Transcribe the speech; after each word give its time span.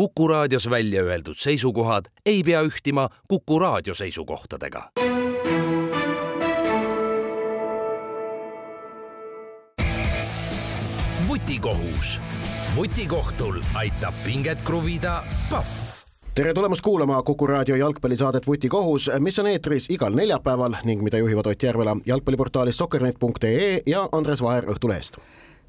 Kuku 0.00 0.28
raadios 0.28 0.70
välja 0.70 1.02
öeldud 1.02 1.36
seisukohad 1.36 2.04
ei 2.26 2.42
pea 2.42 2.62
ühtima 2.62 3.08
Kuku 3.28 3.58
raadio 3.58 3.94
seisukohtadega. 3.94 4.90
vutikohus. 11.28 12.20
vutikohtul 12.76 13.60
aitab 13.74 14.14
pinget 14.24 14.62
kruvida 14.62 15.22
Pahv 15.50 15.66
tere 16.34 16.54
tulemast 16.54 16.82
kuulama 16.82 17.22
Kuku 17.22 17.46
raadio 17.46 17.76
jalgpallisaadet 17.76 18.46
Vutikohus, 18.46 19.10
mis 19.18 19.38
on 19.38 19.46
eetris 19.46 19.90
igal 19.90 20.14
neljapäeval 20.14 20.76
ning 20.84 21.02
mida 21.02 21.18
juhivad 21.18 21.46
Ott 21.46 21.62
Järvela 21.62 21.96
jalgpalliportaalis 22.06 22.76
sokkernet.ee 22.76 23.80
ja 23.86 24.08
Andres 24.12 24.42
Vaher 24.42 24.64
Õhtulehest 24.64 25.20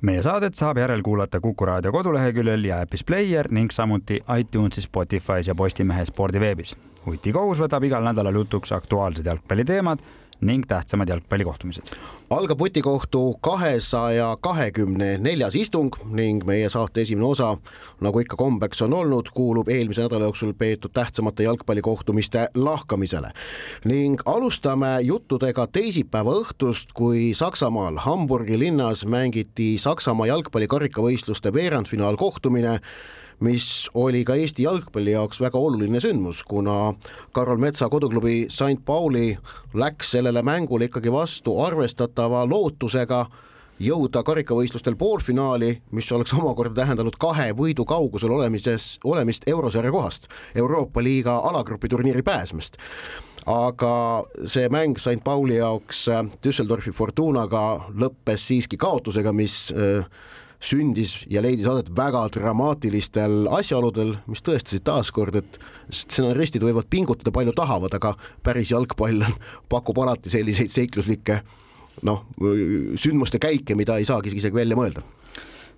meie 0.01 0.21
saadet 0.21 0.57
saab 0.57 0.77
järelkuulata 0.81 1.39
Kuku 1.39 1.65
raadio 1.65 1.91
koduleheküljel 1.91 2.65
ja 2.65 2.81
äpis 2.81 3.03
Player 3.03 3.47
ning 3.51 3.71
samuti 3.71 4.21
iTunesis, 4.39 4.87
Spotify's 4.89 5.47
ja 5.47 5.55
Postimehe 5.55 6.05
spordiveebis. 6.05 6.75
vutikohus 7.05 7.59
võtab 7.59 7.83
igal 7.83 8.03
nädalal 8.03 8.35
jutuks 8.35 8.71
aktuaalsed 8.71 9.25
jalgpalliteemad 9.25 9.99
ning 10.41 10.63
tähtsamad 10.67 11.09
jalgpallikohtumised. 11.09 11.83
algab 12.29 12.59
vutikohtu 12.59 13.37
kahesaja 13.41 14.37
kahekümne 14.41 15.17
neljas 15.17 15.55
istung 15.55 15.89
ning 16.05 16.45
meie 16.45 16.69
saate 16.69 17.01
esimene 17.01 17.25
osa, 17.25 17.57
nagu 18.01 18.19
ikka 18.19 18.35
kombeks 18.35 18.81
on 18.81 18.93
olnud, 18.93 19.29
kuulub 19.33 19.69
eelmise 19.69 20.01
nädala 20.01 20.25
jooksul 20.29 20.53
peetud 20.53 20.91
tähtsamate 20.93 21.43
jalgpallikohtumiste 21.43 22.47
lahkamisele. 22.55 23.31
ning 23.85 24.21
alustame 24.25 25.01
juttudega 25.01 25.67
teisipäeva 25.67 26.31
õhtust, 26.41 26.93
kui 26.93 27.33
Saksamaal 27.33 27.97
Hamburgi 27.97 28.59
linnas 28.59 29.05
mängiti 29.05 29.77
Saksamaa 29.77 30.27
jalgpallikarikavõistluste 30.27 31.53
veerandfinaalkohtumine 31.53 32.79
mis 33.41 33.89
oli 33.93 34.23
ka 34.25 34.35
Eesti 34.37 34.63
jalgpalli 34.63 35.15
jaoks 35.15 35.41
väga 35.41 35.57
oluline 35.57 35.99
sündmus, 35.99 36.43
kuna 36.47 36.93
Karol 37.33 37.57
Metsa 37.57 37.89
koduklubi 37.89 38.45
St 38.49 38.85
Pauli 38.85 39.37
läks 39.73 40.11
sellele 40.15 40.43
mängule 40.45 40.89
ikkagi 40.89 41.11
vastu 41.11 41.57
arvestatava 41.61 42.45
lootusega 42.49 43.25
jõuda 43.81 44.21
karikavõistlustel 44.25 44.95
poolfinaali, 44.97 45.71
mis 45.91 46.11
oleks 46.13 46.33
omakorda 46.37 46.83
tähendanud 46.83 47.17
kahe 47.19 47.49
võidu 47.57 47.85
kaugusel 47.89 48.33
olemises, 48.35 48.99
olemist 49.03 49.47
eurosarja 49.49 49.91
kohast, 49.91 50.29
Euroopa 50.55 51.01
liiga 51.03 51.39
alagrupi 51.49 51.89
turniiri 51.89 52.21
pääsmist. 52.21 52.77
Aga 53.49 53.93
see 54.45 54.69
mäng 54.69 54.99
St 55.01 55.23
Pauli 55.25 55.57
jaoks 55.57 56.03
Düsseldorfi 56.45 56.93
Fortunaga 56.93 57.87
lõppes 57.89 58.45
siiski 58.51 58.77
kaotusega, 58.77 59.33
mis 59.33 59.71
äh, 59.73 60.05
sündis 60.61 61.15
ja 61.31 61.41
leidis 61.41 61.67
aset 61.69 61.89
väga 61.97 62.27
dramaatilistel 62.35 63.47
asjaoludel, 63.57 64.15
mis 64.29 64.43
tõestasid 64.45 64.85
taaskord, 64.85 65.39
et 65.41 65.57
stsenaristid 65.91 66.63
võivad 66.63 66.89
pingutada 66.89 67.33
palju 67.33 67.55
tahavad, 67.57 67.95
aga 67.97 68.13
päris 68.45 68.73
jalgpall 68.73 69.25
pakub 69.73 70.03
alati 70.03 70.33
selliseid 70.33 70.73
seikluslikke 70.73 71.41
noh, 72.07 72.23
sündmuste 72.99 73.41
käike, 73.41 73.75
mida 73.77 73.97
ei 73.99 74.07
saagi 74.07 74.33
isegi 74.33 74.55
välja 74.55 74.77
mõelda. 74.79 75.03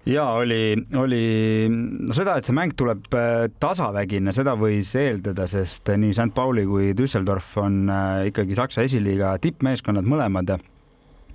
Ja 0.04 0.26
oli, 0.36 0.76
oli 1.00 1.24
no 1.72 2.12
seda, 2.16 2.36
et 2.36 2.44
see 2.44 2.56
mäng 2.56 2.74
tuleb 2.76 3.06
äh, 3.16 3.46
tasavägine, 3.64 4.34
seda 4.36 4.58
võis 4.60 4.92
eeldada, 5.00 5.46
sest 5.48 5.88
nii 5.96 6.12
St 6.12 6.34
Pauli 6.36 6.66
kui 6.68 6.90
Düsseldorf 6.98 7.54
on 7.64 7.86
äh, 7.88 8.26
ikkagi 8.34 8.58
Saksa 8.60 8.84
esiliiga 8.84 9.38
tippmeeskonnad 9.40 10.04
mõlemad 10.04 10.52
ja 10.52 10.60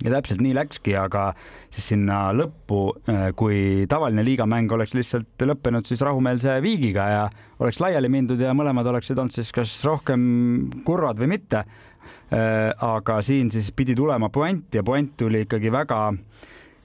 täpselt 0.03 0.41
nii 0.43 0.53
läkski, 0.55 0.93
aga 0.95 1.29
siis 1.69 1.89
sinna 1.91 2.29
lõppu, 2.35 2.79
äh, 3.11 3.29
kui 3.37 3.85
tavaline 3.89 4.23
liigamäng 4.25 4.71
oleks 4.71 4.95
lihtsalt 4.95 5.43
lõppenud 5.43 5.87
siis 5.89 6.01
rahumeelse 6.05 6.59
viigiga 6.63 7.07
ja 7.11 7.25
oleks 7.59 7.81
laiali 7.83 8.11
mindud 8.11 8.39
ja 8.39 8.55
mõlemad 8.55 8.87
oleksid 8.87 9.19
olnud 9.19 9.35
siis 9.35 9.51
kas 9.55 9.73
rohkem 9.87 10.21
kurvad 10.87 11.19
või 11.19 11.33
mitte. 11.35 11.65
Äh, 12.29 12.69
aga 12.85 13.19
siin 13.25 13.51
siis 13.51 13.71
pidi 13.75 13.95
tulema 13.97 14.29
puänt 14.29 14.75
ja 14.75 14.83
puänt 14.85 15.17
tuli 15.17 15.43
ikkagi 15.47 15.71
väga 15.73 16.01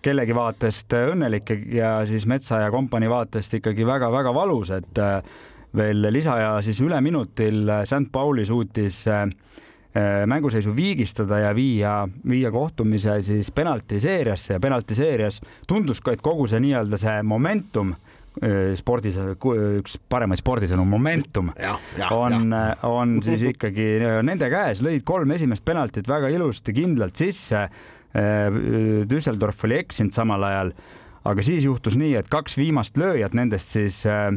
kellegi 0.04 0.34
vaatest 0.36 0.92
õnnelik 0.98 1.50
ja 1.72 1.96
siis 2.08 2.26
Metsa 2.28 2.60
ja 2.64 2.70
kompanii 2.72 3.08
vaatest 3.08 3.54
ikkagi 3.60 3.86
väga-väga 3.88 4.34
valus, 4.36 4.72
et 4.74 5.00
äh, 5.00 5.20
veel 5.76 6.08
lisaja 6.12 6.58
siis 6.64 6.80
üleminutil 6.82 7.70
St 7.84 8.10
Pauli 8.12 8.44
suutis 8.46 9.04
mänguseisu 10.26 10.72
viigistada 10.74 11.38
ja 11.38 11.52
viia, 11.54 12.08
viia 12.28 12.50
kohtumise 12.50 13.20
siis 13.22 13.50
penaltiseeriasse 13.54 14.56
ja 14.56 14.60
penaltiseerias 14.60 15.40
tundus 15.70 16.00
ka, 16.02 16.16
et 16.16 16.24
kogu 16.24 16.48
see 16.50 16.58
nii-öelda 16.64 16.98
see 16.98 17.20
momentum 17.22 17.92
äh, 17.94 18.72
spordis, 18.78 19.20
üks 19.78 19.98
paremaid 20.10 20.42
spordisõnu, 20.42 20.86
momentum 20.88 21.52
ja, 21.54 21.76
ja, 21.98 22.10
on, 22.10 22.50
äh, 22.50 22.72
on 22.90 23.20
siis 23.22 23.46
ikkagi 23.52 23.86
nende 24.26 24.50
käes, 24.50 24.82
lõid 24.82 25.06
kolm 25.06 25.36
esimest 25.36 25.64
penaltit 25.64 26.10
väga 26.10 26.32
ilusti, 26.34 26.74
kindlalt 26.74 27.16
sisse. 27.20 27.68
Düsseldorf 29.10 29.64
oli 29.66 29.80
eksinud 29.80 30.14
samal 30.14 30.44
ajal, 30.46 30.68
aga 31.26 31.42
siis 31.42 31.64
juhtus 31.66 31.96
nii, 31.98 32.12
et 32.20 32.28
kaks 32.30 32.54
viimast 32.60 32.98
lööjat, 33.00 33.34
nendest 33.34 33.72
siis 33.74 34.04
äh, 34.06 34.28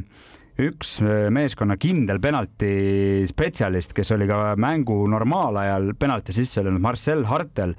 üks 0.58 0.98
äh, 1.04 1.28
meeskonna 1.34 1.78
kindel 1.78 2.20
penalti 2.22 3.26
spetsialist, 3.30 3.94
kes 3.98 4.12
oli 4.16 4.28
ka 4.30 4.56
mängu 4.60 5.04
normaalajal 5.10 5.92
penalti 6.00 6.34
sisse 6.36 6.64
löönud, 6.66 6.82
Marcel 6.82 7.26
Hartel, 7.30 7.76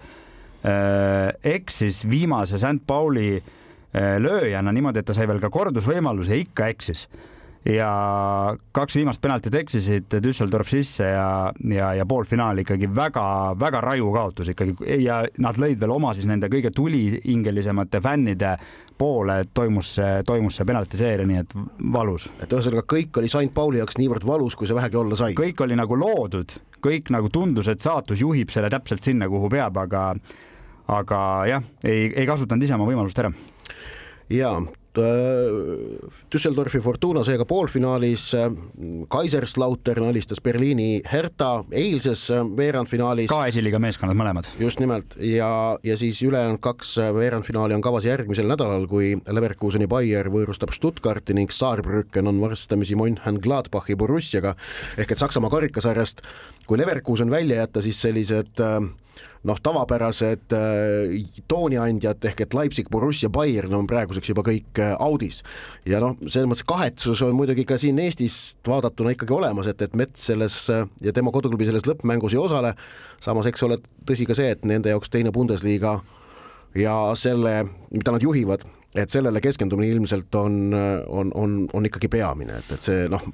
äh, 0.63 1.33
eksis 1.57 2.05
viimase 2.09 2.61
St. 2.61 2.85
Pauli 2.87 3.33
äh, 3.39 4.15
lööjana 4.23 4.75
niimoodi, 4.75 5.03
et 5.03 5.11
ta 5.11 5.17
sai 5.17 5.27
veel 5.31 5.43
ka 5.43 5.51
kordusvõimaluse 5.55 6.39
ikka 6.45 6.71
eksis 6.75 7.09
ja 7.69 8.57
kaks 8.73 8.97
viimast 8.97 9.21
penaltit 9.21 9.55
eksisid 9.61 10.15
Düsseldorf 10.25 10.71
sisse 10.73 11.11
ja, 11.11 11.53
ja, 11.69 11.93
ja 11.99 12.07
poolfinaal 12.09 12.63
ikkagi 12.63 12.89
väga-väga 12.97 13.83
raju 13.85 14.13
kaotus 14.15 14.53
ikkagi 14.55 15.03
ja 15.05 15.21
nad 15.43 15.61
lõid 15.61 15.81
veel 15.81 15.93
oma 15.93 16.15
siis 16.17 16.29
nende 16.31 16.49
kõige 16.53 16.73
tulihingelisemate 16.75 18.01
fännide 18.05 18.55
poole 18.99 19.43
toimus 19.55 19.95
toimus 20.27 20.59
see 20.59 20.67
penaltiseeria, 20.67 21.29
nii 21.29 21.43
et 21.43 21.55
valus. 21.93 22.31
et 22.41 22.53
ühesõnaga 22.53 22.87
kõik 22.89 23.21
oli 23.21 23.31
St 23.31 23.53
Pauli 23.55 23.83
jaoks 23.83 24.01
niivõrd 24.01 24.27
valus, 24.27 24.57
kui 24.57 24.67
see 24.67 24.79
vähegi 24.79 24.99
olla 24.99 25.19
sai. 25.21 25.37
kõik 25.39 25.61
oli 25.65 25.77
nagu 25.79 25.99
loodud, 25.99 26.57
kõik 26.85 27.13
nagu 27.15 27.29
tundus, 27.29 27.69
et 27.69 27.85
saatus 27.85 28.25
juhib 28.25 28.51
selle 28.55 28.73
täpselt 28.73 29.05
sinna, 29.05 29.29
kuhu 29.29 29.53
peab, 29.53 29.77
aga 29.85 30.09
aga 30.89 31.21
jah, 31.45 31.65
ei, 31.85 32.09
ei 32.17 32.27
kasutanud 32.27 32.65
ise 32.65 32.75
oma 32.79 32.89
võimalust 32.89 33.19
ära 33.21 33.31
ja 34.33 34.57
Düsseldorfi 36.33 36.81
Fortuna 36.83 37.21
seega 37.27 37.45
poolfinaalis, 37.49 38.25
äh, 38.35 38.49
Kaiserslautern 39.13 40.09
alistas 40.09 40.41
Berliini 40.45 41.03
Hertha 41.13 41.65
eilses 41.73 42.25
äh, 42.35 42.45
veerandfinaalis. 42.57 43.29
ka 43.31 43.45
esiliiga 43.51 43.79
meeskonnad 43.79 44.17
mõlemad. 44.19 44.49
just 44.59 44.81
nimelt 44.81 45.17
ja, 45.21 45.79
ja 45.83 45.97
siis 46.01 46.23
ülejäänud 46.23 46.61
kaks 46.65 46.97
veerandfinaali 47.15 47.77
on 47.77 47.85
kavas 47.85 48.09
järgmisel 48.09 48.49
nädalal, 48.49 48.87
kui 48.91 49.15
Leverkuseni 49.27 49.87
Bayer 49.87 50.31
võõrustab 50.33 50.73
Stuttgarti 50.75 51.37
ning 51.37 51.53
Saarbrücken 51.53 52.27
on 52.27 52.41
varstamisi 52.41 52.97
Mönchengladbachi 52.99 53.97
Borussiaga 53.97 54.57
ehk 54.97 55.13
et 55.13 55.19
Saksamaa 55.21 55.51
karikasarjast, 55.53 56.25
kui 56.67 56.79
Leverkusen 56.81 57.31
välja 57.31 57.63
jätta, 57.63 57.83
siis 57.85 58.01
sellised 58.03 58.65
äh, 58.65 58.81
noh, 59.47 59.59
tavapärased 59.63 60.55
äh, 60.57 61.15
tooniandjad 61.49 62.25
ehk 62.31 62.43
et 62.45 62.57
Leipzig, 62.57 62.91
Borussia, 62.91 63.31
Bayern 63.31 63.75
on 63.79 63.87
praeguseks 63.91 64.33
juba 64.33 64.45
kõik 64.47 64.81
äh, 64.83 64.95
audis. 64.99 65.43
ja 65.87 66.01
noh, 66.03 66.17
selles 66.27 66.49
mõttes 66.51 66.67
kahetsus 66.69 67.23
on 67.27 67.37
muidugi 67.39 67.67
ka 67.69 67.79
siin 67.79 67.99
Eestist 68.03 68.59
vaadatuna 68.67 69.15
ikkagi 69.15 69.37
olemas, 69.37 69.71
et, 69.71 69.83
et 69.83 69.97
Mets 69.99 70.29
selles 70.31 70.61
äh, 70.75 70.87
ja 71.05 71.15
tema 71.15 71.33
koduklubi 71.35 71.69
selles 71.69 71.87
lõppmängus 71.89 72.35
ei 72.35 72.43
osale. 72.43 72.75
samas, 73.21 73.47
eks 73.47 73.63
ole 73.67 73.81
tõsi 74.07 74.27
ka 74.27 74.37
see, 74.39 74.51
et 74.55 74.65
nende 74.65 74.91
jaoks 74.91 75.11
teine 75.11 75.33
Bundesliga 75.35 75.99
ja 76.79 76.97
selle, 77.17 77.63
mida 77.91 78.15
nad 78.15 78.23
juhivad, 78.23 78.67
et 78.97 79.13
sellele 79.13 79.41
keskendumine 79.45 79.91
ilmselt 79.93 80.35
on, 80.41 80.55
on, 80.73 81.31
on, 81.37 81.57
on 81.77 81.89
ikkagi 81.89 82.09
peamine, 82.13 82.57
et, 82.63 82.71
et 82.73 82.87
see 82.89 83.05
noh, 83.13 83.25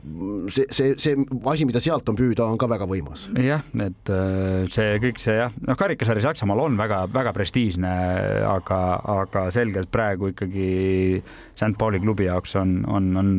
see, 0.50 0.66
see, 0.74 0.96
see 0.98 1.14
asi, 1.50 1.66
mida 1.68 1.82
sealt 1.82 2.08
on 2.10 2.18
püüda, 2.18 2.46
on 2.50 2.58
ka 2.58 2.66
väga 2.70 2.88
võimas. 2.90 3.28
jah, 3.38 3.62
et 3.84 4.12
äh, 4.12 4.64
see 4.74 4.98
kõik 5.04 5.22
see 5.22 5.36
jah, 5.38 5.54
noh, 5.62 5.78
karikasari 5.78 6.24
Saksamaal 6.24 6.64
on 6.66 6.78
väga-väga 6.80 7.34
prestiižne, 7.36 7.94
aga, 8.50 8.80
aga 9.14 9.46
selgelt 9.54 9.92
praegu 9.94 10.32
ikkagi 10.32 10.68
St 11.54 11.74
Pauli 11.78 12.02
klubi 12.02 12.26
jaoks 12.26 12.58
on, 12.58 12.80
on, 12.90 13.12
on 13.20 13.34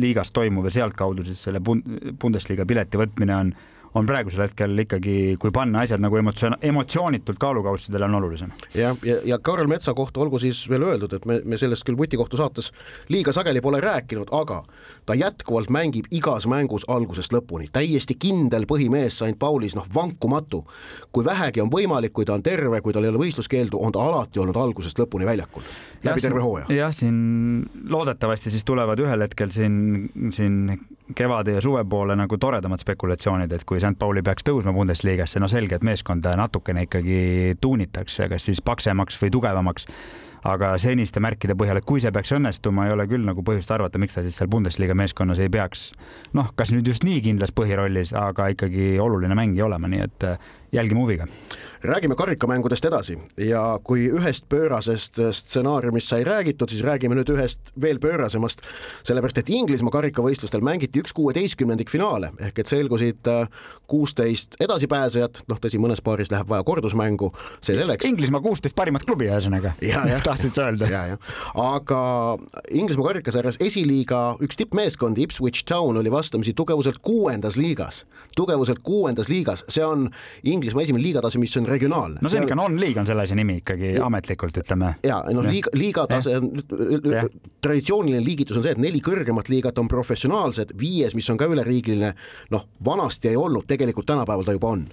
liigas 0.00 0.32
toimuv 0.32 0.70
ja 0.70 0.78
sealtkaudu 0.80 1.26
siis 1.28 1.44
selle 1.48 1.60
Bundesliga 1.60 2.64
pileti 2.68 3.00
võtmine 3.00 3.42
on 3.42 3.52
on 3.98 4.06
praegusel 4.06 4.44
hetkel 4.46 4.84
ikkagi, 4.84 5.36
kui 5.40 5.52
panna 5.54 5.82
asjad 5.84 6.02
nagu 6.02 6.16
emotsioon, 6.20 6.58
emotsioonitult 6.70 7.38
kaalukaussidele, 7.42 8.04
on 8.04 8.14
olulisem. 8.20 8.52
jah, 8.74 8.96
ja, 9.02 9.14
ja, 9.14 9.20
ja 9.24 9.38
Karl 9.38 9.68
Metsa 9.70 9.94
kohta 9.94 10.20
olgu 10.20 10.38
siis 10.38 10.62
veel 10.70 10.86
öeldud, 10.86 11.12
et 11.12 11.26
me, 11.26 11.40
me 11.44 11.58
sellest 11.58 11.86
küll 11.86 11.98
vutikohtu 11.98 12.36
saates 12.40 12.72
liiga 13.08 13.32
sageli 13.32 13.60
pole 13.64 13.80
rääkinud, 13.80 14.30
aga 14.32 14.62
ta 15.06 15.16
jätkuvalt 15.18 15.70
mängib 15.70 16.10
igas 16.10 16.46
mängus 16.46 16.86
algusest 16.88 17.32
lõpuni, 17.32 17.70
täiesti 17.72 18.16
kindel 18.18 18.66
põhimees 18.70 19.18
St 19.18 19.38
Paulis, 19.38 19.76
noh, 19.76 19.86
vankumatu. 19.94 20.64
kui 21.12 21.24
vähegi 21.24 21.60
on 21.60 21.70
võimalik, 21.70 22.12
kui 22.12 22.24
ta 22.24 22.34
on 22.34 22.42
terve, 22.42 22.80
kui 22.80 22.92
tal 22.92 23.04
ei 23.04 23.10
ole 23.10 23.18
võistluskeeldu, 23.18 23.80
on 23.80 23.92
ta 23.92 24.02
alati 24.04 24.38
olnud 24.38 24.56
algusest 24.56 24.98
lõpuni 24.98 25.26
väljakul, 25.26 25.62
läbi 26.04 26.20
terve 26.20 26.40
hooaja. 26.40 26.66
jah, 26.68 26.92
siin 26.94 27.18
loodetavasti 27.88 28.50
siis 28.50 28.64
tulevad 28.64 29.00
ühel 29.02 29.24
hetkel 29.24 29.50
siin, 29.54 30.08
siin 30.34 30.78
kevade 31.14 31.56
ja 31.56 31.64
suve 31.64 31.84
poole 31.88 32.16
nagu 32.16 32.38
toredamad 32.38 32.80
spekulatsioonid, 32.82 33.52
et 33.52 33.64
kui 33.68 33.80
St 33.80 33.98
Pauli 33.98 34.22
peaks 34.22 34.46
tõusma 34.46 34.74
Bundesligasse, 34.76 35.40
no 35.40 35.48
selge, 35.48 35.78
et 35.78 35.86
meeskonda 35.86 36.36
natukene 36.38 36.86
ikkagi 36.86 37.20
tuunitakse, 37.60 38.28
kas 38.28 38.48
siis 38.50 38.62
paksemaks 38.64 39.20
või 39.22 39.34
tugevamaks. 39.38 39.88
aga 40.48 40.76
seniste 40.78 41.20
märkide 41.20 41.56
põhjal, 41.58 41.80
et 41.80 41.84
kui 41.84 42.00
see 42.00 42.12
peaks 42.14 42.30
õnnestuma, 42.32 42.84
ei 42.86 42.92
ole 42.94 43.08
küll 43.10 43.24
nagu 43.26 43.42
põhjust 43.42 43.72
arvata, 43.74 43.98
miks 43.98 44.14
ta 44.14 44.22
siis 44.22 44.36
seal 44.38 44.48
Bundesliga 44.48 44.94
meeskonnas 44.94 45.40
ei 45.42 45.50
peaks 45.50 45.90
noh, 46.32 46.52
kas 46.54 46.70
nüüd 46.72 46.86
just 46.86 47.02
nii 47.04 47.20
kindlas 47.24 47.50
põhirollis, 47.52 48.14
aga 48.16 48.46
ikkagi 48.54 49.00
oluline 49.02 49.34
mängija 49.34 49.66
olema, 49.66 49.90
nii 49.90 50.04
et 50.06 50.28
jälgime 50.72 51.00
huviga 51.00 51.26
räägime 51.82 52.14
karikamängudest 52.14 52.84
edasi. 52.84 53.18
Ja 53.36 53.78
kui 53.84 54.08
ühest 54.10 54.48
pöörasest 54.48 55.18
stsenaariumist 55.32 56.10
sai 56.10 56.24
räägitud, 56.24 56.70
siis 56.70 56.82
räägime 56.82 57.14
nüüd 57.18 57.30
ühest 57.34 57.72
veel 57.80 58.00
pöörasemast, 58.02 58.62
sellepärast 59.06 59.38
et 59.38 59.52
Inglismaa 59.54 59.94
karikavõistlustel 59.94 60.64
mängiti 60.64 61.02
üks 61.02 61.14
kuueteistkümnendik 61.14 61.90
finaale 61.90 62.32
ehk 62.42 62.58
et 62.58 62.70
selgusid 62.70 63.30
äh, 63.30 63.46
kuusteist 63.88 64.58
edasipääsejat, 64.60 65.42
noh, 65.48 65.60
tõsi, 65.62 65.78
mõnes 65.80 66.02
paaris 66.04 66.32
läheb 66.32 66.50
vaja 66.50 66.64
kordusmängu, 66.66 67.30
see 67.64 67.78
selleks. 67.78 68.04
Inglismaa 68.08 68.42
kuusteist 68.44 68.76
parimat 68.76 69.06
klubi, 69.08 69.30
ühesõnaga. 69.30 69.74
tahtsid 70.26 70.56
sa 70.56 70.68
öelda? 70.68 70.90
aga 71.54 72.02
Inglismaa 72.74 73.12
karikasarjas 73.12 73.60
esiliiga 73.64 74.36
üks 74.44 74.58
tippmeeskond, 74.58 75.18
Ipswich 75.22 75.64
Town 75.68 75.96
oli 75.96 76.12
vastamisi 76.12 76.52
tugevuselt 76.58 76.98
kuuendas 77.02 77.56
liigas, 77.56 78.04
tugevuselt 78.36 78.82
kuuendas 78.84 79.30
liigas, 79.32 79.64
see 79.70 79.86
on 79.86 80.08
Inglismaa 80.42 80.57
esimene 80.66 81.02
liigatase, 81.02 81.38
mis 81.38 81.56
on 81.60 81.68
regionaalne. 81.68 82.22
no 82.22 82.30
see 82.30 82.40
on 82.40 82.46
ikka 82.48 82.58
non-league 82.58 83.00
on 83.00 83.08
selle 83.08 83.24
asja 83.26 83.36
nimi 83.38 83.58
ikkagi 83.62 83.94
ja, 83.96 84.06
ametlikult 84.06 84.58
ütleme. 84.62 84.94
ja 85.06 85.20
noh, 85.34 85.46
liiga, 85.46 85.72
liiga 85.78 86.06
tase 86.10 86.36
on 86.38 86.50
traditsiooniline 87.64 88.22
liigitus 88.24 88.58
on 88.58 88.66
see, 88.66 88.74
et 88.76 88.82
neli 88.82 89.00
kõrgemat 89.04 89.50
liigat 89.52 89.78
on 89.80 89.90
professionaalsed, 89.90 90.74
viies, 90.78 91.14
mis 91.18 91.28
on 91.32 91.40
ka 91.40 91.48
üleriigiline, 91.50 92.12
noh, 92.54 92.66
vanasti 92.84 93.32
ei 93.32 93.38
olnud, 93.38 93.66
tegelikult 93.70 94.08
tänapäeval 94.08 94.46
ta 94.46 94.56
juba 94.56 94.72
on. 94.76 94.86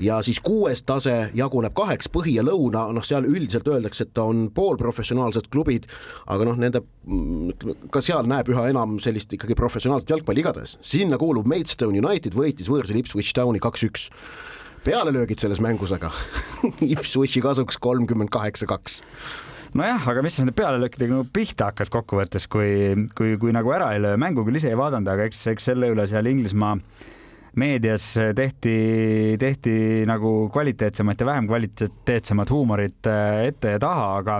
ja 0.00 0.20
siis 0.22 0.40
kuues 0.40 0.84
tase 0.86 1.30
jaguneb 1.38 1.74
kaheks, 1.76 2.10
põhi 2.12 2.36
ja 2.38 2.46
lõuna, 2.46 2.88
noh, 2.94 3.06
seal 3.06 3.26
üldiselt 3.28 3.68
öeldakse, 3.68 4.08
et 4.08 4.22
on 4.22 4.48
poolprofessionaalsed 4.54 5.50
klubid, 5.52 5.88
aga 6.26 6.48
noh, 6.48 6.58
nende 6.58 6.84
ka 7.92 8.02
seal 8.04 8.28
näeb 8.30 8.50
üha 8.52 8.68
enam 8.70 8.98
sellist 9.02 9.32
ikkagi 9.34 9.56
professionaalset 9.58 10.14
jalgpalli 10.14 10.44
igatahes. 10.44 10.78
sinna 10.82 11.18
kuulub 11.18 11.48
Maidstone 11.50 11.98
United, 11.98 12.36
võitis 12.38 12.70
võõrsil 12.70 13.00
Ipswich 13.02 13.34
Towni 13.34 13.62
kaks-üks 13.62 14.08
pealelöögid 14.86 15.42
selles 15.42 15.62
mängus 15.62 15.94
aga 15.94 16.10
Ipswichi 16.94 17.42
kasuks 17.44 17.78
kolmkümmend 17.82 18.32
kaheksa, 18.32 18.68
kaks. 18.70 19.00
Nojah, 19.78 20.04
aga 20.10 20.20
mis 20.24 20.36
sa 20.36 20.44
nende 20.44 20.52
pealelöökidega 20.58 21.14
nagu 21.14 21.24
pihta 21.32 21.70
hakkad 21.70 21.88
kokkuvõttes, 21.92 22.44
kui, 22.52 22.92
kui, 23.16 23.38
kui 23.40 23.54
nagu 23.56 23.72
ära 23.72 23.94
ei 23.94 24.02
löö, 24.04 24.18
mängu 24.20 24.44
küll 24.44 24.60
ise 24.60 24.68
ei 24.68 24.76
vaadanud, 24.76 25.08
aga 25.08 25.30
eks, 25.30 25.46
eks 25.54 25.70
selle 25.70 25.88
üle 25.94 26.04
seal 26.10 26.28
Inglismaa 26.28 26.74
meedias 27.56 28.04
tehti, 28.36 28.74
tehti 29.40 29.74
nagu 30.08 30.48
kvaliteetsemat 30.52 31.20
ja 31.20 31.26
vähem 31.28 31.48
kvaliteetsemat 31.48 32.52
huumorit 32.52 33.08
äh, 33.08 33.46
ette 33.50 33.74
ja 33.74 33.80
taha, 33.80 34.06
aga, 34.20 34.38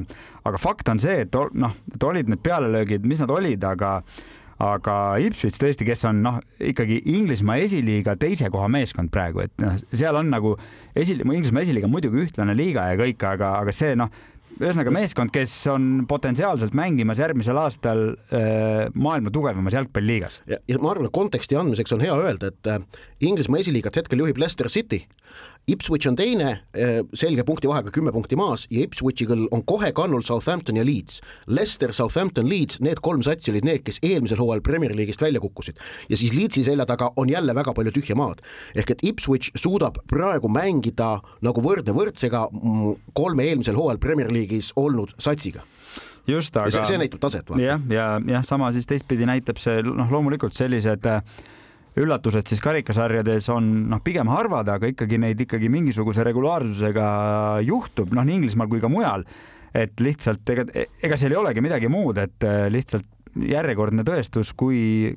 aga 0.49 0.61
fakt 0.61 0.89
on 0.93 1.01
see, 1.03 1.25
et 1.27 1.41
noh, 1.53 1.75
et 1.93 2.07
olid 2.09 2.29
need 2.33 2.41
pealelöögid, 2.45 3.09
mis 3.09 3.21
nad 3.21 3.33
olid, 3.33 3.65
aga 3.69 3.99
aga 4.63 4.97
Ipswich 5.23 5.59
tõesti, 5.61 5.87
kes 5.89 6.05
on 6.09 6.23
noh, 6.25 6.39
ikkagi 6.63 7.01
Inglismaa 7.15 7.59
esiliiga 7.65 8.15
teise 8.21 8.51
koha 8.53 8.69
meeskond 8.73 9.13
praegu, 9.15 9.43
et 9.47 9.55
noh, 9.63 9.79
seal 9.91 10.19
on 10.19 10.31
nagu 10.33 10.55
esi, 10.95 11.19
Inglismaa 11.19 11.65
esiliiga 11.67 11.91
muidugi 11.91 12.23
ühtlane 12.27 12.55
liiga 12.59 12.91
ja 12.93 13.01
kõik, 13.01 13.27
aga, 13.27 13.57
aga 13.63 13.75
see 13.77 13.97
noh, 13.99 14.13
ühesõnaga 14.61 14.93
meeskond, 14.95 15.33
kes 15.35 15.53
on 15.73 15.87
potentsiaalselt 16.09 16.75
mängimas 16.77 17.21
järgmisel 17.23 17.59
aastal 17.59 18.03
äh, 18.35 18.87
maailma 18.95 19.33
tugevamas 19.35 19.75
jalgpalliliigas. 19.77 20.41
ja, 20.51 20.61
ma 20.79 20.93
arvan, 20.93 21.09
et 21.09 21.17
konteksti 21.17 21.59
andmiseks 21.59 21.97
on 21.97 22.05
hea 22.05 22.15
öelda, 22.15 22.53
et 22.53 22.71
äh, 22.71 22.83
Inglismaa 23.23 23.61
esiliigat 23.63 23.97
hetkel 23.97 24.19
juhib 24.19 24.39
Leicester 24.39 24.69
City 24.69 25.05
Ipswich 25.67 26.09
on 26.09 26.17
teine, 26.19 26.49
eh, 26.75 27.05
selge 27.15 27.45
punkti 27.47 27.69
vahega 27.71 27.93
kümme 27.95 28.11
punkti 28.13 28.35
maas 28.37 28.65
ja 28.71 28.83
Ipswichil 28.83 29.47
on 29.55 29.63
kohe 29.63 29.93
kannul 29.95 30.25
Southampton 30.27 30.77
ja 30.77 30.85
Leeds. 30.85 31.21
Leicester, 31.47 31.93
Southampton, 31.95 32.49
Leeds, 32.49 32.81
need 32.81 32.99
kolm 33.03 33.23
satsi 33.23 33.53
olid 33.53 33.65
need, 33.65 33.85
kes 33.87 34.01
eelmisel 34.03 34.43
hooajal 34.43 34.65
Premier 34.67 34.97
League'ist 34.97 35.23
välja 35.23 35.41
kukkusid. 35.41 35.79
ja 36.09 36.17
siis 36.17 36.35
Leedsi 36.35 36.65
selja 36.65 36.87
taga 36.87 37.13
on 37.17 37.29
jälle 37.31 37.55
väga 37.55 37.75
palju 37.75 37.93
tühja 37.93 38.17
maad. 38.17 38.43
ehk 38.75 38.91
et 38.91 38.99
Ipswich 39.03 39.51
suudab 39.55 40.03
praegu 40.09 40.49
mängida 40.49 41.21
nagu 41.43 41.63
võrdne 41.63 41.95
võrdsega 41.95 42.49
mm, 42.51 42.95
kolme 43.15 43.45
eelmisel 43.45 43.77
hooajal 43.77 43.99
Premier 43.99 44.31
League'is 44.33 44.73
olnud 44.77 45.15
satsiga 45.19 45.63
just, 46.27 46.57
aga 46.57 46.71
see, 46.71 46.85
see 46.85 46.99
näitab 46.99 47.21
taset. 47.21 47.47
jah, 47.51 47.81
ja, 47.89 48.19
ja, 48.19 48.21
ja 48.27 48.43
sama 48.43 48.73
siis 48.73 48.87
teistpidi 48.87 49.27
näitab 49.27 49.63
see 49.63 49.83
noh, 49.83 50.11
loomulikult 50.11 50.59
sellised 50.59 51.07
äh, 51.07 51.23
üllatused 52.01 52.49
siis 52.49 52.63
karikasarjades 52.65 53.49
on 53.53 53.69
noh, 53.93 54.01
pigem 54.05 54.31
harvad, 54.33 54.71
aga 54.73 54.89
ikkagi 54.93 55.19
neid 55.21 55.41
ikkagi 55.45 55.69
mingisuguse 55.73 56.25
regulaarsusega 56.25 57.07
juhtub, 57.67 58.15
noh 58.17 58.25
nii 58.27 58.41
Inglismaal 58.41 58.71
kui 58.71 58.81
ka 58.81 58.91
mujal. 58.93 59.27
et 59.73 60.01
lihtsalt 60.05 60.51
ega, 60.53 60.67
ega 61.01 61.17
seal 61.17 61.33
ei 61.33 61.39
olegi 61.41 61.63
midagi 61.65 61.89
muud, 61.89 62.19
et 62.21 62.45
äh, 62.45 62.67
lihtsalt 62.69 63.07
järjekordne 63.49 64.05
tõestus, 64.05 64.51
kui 64.53 65.17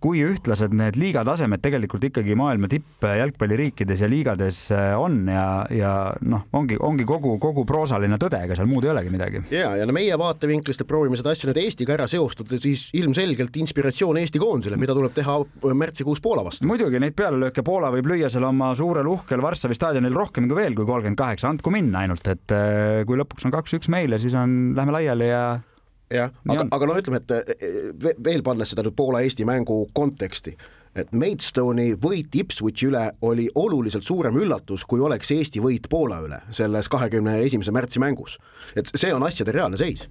kui 0.00 0.22
ühtlased 0.24 0.72
need 0.76 0.96
liiga 1.00 1.22
tasemed 1.26 1.60
tegelikult 1.60 2.04
ikkagi 2.08 2.36
maailma 2.38 2.70
tippjalgpalliriikides 2.72 4.04
ja 4.04 4.08
liigades 4.08 4.62
äh, 4.72 4.94
on 4.96 5.22
ja, 5.28 5.44
ja 5.74 5.92
noh, 6.24 6.46
ongi, 6.56 6.78
ongi 6.80 7.04
kogu, 7.08 7.34
kogu 7.42 7.66
proosaline 7.68 8.16
tõde, 8.20 8.40
ega 8.46 8.56
seal 8.56 8.70
muud 8.70 8.86
ei 8.86 8.94
olegi 8.94 9.12
midagi. 9.12 9.44
ja, 9.52 9.74
ja 9.76 9.88
no 9.88 9.96
meie 9.96 10.16
vaatevinklist, 10.20 10.86
proovime 10.88 11.20
seda 11.20 11.34
asja 11.34 11.50
nüüd 11.50 11.60
Eestiga 11.60 11.96
ära 11.98 12.08
seostada, 12.10 12.56
siis 12.62 12.88
ilmselgelt 12.96 13.56
inspiratsioon 13.60 14.22
Eesti 14.22 14.40
koondisele, 14.40 14.80
mida 14.80 14.96
tuleb 14.96 15.14
teha 15.16 15.36
märtsikuus 15.84 16.22
Poola 16.24 16.46
vastu. 16.46 16.68
muidugi 16.70 17.02
neid 17.02 17.16
pealelööke 17.18 17.64
Poola 17.66 17.92
võib 17.92 18.08
lüüa 18.10 18.32
seal 18.32 18.48
oma 18.48 18.72
suurel 18.78 19.08
uhkel 19.10 19.44
Varssavi 19.44 19.76
staadionil 19.76 20.16
rohkem 20.16 20.48
kui 20.48 20.62
veel 20.62 20.76
kui 20.78 20.88
kolmkümmend 20.88 21.20
kaheksa, 21.20 21.52
andku 21.52 21.72
minna 21.74 22.06
ainult, 22.06 22.24
et 22.30 22.56
äh, 22.56 23.02
kui 23.08 23.20
lõpuks 23.20 23.44
on 23.44 23.54
kaks-üks 23.54 23.92
meile, 23.92 24.20
siis 24.22 24.36
on, 24.38 24.72
lähme 24.78 24.96
laiali 24.96 25.28
ja 25.28 25.44
jah, 26.10 26.34
aga, 26.48 26.66
aga 26.74 26.90
noh, 26.90 27.00
ütleme, 27.00 27.22
et 27.22 27.56
eh, 27.56 27.88
veel 28.18 28.44
pannes 28.46 28.72
seda 28.72 28.84
nüüd 28.86 28.96
Poola-Eesti 28.98 29.46
mängu 29.48 29.82
konteksti, 29.96 30.56
et 30.98 31.12
Maidstone'i 31.14 31.94
võit 32.02 32.34
Ipswichi 32.34 32.88
üle 32.90 33.04
oli 33.26 33.46
oluliselt 33.54 34.06
suurem 34.06 34.36
üllatus, 34.40 34.84
kui 34.90 35.02
oleks 35.04 35.30
Eesti 35.34 35.62
võit 35.62 35.86
Poola 35.90 36.20
üle 36.26 36.42
selles 36.56 36.90
kahekümne 36.90 37.38
esimese 37.46 37.74
märtsi 37.74 38.02
mängus. 38.02 38.38
et 38.76 38.90
see 38.94 39.14
on 39.14 39.22
asjade 39.26 39.54
reaalne 39.54 39.78
seis. 39.78 40.08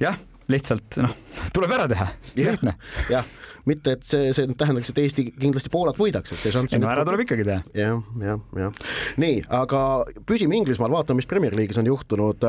jah, 0.00 0.18
lihtsalt 0.52 1.00
noh, 1.02 1.16
tuleb 1.56 1.72
ära 1.76 1.88
teha, 1.90 2.10
lihtne. 2.36 2.76
jah 3.12 3.24
mitte 3.68 3.94
et 3.96 4.04
see, 4.06 4.32
see 4.36 4.50
tähendaks, 4.58 4.90
et 4.92 5.00
Eesti 5.00 5.24
kindlasti 5.32 5.70
Poolat 5.72 5.96
võidaks, 5.96 6.34
et 6.34 6.40
see 6.40 6.52
šanss. 6.52 6.76
ei 6.76 6.82
no 6.82 6.90
ära 6.92 7.04
tuleb 7.06 7.24
ikkagi 7.24 7.46
teha. 7.48 7.62
jah, 7.78 8.02
jah, 8.20 8.42
jah. 8.60 8.76
nii, 9.20 9.40
aga 9.56 9.80
püsime 10.28 10.58
Inglismaal, 10.58 10.92
vaatame, 10.92 11.22
mis 11.22 11.30
Premier 11.30 11.56
League'is 11.56 11.80
on 11.80 11.88
juhtunud 11.88 12.44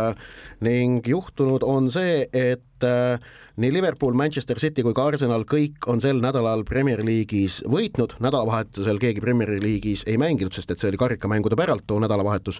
ning 0.65 1.07
juhtunud 1.07 1.63
on 1.67 1.87
see, 1.93 2.25
et 2.35 2.87
äh, 2.87 3.31
nii 3.61 3.71
Liverpool, 3.71 4.15
Manchester 4.17 4.59
City 4.59 4.83
kui 4.83 4.95
ka 4.95 5.07
Arsenal 5.13 5.47
kõik 5.47 5.87
on 5.91 6.03
sel 6.03 6.19
nädalal 6.23 6.65
Premier 6.67 7.03
League'is 7.05 7.61
võitnud, 7.71 8.17
nädalavahetusel 8.23 8.99
keegi 9.01 9.23
Premier 9.23 9.55
League'is 9.55 10.03
ei 10.09 10.19
mänginud, 10.21 10.55
sest 10.55 10.75
et 10.75 10.83
see 10.83 10.91
oli 10.91 10.99
karikamängude 10.99 11.59
päralt 11.59 11.87
too 11.87 12.01
nädalavahetus 12.03 12.59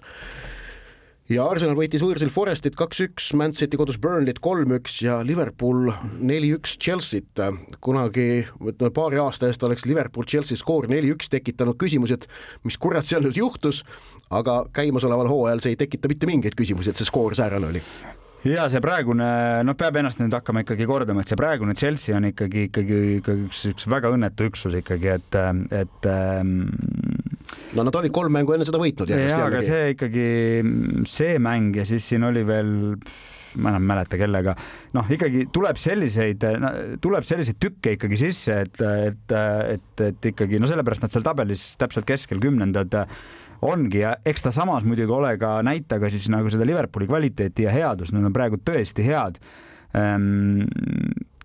ja 1.32 1.46
Arsenal 1.50 1.76
võitis 1.78 2.02
võõrsil 2.04 2.30
Forestit 2.32 2.76
kaks-üks, 2.78 3.32
Man 3.38 3.54
City 3.56 3.78
kodus 3.78 3.98
Burnley't 4.02 4.40
kolm-üks 4.44 5.00
ja 5.04 5.18
Liverpool 5.26 5.90
neli-üks 6.20 6.76
Chelsea't. 6.82 7.42
kunagi, 7.80 8.46
ütleme 8.60 8.92
paari 8.94 9.20
aasta 9.22 9.50
eest 9.50 9.62
oleks 9.66 9.86
Liverpool-Chelsea 9.88 10.58
skoor 10.58 10.88
neli-üks 10.92 11.30
tekitanud 11.32 11.78
küsimusi, 11.80 12.18
et 12.20 12.28
mis 12.64 12.78
kurat 12.78 13.06
seal 13.06 13.26
nüüd 13.26 13.38
juhtus, 13.38 13.82
aga 14.30 14.64
käimasoleval 14.74 15.30
hooajal 15.30 15.64
see 15.64 15.74
ei 15.74 15.82
tekita 15.82 16.10
mitte 16.10 16.30
mingeid 16.30 16.58
küsimusi, 16.58 16.92
et 16.92 17.00
see 17.02 17.08
skoor 17.08 17.34
säärane 17.38 17.72
oli 17.72 17.82
ja 18.46 18.66
see 18.70 18.82
praegune, 18.84 19.26
noh, 19.66 19.76
peab 19.78 19.96
ennast 19.98 20.20
nüüd 20.20 20.34
hakkama 20.36 20.62
ikkagi 20.62 20.86
kordama, 20.88 21.22
et 21.22 21.30
see 21.30 21.38
praegune 21.38 21.74
Chelsea 21.78 22.14
on 22.16 22.28
ikkagi, 22.28 22.66
ikkagi, 22.68 22.98
ikkagi 23.18 23.46
üks, 23.48 23.62
üks 23.72 23.88
väga 23.90 24.12
õnnetu 24.14 24.46
üksus 24.50 24.76
ikkagi, 24.78 25.16
et, 25.16 25.38
et 25.74 26.08
ähm, 26.10 26.60
no 27.76 27.86
nad 27.86 28.00
olid 28.00 28.14
kolm 28.14 28.34
mängu 28.36 28.56
enne 28.56 28.66
seda 28.68 28.80
võitnud. 28.82 29.12
jaa, 29.12 29.46
aga 29.46 29.62
see 29.66 29.94
ikkagi, 29.94 30.26
see 31.10 31.40
mäng 31.42 31.76
ja 31.76 31.86
siis 31.88 32.06
siin 32.12 32.26
oli 32.26 32.44
veel 32.46 32.74
ma 33.56 33.72
enam 33.72 33.84
ei 33.84 33.90
mäleta 33.92 34.18
kellega. 34.20 34.54
noh, 34.96 35.08
ikkagi 35.12 35.46
tuleb 35.54 35.78
selliseid, 35.80 36.44
tuleb 37.04 37.26
selliseid 37.26 37.58
tükke 37.62 37.96
ikkagi 37.96 38.18
sisse, 38.20 38.60
et, 38.66 38.82
et, 39.10 39.36
et, 39.76 40.04
et 40.10 40.30
ikkagi 40.32 40.60
no 40.60 40.68
sellepärast 40.70 41.06
nad 41.06 41.14
seal 41.14 41.24
tabelis 41.26 41.68
täpselt 41.80 42.08
keskel 42.08 42.42
kümnendad 42.42 42.96
ongi 43.66 44.02
ja 44.02 44.16
eks 44.26 44.44
ta 44.44 44.52
samas 44.52 44.84
muidugi 44.84 45.12
ole 45.12 45.32
ka, 45.40 45.58
näita 45.64 46.00
ka 46.02 46.10
siis 46.12 46.28
nagu 46.32 46.50
seda 46.52 46.66
Liverpooli 46.68 47.08
kvaliteeti 47.08 47.64
ja 47.64 47.72
headust, 47.72 48.12
nad 48.16 48.26
on 48.28 48.34
praegu 48.36 48.60
tõesti 48.60 49.06
head 49.06 49.40
ehm, 49.96 50.66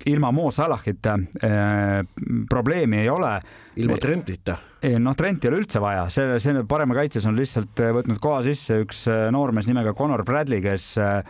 ilma 0.10 0.32
Mo 0.36 0.50
Salahita 0.52 1.18
äh, 1.44 2.02
probleemi 2.50 3.04
ei 3.04 3.10
ole. 3.10 3.38
ilma 3.76 4.00
Trentita? 4.02 4.58
noh, 4.82 5.16
Trenti 5.16 5.48
ei 5.48 5.54
ole 5.54 5.62
üldse 5.62 5.82
vaja, 5.84 6.08
see, 6.10 6.40
see 6.42 6.66
parema 6.70 6.98
kaitses 6.98 7.28
on 7.30 7.38
lihtsalt 7.38 7.84
võtnud 8.00 8.18
koha 8.22 8.42
sisse 8.48 8.82
üks 8.82 9.06
noormees 9.34 9.70
nimega 9.70 9.94
Connor 9.98 10.26
Bradley, 10.26 10.64
kes 10.64 10.96
äh, 10.98 11.22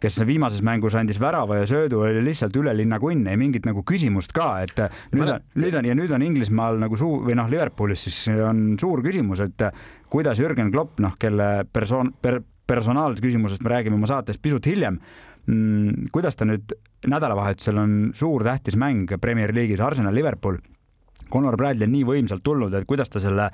kes 0.00 0.16
viimases 0.24 0.62
mängus 0.64 0.96
andis 0.96 1.20
värava 1.20 1.60
ja 1.60 1.66
söödu, 1.68 2.00
oli 2.06 2.22
lihtsalt 2.24 2.56
üle 2.56 2.72
linna 2.76 2.98
kunn, 3.02 3.26
ei 3.28 3.36
mingit 3.40 3.66
nagu 3.68 3.82
küsimust 3.86 4.32
ka, 4.36 4.48
et 4.64 4.78
nüüd 5.12 5.28
on, 5.28 5.42
nüüd 5.60 5.76
on 5.76 5.88
ja 5.90 5.96
nüüd 5.96 6.14
on 6.16 6.24
Inglismaal 6.24 6.80
nagu 6.80 6.96
suur 7.00 7.26
või 7.26 7.36
noh, 7.36 7.50
Liverpoolis 7.52 8.06
siis 8.08 8.22
on 8.32 8.78
suur 8.80 9.04
küsimus, 9.04 9.44
et 9.44 9.66
kuidas 10.10 10.40
Jürgen 10.40 10.72
Klopp, 10.72 10.96
noh, 11.04 11.18
kelle 11.20 11.50
persoon 11.72 12.14
per,, 12.22 12.40
personaalküsimusest 12.70 13.64
me 13.66 13.74
räägime 13.74 13.98
oma 13.98 14.08
saates 14.08 14.40
pisut 14.40 14.66
hiljem. 14.70 15.00
Kuidas 16.12 16.36
ta 16.36 16.46
nüüd 16.48 16.74
nädalavahetusel 17.10 17.78
on 17.80 17.94
suur 18.16 18.44
tähtis 18.46 18.76
mäng 18.80 19.10
Premier 19.20 19.54
League'is 19.54 19.82
Arsenal 19.82 20.14
Liverpool. 20.14 20.58
Connor 21.30 21.56
Bradley 21.56 21.86
on 21.86 21.94
nii 21.94 22.06
võimsalt 22.08 22.42
tulnud, 22.42 22.74
et 22.74 22.88
kuidas 22.90 23.10
ta 23.12 23.22
selle 23.22 23.50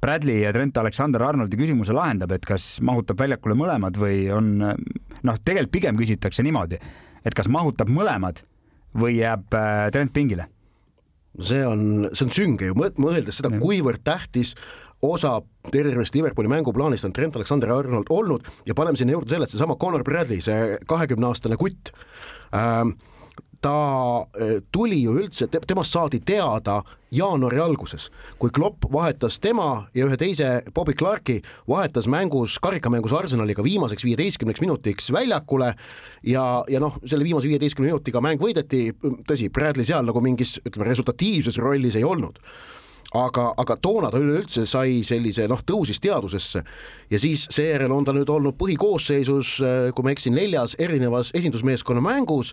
Bradley 0.00 0.44
ja 0.44 0.52
Trent 0.54 0.78
Alexander-Arnoldi 0.78 1.58
küsimuse 1.58 1.94
lahendab, 1.96 2.32
et 2.32 2.46
kas 2.46 2.78
mahutab 2.84 3.18
väljakule 3.20 3.56
mõlemad 3.58 3.98
või 3.98 4.28
on 4.32 4.52
noh, 4.58 5.40
tegelikult 5.44 5.74
pigem 5.74 5.98
küsitakse 5.98 6.44
niimoodi, 6.46 6.78
et 7.26 7.34
kas 7.36 7.50
mahutab 7.50 7.90
mõlemad 7.92 8.44
või 8.98 9.18
jääb 9.18 9.58
äh, 9.58 9.88
Trent 9.94 10.14
pingile? 10.14 10.48
see 11.38 11.60
on, 11.66 12.08
see 12.16 12.24
on 12.26 12.32
sünge 12.34 12.66
ju 12.66 12.74
mõeldes 12.74 13.36
seda, 13.38 13.50
kuivõrd 13.60 14.02
tähtis 14.02 14.54
osa 15.02 15.40
tervest 15.72 16.14
Liverpooli 16.14 16.48
mänguplaanist 16.48 17.04
on 17.04 17.12
Trent 17.12 17.36
Alexander-Arnold 17.36 18.10
olnud 18.10 18.46
ja 18.66 18.74
paneme 18.74 18.98
sinna 18.98 19.14
juurde 19.14 19.30
selle, 19.30 19.46
et 19.46 19.54
seesama 19.54 19.76
Connor 19.78 20.04
Bradley, 20.04 20.40
see 20.42 20.78
kahekümne 20.88 21.30
aastane 21.30 21.58
kutt. 21.60 21.92
Ähm,, 22.54 22.96
ta 23.60 24.26
eh, 24.38 24.60
tuli 24.72 25.00
ju 25.02 25.16
üldse, 25.18 25.48
temast 25.50 25.94
saadi 25.94 26.20
teada 26.22 26.82
jaanuari 27.10 27.58
alguses, 27.58 28.08
kui 28.38 28.52
Klopp 28.54 28.86
vahetas 28.92 29.40
tema 29.42 29.88
ja 29.96 30.06
ühe 30.06 30.18
teise 30.20 30.50
Bobby 30.74 30.94
Clarki, 30.98 31.40
vahetas 31.68 32.06
mängus, 32.10 32.58
karikamängus 32.62 33.14
Arsenaliga 33.18 33.64
viimaseks 33.66 34.04
viieteistkümneks 34.06 34.62
minutiks 34.62 35.10
väljakule 35.14 35.72
ja, 36.22 36.44
ja 36.68 36.82
noh, 36.82 37.00
selle 37.04 37.26
viimase 37.26 37.50
viieteistkümne 37.50 37.90
minutiga 37.90 38.22
mäng 38.22 38.42
võideti, 38.42 38.92
tõsi, 39.26 39.50
Bradley 39.50 39.88
seal 39.88 40.06
nagu 40.06 40.22
mingis 40.22 40.58
ütleme, 40.62 40.86
resultatiivses 40.90 41.58
rollis 41.62 41.98
ei 41.98 42.06
olnud 42.06 42.38
aga, 43.16 43.52
aga 43.56 43.76
toona 43.80 44.10
ta 44.12 44.20
üleüldse 44.20 44.66
sai 44.68 45.00
sellise 45.06 45.46
noh, 45.48 45.62
tõusis 45.64 46.00
teadusesse 46.02 46.62
ja 47.10 47.20
siis 47.20 47.46
seejärel 47.54 47.92
on 47.94 48.04
ta 48.04 48.12
nüüd 48.16 48.28
olnud 48.32 48.58
põhikoosseisus, 48.60 49.54
eh, 49.64 49.88
kui 49.96 50.04
ma 50.04 50.12
eksin, 50.12 50.36
neljas 50.36 50.76
erinevas 50.78 51.32
esindusmeeskonna 51.36 52.04
mängus. 52.04 52.52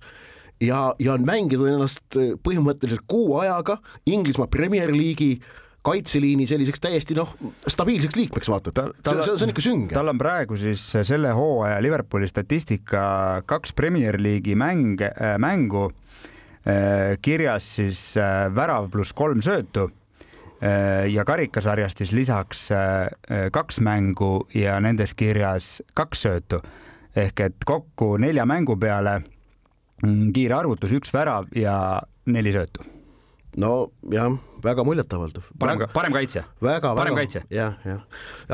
Ja, 0.64 0.94
ja 1.04 1.18
on 1.18 1.26
mänginud 1.28 1.68
ennast 1.68 2.16
äh, 2.16 2.38
põhimõtteliselt 2.40 3.04
kuu 3.12 3.34
ajaga 3.42 3.76
Inglismaa 4.08 4.48
Premier 4.48 4.94
League'i 4.96 5.42
kaitseliini 5.84 6.46
selliseks 6.48 6.80
täiesti 6.80 7.18
noh, 7.18 7.34
stabiilseks 7.68 8.16
liikmeks 8.16 8.48
vaata, 8.48 8.72
et 8.72 8.80
see, 8.80 9.18
see, 9.20 9.36
see 9.36 9.44
on 9.44 9.52
ikka 9.52 9.66
sünge. 9.66 9.92
tal 9.92 10.14
on 10.14 10.22
praegu 10.22 10.56
siis 10.56 10.86
selle 10.96 11.34
hooaja 11.36 11.82
Liverpooli 11.84 12.32
statistika 12.32 13.04
kaks 13.52 13.76
Premier 13.76 14.16
League'i 14.16 14.56
mäng 14.56 15.04
äh,, 15.04 15.36
mängu 15.44 15.90
äh, 15.90 17.20
kirjas 17.20 17.68
siis 17.76 18.06
äh, 18.16 18.48
värav 18.56 18.88
pluss 18.96 19.12
kolm 19.12 19.44
söötu. 19.44 19.90
äh, 19.92 20.05
ja 21.12 21.26
karikasarjast 21.28 21.98
siis 21.98 22.12
lisaks 22.16 22.70
äh, 22.72 23.10
kaks 23.52 23.80
mängu 23.84 24.48
ja 24.56 24.80
nendes 24.80 25.14
kirjas 25.14 25.82
kaks 25.94 26.22
söötu 26.26 26.62
ehk 27.16 27.40
et 27.40 27.66
kokku 27.68 28.16
nelja 28.18 28.46
mängu 28.46 28.78
peale 28.80 29.20
Mm, 30.04 30.34
kiire 30.36 30.58
arvutus, 30.58 30.92
üks 30.96 31.14
värav 31.16 31.48
ja 31.56 31.76
neli 32.28 32.52
söötu. 32.56 32.84
No 33.62 33.72
jah, 34.12 34.34
väga 34.64 34.84
muljetavaldav. 34.84 35.44
parem, 35.60 35.84
parem 35.94 36.14
kaitse. 36.16 36.44
väga, 36.62 36.92
parem 36.98 37.16
väga, 37.16 37.24
kaitse. 37.24 37.42
jah, 37.54 37.76
jah. 37.86 38.02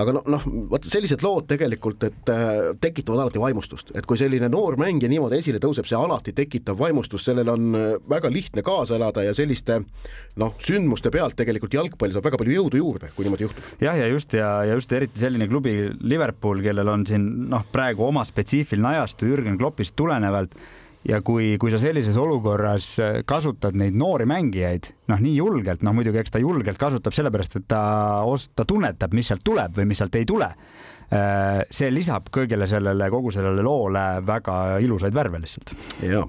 aga 0.04 0.16
noh, 0.18 0.28
noh, 0.30 0.46
vot 0.72 0.86
sellised 0.88 1.24
lood 1.26 1.48
tegelikult, 1.50 2.04
et 2.08 2.32
äh, 2.34 2.72
tekitavad 2.82 3.26
alati 3.26 3.42
vaimustust, 3.42 3.94
et 3.98 4.08
kui 4.10 4.20
selline 4.20 4.50
noor 4.52 4.78
mängija 4.82 5.10
niimoodi 5.12 5.40
esile 5.42 5.62
tõuseb, 5.64 5.88
see 5.90 5.98
alati 5.98 6.36
tekitab 6.38 6.80
vaimustust, 6.82 7.30
sellel 7.30 7.50
on 7.54 7.70
äh, 7.78 7.88
väga 8.12 8.32
lihtne 8.34 8.66
kaasa 8.66 8.98
elada 9.00 9.26
ja 9.26 9.34
selliste 9.38 9.82
noh, 10.42 10.54
sündmuste 10.62 11.14
pealt 11.14 11.38
tegelikult 11.40 11.74
jalgpall 11.80 12.14
saab 12.14 12.30
väga 12.30 12.42
palju 12.42 12.60
jõudu 12.60 12.84
juurde, 12.84 13.12
kui 13.16 13.26
niimoodi 13.26 13.48
juhtub. 13.48 13.74
jah, 13.82 13.98
ja 13.98 14.12
just 14.12 14.38
ja, 14.38 14.52
ja 14.68 14.78
just 14.78 14.94
eriti 14.98 15.24
selline 15.24 15.50
klubi 15.52 15.76
Liverpool, 16.02 16.62
kellel 16.66 16.94
on 16.94 17.08
siin 17.10 17.28
noh, 17.52 17.66
praegu 17.74 18.06
oma 18.10 18.26
spetsiifiline 18.28 18.96
ajastu 18.96 19.32
Jürgen 19.32 19.58
Kloppist 19.62 19.98
tulenevalt 20.00 20.56
ja 21.08 21.22
kui, 21.26 21.56
kui 21.62 21.72
sa 21.74 21.80
sellises 21.82 22.18
olukorras 22.20 22.94
äh, 23.02 23.20
kasutad 23.28 23.78
neid 23.78 23.98
noori 23.98 24.28
mängijaid, 24.30 24.92
noh, 25.12 25.22
nii 25.22 25.36
julgelt, 25.40 25.86
noh 25.86 25.96
muidugi 25.98 26.22
eks 26.22 26.36
ta 26.36 26.42
julgelt 26.42 26.80
kasutab 26.82 27.16
sellepärast, 27.18 27.58
et 27.58 27.68
ta, 27.72 27.84
ta 28.56 28.68
tunnetab, 28.68 29.16
mis 29.18 29.32
sealt 29.32 29.44
tuleb 29.46 29.80
või 29.80 29.90
mis 29.92 30.02
sealt 30.02 30.18
ei 30.20 30.28
tule 30.30 30.52
see 31.12 31.90
lisab 31.92 32.30
kõigele 32.32 32.64
sellele, 32.72 33.10
kogu 33.12 33.34
sellele 33.36 33.64
loole 33.66 34.04
väga 34.24 34.80
ilusaid 34.80 35.16
värve 35.16 35.42
lihtsalt. 35.44 35.74
ja, 36.08 36.22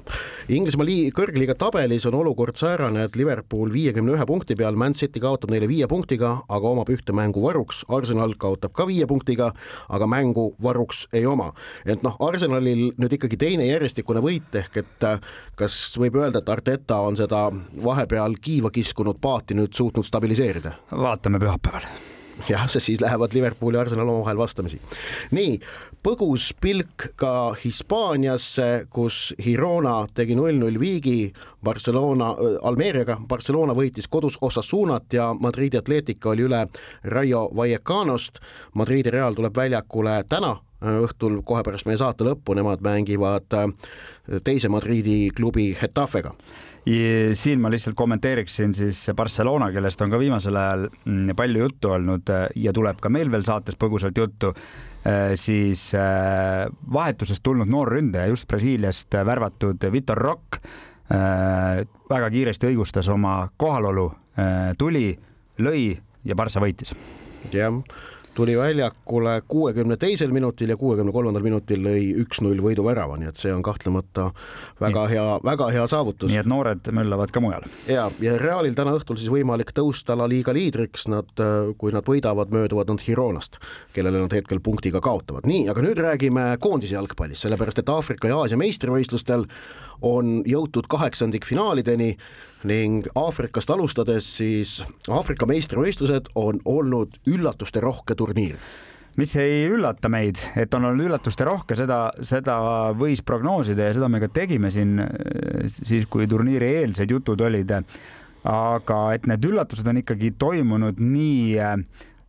Inglismaa 0.51 0.87
lii-, 0.87 1.12
kõrgliiga 1.15 1.55
tabelis 1.59 2.07
on 2.11 2.17
olukord 2.19 2.59
säärane, 2.59 3.05
et 3.07 3.17
Liverpool 3.17 3.71
viiekümne 3.73 4.17
ühe 4.17 4.27
punkti 4.27 4.57
peal, 4.59 4.75
Man 4.79 4.97
City 4.99 5.23
kaotab 5.23 5.53
neile 5.55 5.69
viie 5.71 5.87
punktiga, 5.91 6.33
aga 6.49 6.73
omab 6.75 6.91
ühte 6.91 7.15
mängu 7.15 7.45
varuks, 7.45 7.85
Arsenal 7.95 8.35
kaotab 8.41 8.75
ka 8.75 8.87
viie 8.89 9.07
punktiga, 9.07 9.53
aga 9.89 10.09
mängu 10.11 10.49
varuks 10.62 11.07
ei 11.12 11.27
oma. 11.31 11.53
et 11.87 12.03
noh, 12.03 12.17
Arsenalil 12.21 12.89
nüüd 12.99 13.19
ikkagi 13.19 13.39
teine 13.39 13.69
järjestikune 13.69 14.23
võit 14.25 14.59
ehk 14.59 14.81
et 14.83 15.07
äh, 15.07 15.21
kas 15.59 15.77
võib 15.99 16.19
öelda, 16.19 16.43
et 16.43 16.51
Arteta 16.51 16.99
on 17.07 17.17
seda 17.17 17.45
vahepeal 17.85 18.35
kiiva 18.43 18.73
kiskunud 18.75 19.21
paati 19.23 19.55
nüüd 19.59 19.75
suutnud 19.79 20.07
stabiliseerida? 20.07 20.75
vaatame 20.91 21.39
pühapäeval 21.43 21.87
jah, 22.49 22.69
siis 22.69 23.01
lähevad 23.01 23.33
Liverpool 23.35 23.75
ja 23.75 23.81
Arsenal 23.81 24.09
omavahel 24.09 24.39
vastamisi. 24.39 24.81
nii, 25.31 25.61
põgus 26.03 26.51
pilk 26.61 27.07
ka 27.17 27.55
Hispaaniasse, 27.65 28.87
kus 28.91 29.35
Girona 29.43 30.07
tegi 30.15 30.35
null-null 30.35 30.81
viigi 30.81 31.33
Barcelona 31.65 32.33
äh,, 32.33 32.59
Almeeriaga, 32.62 33.19
Barcelona 33.29 33.77
võitis 33.79 34.09
kodus 34.11 34.39
Osasunat 34.41 35.12
ja 35.12 35.33
Madridi 35.35 35.79
Atletica 35.79 36.33
oli 36.33 36.49
üle 36.49 36.67
Rayo 37.05 37.49
Vallecanost. 37.57 38.43
Madridi 38.75 39.11
Real 39.11 39.35
tuleb 39.35 39.57
väljakule 39.57 40.23
täna 40.29 40.57
äh, 40.57 40.99
õhtul 41.07 41.43
kohe 41.45 41.62
pärast 41.62 41.87
meie 41.87 42.01
saate 42.01 42.27
lõppu, 42.27 42.57
nemad 42.59 42.83
mängivad 42.83 43.59
äh, 43.59 43.71
teise 44.45 44.69
Madridi 44.69 45.31
klubi 45.37 45.73
Getafega 45.81 46.35
siin 47.35 47.61
ma 47.62 47.71
lihtsalt 47.71 47.95
kommenteeriksin 47.97 48.75
siis 48.75 49.05
Barcelona, 49.17 49.71
kellest 49.73 50.01
on 50.03 50.11
ka 50.11 50.19
viimasel 50.19 50.57
ajal 50.59 50.89
mm, 50.91 51.35
palju 51.39 51.67
juttu 51.67 51.93
olnud 51.95 52.33
äh, 52.35 52.47
ja 52.59 52.73
tuleb 52.75 53.01
ka 53.01 53.11
meil 53.12 53.31
veel 53.31 53.45
saates 53.47 53.79
põgusalt 53.79 54.19
juttu, 54.19 54.51
äh, 55.07 55.35
siis 55.39 55.93
äh, 55.95 56.67
vahetusest 56.93 57.43
tulnud 57.43 57.71
noor 57.71 57.93
ründaja, 57.95 58.27
just 58.33 58.49
Brasiiliast 58.51 59.15
värvatud 59.15 59.91
Vitor 59.93 60.19
Rock 60.19 60.62
väga 61.12 62.29
kiiresti 62.33 62.71
õigustas 62.71 63.09
oma 63.12 63.35
kohalolu, 63.61 64.07
tuli, 64.81 65.11
lõi 65.61 65.91
ja 66.25 66.37
Barca 66.39 66.62
võitis. 66.62 66.95
jah 67.53 67.83
tuli 68.35 68.57
väljakule 68.59 69.43
kuuekümne 69.49 69.97
teisel 69.97 70.31
minutil 70.33 70.73
ja 70.73 70.77
kuuekümne 70.77 71.12
kolmandal 71.12 71.45
minutil 71.45 71.83
lõi 71.85 72.05
üks-null 72.25 72.62
võiduvärava, 72.65 73.19
nii 73.21 73.29
et 73.29 73.41
see 73.41 73.53
on 73.53 73.62
kahtlemata 73.65 74.31
väga 74.81 75.05
nii. 75.05 75.15
hea, 75.15 75.27
väga 75.45 75.69
hea 75.75 75.87
saavutus. 75.91 76.31
nii 76.33 76.41
et 76.41 76.49
noored 76.49 76.93
möllavad 76.97 77.33
ka 77.35 77.43
mujal. 77.45 77.67
ja, 77.89 78.09
ja 78.25 78.37
Realil 78.41 78.77
täna 78.79 78.95
õhtul 78.97 79.21
siis 79.21 79.33
võimalik 79.33 79.75
tõusta 79.77 80.17
La 80.19 80.29
Liga 80.31 80.55
liidriks, 80.57 81.07
nad, 81.12 81.33
kui 81.79 81.93
nad 81.93 82.09
võidavad, 82.09 82.53
mööduvad 82.55 82.93
nad 82.93 83.05
Gironast, 83.05 83.61
kellele 83.93 84.25
nad 84.25 84.33
hetkel 84.33 84.62
punktiga 84.65 85.03
kaotavad. 85.05 85.49
nii, 85.49 85.69
aga 85.73 85.85
nüüd 85.85 86.01
räägime 86.01 86.49
koondise 86.61 86.97
jalgpallist, 86.97 87.45
sellepärast 87.45 87.83
et 87.85 87.93
Aafrika 87.93 88.33
ja 88.33 88.41
Aasia 88.41 88.61
meistrivõistlustel 88.61 89.45
on 90.03 90.41
jõutud 90.49 90.89
kaheksandikfinaalideni 90.91 92.17
ning 92.69 93.09
Aafrikast 93.19 93.71
alustades 93.75 94.28
siis 94.38 94.78
Aafrika 95.11 95.47
meistrivõistlused 95.50 96.33
on 96.38 96.61
olnud 96.69 97.19
üllatusterohke 97.28 98.16
turniir 98.19 98.59
mis 99.16 99.35
ei 99.37 99.66
üllata 99.69 100.09
meid, 100.09 100.40
et 100.57 100.73
on 100.75 100.87
olnud 100.88 101.04
üllatusterohke, 101.04 101.76
seda, 101.76 102.07
seda 102.25 102.57
võis 102.97 103.21
prognoosida 103.25 103.90
ja 103.90 103.97
seda 103.97 104.09
me 104.09 104.23
ka 104.23 104.31
tegime 104.33 104.71
siin 104.73 104.97
siis, 105.69 106.07
kui 106.09 106.28
turniiri 106.31 106.71
eelsed 106.81 107.12
jutud 107.12 107.40
olid. 107.45 107.75
aga 108.42 108.99
et 109.14 109.26
need 109.31 109.45
üllatused 109.45 109.87
on 109.87 110.00
ikkagi 110.00 110.33
toimunud 110.38 110.99
nii 110.99 111.59
äh, 111.62 111.76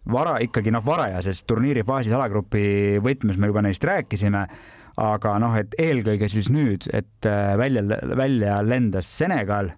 vara, 0.06 0.38
ikkagi 0.44 0.72
noh, 0.72 0.84
varajases 0.86 1.44
turniiri 1.50 1.84
faasis 1.88 2.13
alagrupi 2.13 3.00
võtmes 3.02 3.40
me 3.40 3.50
juba 3.50 3.63
neist 3.66 3.84
rääkisime 3.84 4.44
aga 5.02 5.38
noh, 5.42 5.56
et 5.58 5.74
eelkõige 5.80 6.30
siis 6.30 6.52
nüüd, 6.54 6.86
et 6.94 7.25
äh, 7.25 7.56
välja, 7.58 7.84
välja 8.18 8.60
lendas 8.62 9.10
Senegal 9.10 9.72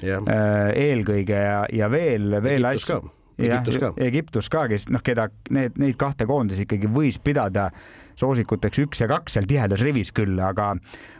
jah, 0.00 0.30
eelkõige 0.78 1.42
ja, 1.42 1.58
ja 1.72 1.90
veel, 1.92 2.38
veel 2.42 2.70
asju. 2.72 3.02
Egiptus 3.42 3.78
ka. 3.80 3.90
Egiptus 3.96 4.48
ka, 4.52 4.66
kes 4.70 4.86
noh, 4.92 5.02
keda 5.04 5.28
need, 5.54 5.78
neid 5.80 5.96
kahte 6.00 6.26
koondisi 6.28 6.66
ikkagi 6.66 6.90
võis 6.92 7.18
pidada 7.22 7.70
soosikuteks 8.18 8.82
üks 8.84 9.02
ja 9.02 9.08
kaks 9.10 9.38
seal 9.38 9.48
tihedas 9.48 9.82
rivis 9.82 10.12
küll, 10.14 10.36
aga, 10.42 10.72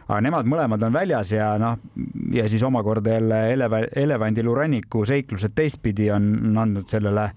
aga 0.05 0.19
nemad 0.23 0.47
mõlemad 0.49 0.85
on 0.85 0.93
väljas 0.93 1.33
ja 1.33 1.53
noh, 1.61 1.81
ja 2.33 2.45
siis 2.51 2.63
omakorda 2.63 3.17
jälle 3.17 3.41
eleva, 3.55 3.81
elevandiluuranniku 4.03 5.03
seiklused 5.09 5.55
teistpidi 5.57 6.11
on 6.13 6.53
andnud 6.53 6.87
sellele, 6.91 7.27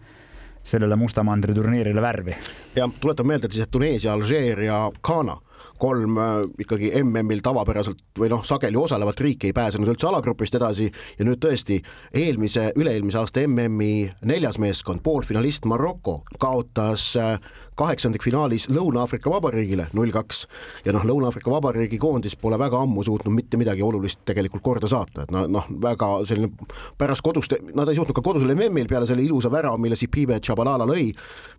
sellele 0.66 1.00
Musta 1.00 1.24
mandri 1.26 1.56
turniirile 1.56 2.02
värvi. 2.04 2.36
ja 2.76 2.88
tuletan 3.00 3.32
meelde, 3.32 3.48
et 3.48 3.58
siis 3.58 3.72
Tuneesia, 3.72 4.12
Alžeer 4.12 4.60
ja 4.68 4.84
Ghana 5.02 5.40
kolm 5.78 6.18
äh, 6.18 6.40
ikkagi 6.62 6.92
MM-il 7.02 7.42
tavapäraselt 7.44 8.00
või 8.18 8.30
noh, 8.32 8.44
sageli 8.46 8.78
osalevat 8.80 9.20
riiki 9.20 9.50
ei 9.50 9.56
pääsenud 9.56 9.90
üldse 9.92 10.08
alagrupist 10.08 10.56
edasi 10.58 10.88
ja 10.88 11.26
nüüd 11.26 11.40
tõesti 11.42 11.80
eelmise, 12.14 12.70
üle-eelmise 12.76 13.20
aasta 13.20 13.44
MM-i 13.46 14.08
neljas 14.28 14.60
meeskond, 14.62 15.04
poolfinalist 15.04 15.68
Maroko 15.68 16.22
kaotas 16.42 17.12
äh, 17.20 17.36
kaheksandikfinaalis 17.76 18.68
Lõuna-Aafrika 18.72 19.30
Vabariigile 19.30 19.88
null-kaks 19.96 20.44
ja 20.86 20.94
noh, 20.96 21.04
Lõuna-Aafrika 21.06 21.52
Vabariigi 21.52 21.98
koondis 22.00 22.36
pole 22.40 22.58
väga 22.60 22.80
ammu 22.82 23.04
suutnud 23.06 23.34
mitte 23.34 23.60
midagi 23.60 23.84
olulist 23.84 24.22
tegelikult 24.28 24.64
korda 24.64 24.88
saata, 24.90 25.26
et 25.26 25.34
noh, 25.34 25.46
noh, 25.50 25.68
väga 25.82 26.08
selline 26.28 26.50
pärast 26.98 27.24
kodust, 27.26 27.56
nad 27.76 27.88
ei 27.88 27.98
suutnud 27.98 28.16
ka 28.16 28.24
kodusel 28.24 28.54
MM-il 28.56 28.88
peale 28.90 29.08
selle 29.08 29.24
ilusa 29.24 29.50
värava, 29.52 29.78
mille 29.80 29.98
Sipive 29.98 30.38
Tšabalala 30.40 30.86
lõi, 30.88 31.10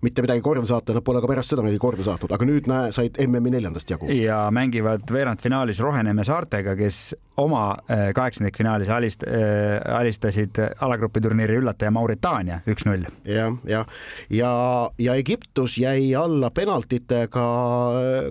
mitte 0.05 0.25
midagi 0.25 0.43
korda 0.45 0.65
saata, 0.69 0.95
nad 0.97 1.05
pole 1.05 1.21
ka 1.23 1.29
pärast 1.29 1.53
seda 1.53 1.65
midagi 1.65 1.81
korda 1.81 2.05
saatnud, 2.07 2.33
aga 2.33 2.49
nüüd 2.49 2.69
näe, 2.71 2.91
said 2.95 3.19
MM-i 3.27 3.53
neljandast 3.57 3.93
jagu. 3.93 4.09
ja 4.13 4.47
mängivad 4.53 5.05
veerandfinaalis 5.13 5.81
Roheneme 5.83 6.25
saartega, 6.27 6.75
kes 6.79 7.13
oma 7.37 7.63
äh, 7.85 8.09
kaheksandikfinaalis 8.17 8.89
alist- 8.89 9.27
äh,, 9.29 9.77
alistasid 9.99 10.57
alagrupi 10.81 11.21
turniiri 11.21 11.59
üllataja 11.61 11.91
Mauritaania 11.93 12.61
üks-null. 12.67 13.05
jah, 13.25 13.53
jah, 13.69 13.85
ja, 14.33 14.51
ja 14.97 15.15
Egiptus 15.21 15.77
jäi 15.77 16.06
alla 16.15 16.49
penaltitega 16.53 17.45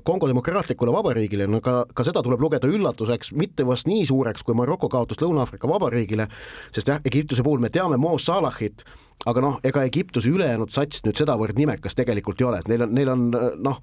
Kongo 0.06 0.28
Demokraatlikule 0.30 0.92
Vabariigile, 0.94 1.48
no 1.50 1.60
ka, 1.64 1.82
ka 1.92 2.04
seda 2.06 2.22
tuleb 2.24 2.40
lugeda 2.40 2.68
üllatuseks, 2.70 3.32
mitte 3.36 3.66
vast 3.68 3.88
nii 3.90 4.06
suureks 4.08 4.46
kui 4.46 4.56
Maroko 4.56 4.88
kaotus 4.92 5.20
Lõuna-Aafrika 5.22 5.68
Vabariigile, 5.70 6.28
sest 6.74 6.92
jah, 6.92 7.02
Egiptuse 7.04 7.44
puhul 7.46 7.60
me 7.62 7.72
teame 7.74 7.98
Mo 8.00 8.14
Salahit, 8.22 8.84
aga 9.26 9.42
noh, 9.42 9.58
ega 9.66 9.84
Egiptuse 9.88 10.30
ülejäänud 10.30 10.72
sats 10.74 11.02
nüüd 11.06 11.18
sedavõrd 11.18 11.58
nimekas 11.58 11.96
tegelikult 11.98 12.40
ei 12.40 12.48
ole, 12.48 12.62
et 12.62 12.70
neil 12.70 12.86
on, 12.86 12.94
neil 12.94 13.12
on 13.12 13.28
noh, 13.64 13.80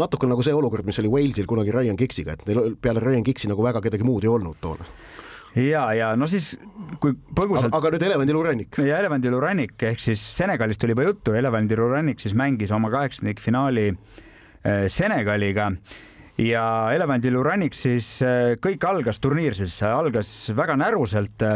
natuke 0.00 0.28
nagu 0.30 0.44
see 0.46 0.56
olukord, 0.56 0.86
mis 0.88 0.98
oli 1.02 1.12
Walesil 1.12 1.48
kunagi 1.50 1.74
Ryan 1.74 1.98
Giggs'iga, 2.00 2.36
et 2.36 2.46
neil 2.48 2.76
peale 2.80 3.02
Ryan 3.04 3.26
Giggs'i 3.26 3.50
nagu 3.50 3.64
väga 3.66 3.82
kedagi 3.84 4.06
muud 4.06 4.26
ei 4.26 4.32
olnud 4.32 4.58
toona. 4.64 4.88
Ja, 5.56 5.84
ja 5.96 6.10
no 6.18 6.28
siis 6.30 6.52
kui 7.02 7.14
põgusalt. 7.36 7.74
aga 7.74 7.94
nüüd 7.94 8.04
elevandiluurannik. 8.10 8.78
ja 8.86 9.00
elevandiluurannik 9.02 9.88
ehk 9.90 10.02
siis 10.02 10.22
Senegalist 10.36 10.84
oli 10.86 10.94
juba 10.96 11.08
juttu, 11.08 11.34
elevandiluurannik 11.38 12.22
siis 12.22 12.36
mängis 12.38 12.72
oma 12.74 12.90
kaheksandikfinaali 12.92 13.88
äh, 13.90 14.86
Senegaliga 14.92 15.70
ja 16.40 16.64
elevandiluurannik 16.94 17.76
siis 17.76 18.12
äh, 18.24 18.54
kõik 18.62 18.86
algas, 18.88 19.20
turniir 19.20 19.58
siis 19.58 19.80
algas 19.86 20.30
väga 20.56 20.78
näruselt. 20.80 21.46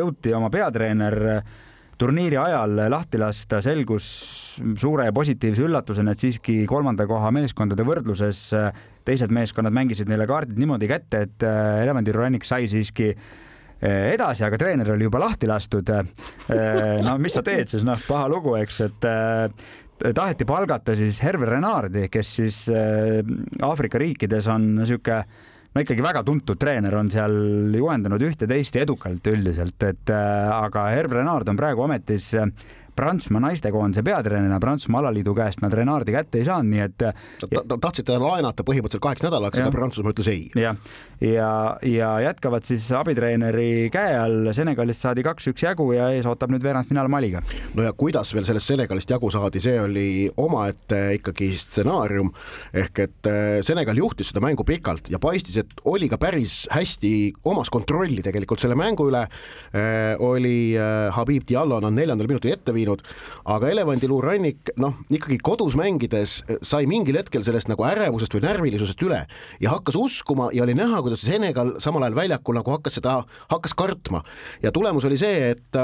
jõuti 0.00 0.36
oma 0.36 0.50
peatreener 0.50 1.42
turniiri 2.00 2.38
ajal 2.40 2.78
lahti 2.90 3.20
lasta, 3.20 3.60
selgus 3.64 4.06
suure 4.80 5.10
positiivse 5.14 5.66
üllatusena, 5.66 6.14
et 6.14 6.22
siiski 6.22 6.62
kolmanda 6.68 7.06
koha 7.08 7.30
meeskondade 7.34 7.84
võrdluses 7.86 8.46
teised 9.06 9.32
meeskonnad 9.34 9.74
mängisid 9.76 10.08
neile 10.10 10.26
kaardid 10.28 10.58
niimoodi 10.60 10.88
kätte, 10.90 11.24
et 11.26 11.44
elevandiluurannik 11.44 12.46
sai 12.46 12.68
siiski 12.72 13.10
edasi, 13.80 14.44
aga 14.44 14.58
treener 14.60 14.92
oli 14.92 15.06
juba 15.08 15.22
lahti 15.22 15.48
lastud. 15.48 15.92
no 17.06 17.14
mis 17.20 17.36
sa 17.36 17.44
teed 17.44 17.70
siis, 17.72 17.84
noh, 17.86 18.00
paha 18.08 18.28
lugu, 18.32 18.56
eks, 18.60 18.80
et 18.88 19.08
taheti 20.16 20.48
palgata 20.48 20.96
siis 20.96 21.20
Herve 21.24 21.48
Renardi, 21.48 22.08
kes 22.12 22.34
siis 22.40 22.64
Aafrika 23.64 24.00
riikides 24.00 24.48
on 24.52 24.74
niisugune 24.80 25.24
no 25.74 25.84
ikkagi 25.84 26.02
väga 26.04 26.24
tuntud 26.26 26.58
treener 26.60 26.96
on 26.98 27.10
seal 27.12 27.34
juhendanud 27.78 28.22
ühte-teist 28.26 28.76
ja 28.76 28.84
edukalt 28.86 29.26
üldiselt, 29.30 29.78
et 29.86 30.12
aga 30.12 30.90
Herve 30.94 31.20
Renard 31.20 31.48
on 31.50 31.58
praegu 31.60 31.86
ametis 31.86 32.32
Prantsusmaa 33.00 33.40
naistekoondise 33.40 34.02
peatreenerina 34.04 34.58
Prantsusmaa 34.60 35.00
alaliidu 35.00 35.32
käest 35.34 35.62
nad 35.62 35.72
Renardi 35.72 36.12
kätte 36.12 36.40
ei 36.40 36.44
saanud, 36.44 36.68
nii 36.74 36.82
et 36.84 36.96
ta, 36.98 37.12
ta 37.62 37.78
tahtsid 37.86 38.04
teda 38.10 38.18
laenata 38.20 38.66
põhimõtteliselt 38.66 39.04
kaheks 39.06 39.24
nädalaks, 39.24 39.62
aga 39.62 39.72
Prantsusmaa 39.72 40.12
ütles 40.12 40.28
ei. 40.32 40.42
jah, 40.58 40.76
ja, 41.20 41.76
ja, 41.82 42.10
jätkavad 42.24 42.64
siis 42.64 42.86
abitreeneri 42.96 43.90
käe 43.92 44.14
all, 44.18 44.50
Senegalist 44.56 45.04
saadi 45.04 45.24
kaks-üks 45.26 45.64
jagu 45.64 45.90
ja 45.92 46.10
ees 46.14 46.28
ootab 46.28 46.52
nüüd 46.52 46.64
veerandfinaal 46.64 47.10
Maliga. 47.12 47.42
no 47.74 47.84
ja 47.84 47.92
kuidas 47.92 48.32
veel 48.34 48.46
sellest 48.48 48.72
Senegalist 48.72 49.10
jagu 49.10 49.30
saadi, 49.32 49.60
see 49.62 49.76
oli 49.80 50.06
omaette 50.40 51.02
ikkagi 51.18 51.50
stsenaarium 51.60 52.32
ehk 52.72 53.04
et 53.04 53.30
Senegal 53.66 54.00
juhtis 54.00 54.32
seda 54.32 54.42
mängu 54.44 54.64
pikalt 54.66 55.10
ja 55.12 55.20
paistis, 55.22 55.60
et 55.60 55.84
oli 55.84 56.08
ka 56.08 56.18
päris 56.20 56.64
hästi 56.72 57.12
omas 57.44 57.70
kontrolli 57.72 58.24
tegelikult 58.24 58.62
selle 58.62 58.78
mängu 58.78 59.10
üle. 59.10 59.26
oli 60.24 60.74
Habib 61.12 61.44
Diallo 61.48 61.80
nad 61.80 61.94
neljandal 61.96 62.28
minutil 62.28 62.54
ette 62.54 62.72
viinud 62.74 63.04
aga 63.50 63.70
elevandiluurannik 63.72 64.72
noh, 64.80 64.96
ikkagi 65.12 65.38
kodus 65.44 65.76
mängides 65.78 66.40
sai 66.66 66.86
mingil 66.90 67.18
hetkel 67.20 67.44
sellest 67.46 67.70
nagu 67.70 67.84
ärevusest 67.86 68.34
või 68.36 68.44
närvilisusest 68.44 69.04
üle 69.06 69.22
ja 69.62 69.74
hakkas 69.74 69.98
uskuma 69.98 70.50
ja 70.56 70.64
oli 70.64 70.76
näha, 70.78 71.02
kuidas 71.10 71.26
Senegal 71.26 71.74
samal 71.82 72.06
ajal 72.06 72.18
väljakul 72.18 72.58
nagu 72.60 72.76
hakkas 72.76 73.00
seda, 73.00 73.20
hakkas 73.50 73.74
kartma 73.78 74.22
ja 74.62 74.72
tulemus 74.74 75.06
oli 75.08 75.18
see, 75.20 75.50
et 75.54 75.80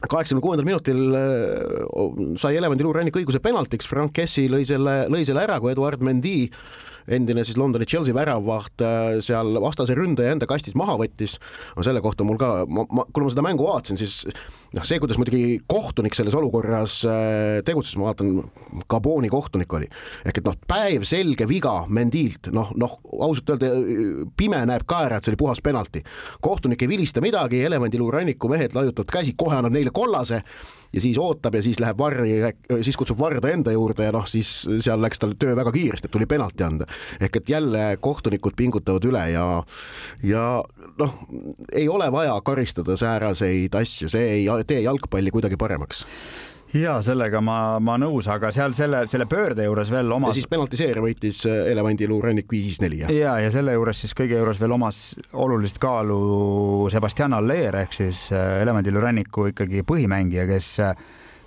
kaheksakümne 0.00 0.44
kuuendal 0.44 0.68
minutil 0.68 2.36
sai 2.40 2.56
elevandiluurannik 2.60 3.16
õiguse 3.20 3.40
penaltiks, 3.44 3.88
Frank 3.88 4.14
Kessi 4.16 4.48
lõi 4.52 4.64
selle, 4.68 5.02
lõi 5.12 5.26
selle 5.28 5.44
ära, 5.44 5.58
kui 5.60 5.72
Eduard 5.74 6.04
Mendy 6.04 6.50
endine 7.10 7.42
siis 7.44 7.58
Londoni 7.58 7.88
Chelsea 7.88 8.14
väravvaht 8.14 8.84
seal 9.24 9.56
vastase 9.62 9.96
ründaja 9.98 10.36
enda 10.36 10.46
kastist 10.48 10.76
maha 10.78 10.98
võttis. 11.00 11.38
no 11.76 11.84
selle 11.86 12.02
kohta 12.04 12.24
mul 12.28 12.38
ka, 12.40 12.52
ma, 12.68 12.84
ma, 12.92 13.06
kuna 13.10 13.26
ma 13.26 13.34
seda 13.34 13.44
mängu 13.44 13.66
vaatasin, 13.66 13.98
siis 14.00 14.22
noh, 14.76 14.86
see, 14.86 15.00
kuidas 15.02 15.18
muidugi 15.20 15.60
kohtunik 15.70 16.16
selles 16.16 16.36
olukorras 16.38 17.00
tegutses, 17.66 17.96
ma 17.98 18.10
vaatan, 18.10 18.32
Gaboni 18.90 19.30
kohtunik 19.32 19.72
oli, 19.76 19.88
ehk 20.26 20.40
et 20.40 20.46
noh, 20.46 20.56
päevselge 20.70 21.48
viga 21.50 21.74
Mendilt, 21.90 22.50
noh, 22.54 22.72
noh 22.78 22.98
ausalt 23.18 23.54
öelda 23.54 23.70
pime 24.38 24.62
näeb 24.70 24.86
ka 24.88 25.04
ära, 25.08 25.18
et 25.18 25.26
see 25.26 25.34
oli 25.34 25.42
puhas 25.44 25.62
penalti. 25.64 26.04
kohtunik 26.40 26.82
ei 26.82 26.92
vilista 26.92 27.22
midagi, 27.24 27.64
elevandiluuranniku 27.66 28.50
mehed 28.52 28.76
laiutavad 28.76 29.10
käsi, 29.18 29.34
kohe 29.38 29.58
annab 29.58 29.74
neile 29.74 29.94
kollase 29.94 30.42
ja 30.92 31.00
siis 31.00 31.18
ootab 31.18 31.54
ja 31.54 31.62
siis 31.62 31.80
läheb 31.80 31.98
varri, 31.98 32.38
siis 32.82 32.96
kutsub 32.98 33.18
Varda 33.20 33.50
enda 33.52 33.72
juurde 33.72 34.06
ja 34.08 34.12
noh, 34.14 34.26
siis 34.26 34.48
seal 34.82 35.00
läks 35.02 35.22
tal 35.22 35.36
töö 35.38 35.54
väga 35.56 35.72
kiiresti, 35.74 36.08
et 36.08 36.14
tuli 36.14 36.26
penalti 36.26 36.64
anda. 36.66 36.86
ehk 37.20 37.36
et 37.36 37.48
jälle 37.48 37.96
kohtunikud 38.00 38.56
pingutavad 38.56 39.04
üle 39.06 39.22
ja, 39.30 39.46
ja 40.22 40.44
noh, 40.98 41.14
ei 41.72 41.88
ole 41.88 42.10
vaja 42.12 42.34
karistada 42.44 42.96
sääraseid 42.96 43.74
asju, 43.74 44.08
see 44.10 44.30
ei 44.40 44.48
tee 44.68 44.82
jalgpalli 44.84 45.32
kuidagi 45.34 45.58
paremaks 45.60 46.04
ja 46.76 46.96
sellega 47.02 47.40
ma, 47.42 47.78
ma 47.82 47.96
nõus, 47.98 48.28
aga 48.30 48.52
seal 48.54 48.74
selle, 48.78 49.02
selle 49.10 49.26
pöörde 49.30 49.66
juures 49.66 49.90
veel 49.90 50.12
omas. 50.14 50.34
ja 50.34 50.40
siis 50.40 50.50
penaltiseeria 50.50 51.02
võitis 51.02 51.42
elevandiluurannik 51.46 52.50
viis-neli. 52.50 53.02
ja, 53.16 53.36
ja 53.42 53.50
selle 53.52 53.74
juures 53.74 54.04
siis 54.04 54.14
kõige 54.16 54.38
juures 54.38 54.60
veel 54.60 54.76
omas 54.76 55.00
olulist 55.32 55.80
kaalu 55.82 56.20
Sebastian 56.92 57.34
Aller 57.38 57.82
ehk 57.82 57.96
siis 57.96 58.28
elevandiluuranniku 58.34 59.50
ikkagi 59.50 59.82
põhimängija, 59.86 60.46
kes 60.50 60.76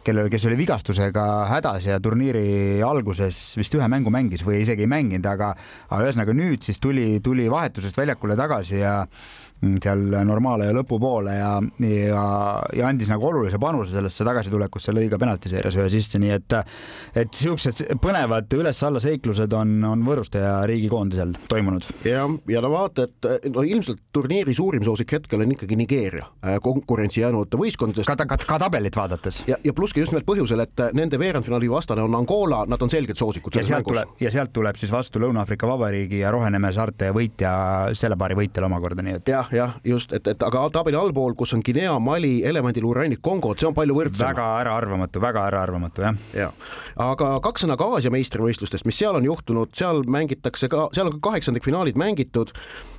kellel, 0.04 0.28
kes 0.32 0.46
oli 0.50 0.58
vigastusega 0.60 1.24
hädas 1.48 1.88
ja 1.88 2.00
turniiri 2.04 2.82
alguses 2.84 3.38
vist 3.60 3.76
ühe 3.78 3.88
mängu 3.92 4.12
mängis 4.14 4.44
või 4.46 4.62
isegi 4.64 4.86
ei 4.86 4.92
mänginud, 4.92 5.28
aga, 5.30 5.54
aga 5.90 6.04
ühesõnaga 6.04 6.36
nüüd 6.36 6.66
siis 6.66 6.82
tuli, 6.84 7.22
tuli 7.24 7.48
vahetusest 7.52 7.98
väljakule 7.98 8.38
tagasi 8.40 8.82
ja 8.82 9.04
seal 9.84 10.06
normaalaja 10.28 10.74
lõpupoole 10.76 11.36
ja, 11.38 11.52
ja, 11.88 12.24
ja 12.76 12.90
andis 12.90 13.10
nagu 13.12 13.28
olulise 13.30 13.60
panuse 13.62 13.96
sellesse 13.96 14.26
tagasitulekusse, 14.28 14.94
lõi 14.96 15.08
ka 15.12 15.20
penaltiseerias 15.22 15.78
ühe 15.80 15.90
sisse, 15.94 16.22
nii 16.22 16.34
et, 16.36 16.58
et 17.24 17.34
siuksed 17.38 17.84
põnevad 18.04 18.52
üles-alla 18.58 19.02
seiklused 19.04 19.54
on, 19.58 19.76
on 19.88 20.04
Võruste 20.04 20.42
ja 20.44 20.56
riigikoondisel 20.70 21.34
toimunud. 21.50 21.88
ja, 22.08 22.26
ja 22.52 22.64
no 22.64 22.74
vaata, 22.74 23.08
et 23.08 23.50
no 23.54 23.64
ilmselt 23.66 24.02
turniiri 24.14 24.56
suurim 24.58 24.84
soosik 24.86 25.16
hetkel 25.18 25.46
on 25.46 25.56
ikkagi 25.56 25.78
Nigeeria 25.80 26.28
konkurentsi 26.64 27.22
jäänud 27.22 27.56
võistkondadest. 27.60 28.10
ka, 28.10 28.28
ka, 28.28 28.38
ka 28.38 28.60
tabelit 28.66 28.96
vaadates. 28.98 29.44
ja, 29.48 29.58
ja 29.64 29.74
pluss 29.74 29.96
ka 29.96 30.04
just 30.04 30.14
nimelt 30.14 30.28
põhjusel, 30.28 30.64
et 30.64 30.86
nende 30.98 31.20
veerandfinaali 31.20 31.70
vastane 31.72 32.04
on 32.04 32.16
Angola, 32.18 32.64
nad 32.70 32.82
on 32.82 32.92
selged 32.92 33.20
soosikud. 33.20 33.56
ja 33.56 33.66
sealt 33.68 33.88
tuleb, 33.88 34.16
ja 34.22 34.32
sealt 34.34 34.54
tuleb 34.56 34.80
siis 34.80 34.92
vastu 34.94 35.22
Lõuna-Aafrika 35.24 35.70
Vabariigi 35.70 36.22
ja 36.24 36.32
Roheneme 36.34 36.74
saarte 36.76 37.12
võitja, 37.16 37.54
selle 37.98 38.18
paari 38.20 38.38
võitjal 38.44 38.68
omakorda, 38.70 39.06
nii 39.06 39.20
et. 39.20 39.34
jah, 39.36 39.53
jah, 39.54 39.76
just, 39.88 40.14
et, 40.16 40.28
et 40.28 40.46
aga 40.46 40.66
tabeli 40.74 40.98
allpool, 41.00 41.36
kus 41.40 41.54
on 41.56 41.62
Guinea, 41.66 41.94
Mali, 42.04 42.36
elevandiluurannik, 42.48 43.22
Kongo, 43.24 43.54
et 43.54 43.64
see 43.64 43.70
on 43.70 43.78
palju 43.78 43.98
võrdsem. 43.98 44.26
väga 44.28 44.48
äraarvamatu, 44.64 45.22
väga 45.24 45.46
äraarvamatu 45.52 46.08
jah. 46.08 46.18
ja, 46.38 46.50
aga 47.08 47.36
kaks 47.44 47.66
sõna 47.66 47.78
ka 47.80 47.90
Aasia 47.96 48.14
meistrivõistlustest, 48.14 48.88
mis 48.90 49.00
seal 49.00 49.20
on 49.20 49.28
juhtunud, 49.28 49.74
seal 49.78 50.04
mängitakse 50.10 50.72
ka, 50.72 50.88
seal 50.96 51.10
on 51.10 51.18
ka 51.18 51.30
kaheksandikfinaalid 51.30 52.00
mängitud 52.00 52.54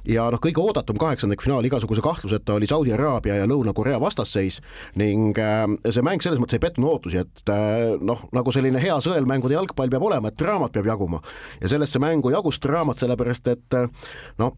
ja 0.08 0.26
noh, 0.32 0.40
kõige 0.42 0.60
oodatum 0.62 0.98
kaheksandikfinaal 1.00 1.64
igasuguse 1.68 2.02
kahtluseta 2.04 2.56
oli 2.58 2.68
Saudi 2.68 2.92
Araabia 2.94 3.38
ja 3.40 3.48
Lõuna-Korea 3.48 4.00
vastasseis 4.02 4.60
ning 5.00 5.38
äh, 5.40 5.64
see 5.88 6.04
mäng 6.04 6.22
selles 6.24 6.40
mõttes 6.42 6.58
ei 6.58 6.64
petnud 6.64 6.90
ootusi, 6.90 7.22
et 7.24 7.52
äh, 7.52 7.94
noh, 8.00 8.26
nagu 8.36 8.54
selline 8.54 8.82
hea 8.82 8.96
sõelmängude 9.04 9.56
jalgpall 9.56 9.92
peab 9.92 10.06
olema, 10.06 10.30
et 10.30 10.38
draamat 10.40 10.74
peab 10.74 10.88
jaguma. 10.92 11.22
Ja 11.62 11.72
sellesse 11.72 12.00
mängu 12.02 12.32
jagus 12.34 12.60
draamat, 12.62 13.00
sellepärast 13.02 13.50
et 13.54 13.78
äh, 13.78 14.08
noh, 14.42 14.56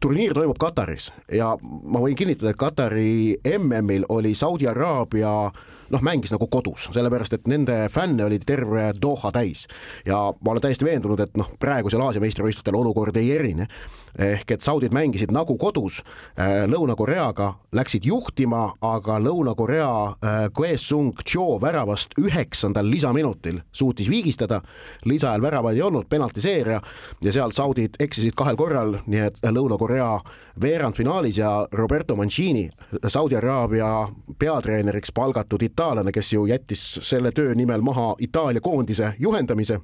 turniir 0.00 0.36
toimub 0.36 0.58
Kataris. 0.60 1.10
Ja 1.32 1.54
ma 1.60 2.02
võin 2.02 2.16
kinnitada, 2.18 2.52
et 2.52 2.60
Katari 2.60 3.08
MM-il 3.56 4.08
oli 4.12 4.34
Saudi 4.38 4.68
Araabia 4.70 5.50
noh, 5.90 6.02
mängis 6.04 6.32
nagu 6.34 6.48
kodus, 6.50 6.88
sellepärast 6.94 7.36
et 7.36 7.46
nende 7.50 7.86
fänne 7.94 8.26
oli 8.26 8.38
terve 8.42 8.90
Doha 9.02 9.32
täis. 9.34 9.66
Ja 10.06 10.32
ma 10.40 10.54
olen 10.54 10.64
täiesti 10.64 10.86
veendunud, 10.86 11.20
et 11.22 11.36
noh, 11.38 11.52
praegusel 11.62 12.02
Aasia 12.02 12.22
meistrivõistlustel 12.24 12.78
olukord 12.78 13.16
ei 13.20 13.32
erine. 13.36 13.68
Ehk 14.16 14.54
et 14.54 14.64
saudid 14.64 14.94
mängisid 14.96 15.28
nagu 15.34 15.58
kodus 15.60 15.98
äh, 16.00 16.64
Lõuna-Koreaga, 16.72 17.50
läksid 17.76 18.06
juhtima, 18.08 18.70
aga 18.80 19.18
Lõuna-Korea 19.20 19.90
äh, 19.90 20.38
Kwe-Sung 20.56 21.20
Cho 21.20 21.58
väravast 21.60 22.16
üheksandal 22.16 22.88
lisaminutil 22.88 23.60
suutis 23.76 24.08
viigistada, 24.08 24.62
lisaajal 25.04 25.44
väravaid 25.44 25.76
ei 25.76 25.84
olnud, 25.84 26.08
penaltiseeria 26.08 26.80
ja 27.20 27.36
seal 27.36 27.52
saudid 27.52 28.00
eksisid 28.00 28.32
kahel 28.38 28.56
korral, 28.56 28.96
nii 29.04 29.26
et 29.28 29.44
Lõuna-Korea 29.44 30.08
veerandfinaalis 30.60 31.36
ja 31.38 31.50
Roberto 31.76 32.16
Mancini, 32.16 32.70
Saudi 33.08 33.36
Araabia 33.36 34.08
peatreeneriks 34.38 35.12
palgatud 35.12 35.62
itaallane, 35.76 36.12
kes 36.12 36.32
ju 36.32 36.46
jättis 36.48 36.82
selle 37.04 37.32
töö 37.36 37.54
nimel 37.54 37.84
maha 37.84 38.14
Itaalia 38.24 38.64
koondise 38.64 39.12
juhendamise 39.20 39.80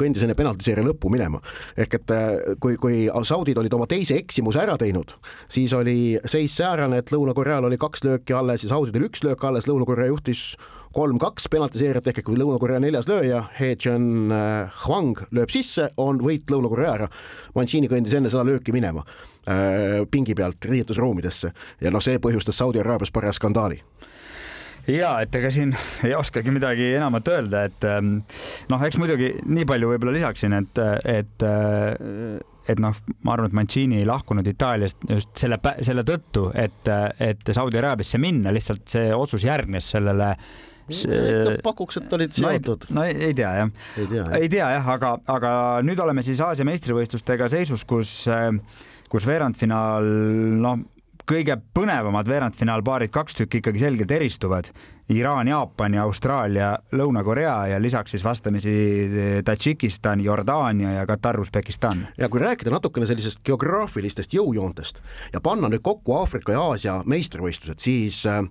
kõndis 0.00 0.24
enne 0.24 0.34
penaltiseeria 0.34 0.84
lõppu 0.86 1.10
minema. 1.12 1.42
ehk 1.76 1.94
et 1.94 2.10
äh, 2.10 2.56
kui, 2.60 2.76
kui 2.80 3.06
saudid 3.28 3.58
olid 3.60 3.74
oma 3.76 3.86
teise 3.86 4.16
eksimuse 4.16 4.62
ära 4.62 4.78
teinud, 4.80 5.12
siis 5.48 5.72
oli 5.76 6.18
seis 6.24 6.56
säärane, 6.56 7.02
et 7.02 7.12
Lõuna-Koreal 7.12 7.68
oli 7.68 7.78
kaks 7.78 8.04
lööki 8.04 8.34
alles 8.34 8.64
ja 8.64 8.72
saudidel 8.72 9.10
üks 9.10 9.22
löök 9.22 9.44
alles, 9.44 9.68
Lõuna-Korea 9.68 10.08
juhtis 10.08 10.56
kolm-kaks 10.96 11.46
penaltiseerijat 11.52 12.08
ehk 12.10 12.24
kui 12.26 12.38
Lõuna-Korea 12.40 12.80
neljas 12.80 13.06
lööja, 13.10 13.44
He 13.60 13.74
Chen 13.76 14.32
äh, 14.32 14.72
Hwang 14.86 15.20
lööb 15.36 15.52
sisse, 15.52 15.90
on 16.00 16.18
võit 16.24 16.48
Lõuna-Korea 16.50 16.96
ära. 16.96 17.10
Mancini 17.54 17.92
kõndis 17.92 18.16
enne 18.16 18.32
seda 18.32 18.46
lööki 18.48 18.72
minema 18.74 19.04
äh, 19.04 20.00
pingi 20.10 20.34
pealt 20.34 20.64
riietusruumidesse 20.64 21.52
ja 21.84 21.92
noh, 21.92 22.02
see 22.02 22.18
põhjustas 22.18 22.56
Saudi 22.56 22.80
Araabias 22.80 23.12
paraja 23.12 23.36
skandaali 23.36 23.82
ja 24.90 25.14
et 25.24 25.34
ega 25.40 25.50
siin 25.54 25.74
ei 26.06 26.14
oskagi 26.18 26.52
midagi 26.54 26.92
enamat 26.98 27.32
öelda, 27.32 27.64
et 27.70 27.88
ähm, 27.88 28.20
noh, 28.72 28.86
eks 28.86 29.00
muidugi 29.00 29.34
nii 29.46 29.66
palju 29.68 29.92
võib-olla 29.92 30.16
lisaksin, 30.16 30.56
et, 30.60 30.80
et 31.08 31.48
et 32.70 32.80
noh, 32.82 32.96
ma 33.26 33.34
arvan, 33.34 33.50
et 33.50 33.56
Mancini 33.56 34.00
ei 34.00 34.08
lahkunud 34.08 34.46
Itaaliast 34.46 35.06
just 35.10 35.32
selle, 35.40 35.58
selle 35.86 36.04
tõttu, 36.06 36.48
et, 36.54 36.90
et 37.18 37.54
Saudi 37.56 37.80
Araabiasse 37.80 38.20
minna, 38.22 38.52
lihtsalt 38.54 38.84
see 38.92 39.08
otsus 39.16 39.46
järgnes 39.48 39.88
sellele 39.96 40.34
pakuks, 41.62 42.00
et 42.00 42.14
olid 42.16 42.34
seotud. 42.34 42.88
no, 42.94 43.04
ei, 43.06 43.14
ei 43.30 43.34
tea 43.36 43.50
jah. 43.60 43.72
ei 43.96 44.06
tea 44.10 44.24
jah, 44.24 44.46
tea, 44.54 44.70
jah, 44.76 44.88
aga, 44.96 45.12
aga 45.30 45.52
nüüd 45.86 46.00
oleme 46.02 46.24
siis 46.26 46.42
Aasia 46.44 46.66
meistrivõistlustega 46.66 47.50
seisus, 47.52 47.84
kus, 47.88 48.14
kus 49.10 49.28
veerandfinaal, 49.28 50.10
noh 50.62 50.82
kõige 51.30 51.54
põnevamad 51.74 52.28
veerandfinaalpaarid, 52.28 53.12
kaks 53.14 53.36
tükki 53.38 53.60
ikkagi 53.60 53.82
selgelt 53.84 54.10
eristuvad. 54.10 54.70
Iraan, 55.10 55.48
Jaapan 55.50 55.94
ja 55.94 56.04
Austraalia, 56.06 56.70
Lõuna-Korea 56.94 57.54
ja 57.72 57.78
lisaks 57.82 58.14
siis 58.14 58.24
vastamisi 58.24 58.72
Tadžikistan, 59.44 60.22
Jordaania 60.22 60.92
ja 60.98 61.06
Katar, 61.06 61.40
Usbekistan. 61.40 62.06
ja 62.18 62.28
kui 62.28 62.40
rääkida 62.40 62.70
natukene 62.70 63.06
sellisest 63.06 63.42
geograafilistest 63.46 64.34
jõujoontest 64.34 65.02
ja 65.32 65.40
panna 65.40 65.68
nüüd 65.68 65.82
kokku 65.82 66.14
Aafrika 66.18 66.52
ja 66.52 66.62
Aasia 66.62 67.00
meistrivõistlused, 67.06 67.82
siis 67.82 68.22
äh, 68.26 68.44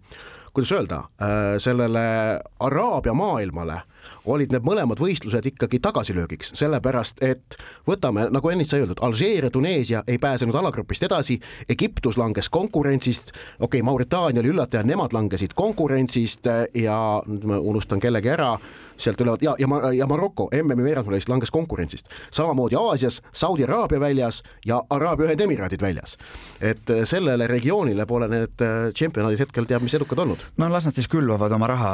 kuidas 0.60 0.72
öelda 0.76 0.95
äh,, 0.95 1.58
sellele 1.58 2.39
Araabia 2.60 3.13
maailmale 3.13 3.82
olid 4.26 4.52
need 4.52 4.65
mõlemad 4.65 5.00
võistlused 5.00 5.45
ikkagi 5.48 5.80
tagasilöögiks, 5.82 6.52
sellepärast 6.60 7.22
et 7.24 7.56
võtame, 7.88 8.28
nagu 8.34 8.52
ennist 8.52 8.74
sai 8.74 8.84
öeldud, 8.84 9.00
Alžeeria, 9.02 9.50
Tuneesia 9.50 10.04
ei 10.08 10.19
pääsenud 10.22 10.56
alagrupist 10.60 11.04
edasi, 11.08 11.39
Egiptus 11.69 12.17
langes 12.19 12.50
konkurentsist, 12.50 13.32
okei 13.32 13.80
okay,, 13.80 13.86
Mauritaania 13.86 14.43
oli 14.43 14.52
üllataja, 14.52 14.84
nemad 14.84 15.15
langesid 15.15 15.56
konkurentsist 15.56 16.52
ja 16.76 17.00
nüüd 17.26 17.48
ma 17.48 17.62
unustan 17.63 18.04
kellegi 18.04 18.36
ära 18.36 18.58
sealt 19.00 19.22
üleval 19.22 19.42
ja, 19.42 19.56
ja, 19.60 19.92
ja 19.96 20.08
Maroko 20.08 20.50
MM-i 20.54 20.84
veerandfinaalist 20.84 21.30
langes 21.30 21.52
konkurentsist. 21.52 22.10
samamoodi 22.32 22.76
Aasias 22.80 23.22
Saudi 23.32 23.64
Araabia 23.64 24.00
väljas 24.00 24.44
ja 24.66 24.82
Araabia 24.90 25.30
Ühendemiraadid 25.30 25.82
väljas. 25.82 26.18
et 26.62 26.90
äh, 26.90 27.04
sellele 27.04 27.48
regioonile 27.48 28.06
pole 28.06 28.28
need 28.28 28.62
äh, 28.62 28.94
tšempionaadid 28.94 29.40
hetkel 29.40 29.66
teab 29.66 29.84
mis 29.84 29.94
edukad 29.94 30.20
olnud. 30.20 30.46
no 30.58 30.70
las 30.70 30.86
nad 30.86 30.96
siis 30.96 31.08
külvavad 31.08 31.52
oma 31.52 31.68
raha 31.68 31.94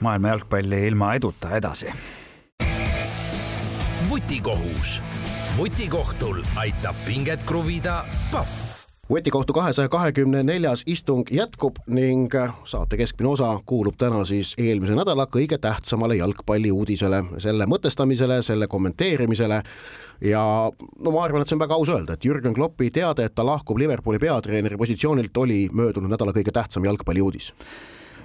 maailma 0.00 0.28
jalgpalli 0.28 0.86
ilma 0.86 1.14
eduta 1.14 1.56
edasi. 1.56 1.92
vutikohus 4.10 5.00
vutikohtul 5.58 6.42
aitab 6.56 6.94
pinget 7.06 7.42
kruvida 7.46 8.04
Pahv 8.32 8.63
vutikohtu 9.10 9.52
kahesaja 9.52 9.88
kahekümne 9.88 10.42
neljas 10.42 10.82
istung 10.86 11.28
jätkub 11.30 11.76
ning 11.86 12.32
saate 12.64 12.96
keskmine 12.96 13.28
osa 13.28 13.50
kuulub 13.66 13.96
täna 13.98 14.24
siis 14.24 14.54
eelmise 14.58 14.96
nädala 14.96 15.26
kõige 15.26 15.58
tähtsamale 15.58 16.16
jalgpalliuudisele, 16.16 17.22
selle 17.38 17.66
mõtestamisele, 17.66 18.42
selle 18.42 18.66
kommenteerimisele 18.66 19.62
ja 20.24 20.44
no 21.00 21.10
ma 21.10 21.24
arvan, 21.24 21.42
et 21.42 21.50
see 21.50 21.58
on 21.58 21.64
väga 21.64 21.76
aus 21.76 21.90
öelda, 21.92 22.16
et 22.16 22.24
Jürgen 22.24 22.54
Kloppi 22.54 22.90
teade, 22.94 23.26
et 23.26 23.34
ta 23.34 23.44
lahkub 23.46 23.78
Liverpooli 23.78 24.18
peatreeneri 24.22 24.78
positsioonilt, 24.80 25.36
oli 25.36 25.66
möödunud 25.72 26.12
nädala 26.12 26.32
kõige 26.32 26.54
tähtsam 26.54 26.84
jalgpalliuudis. 26.88 27.52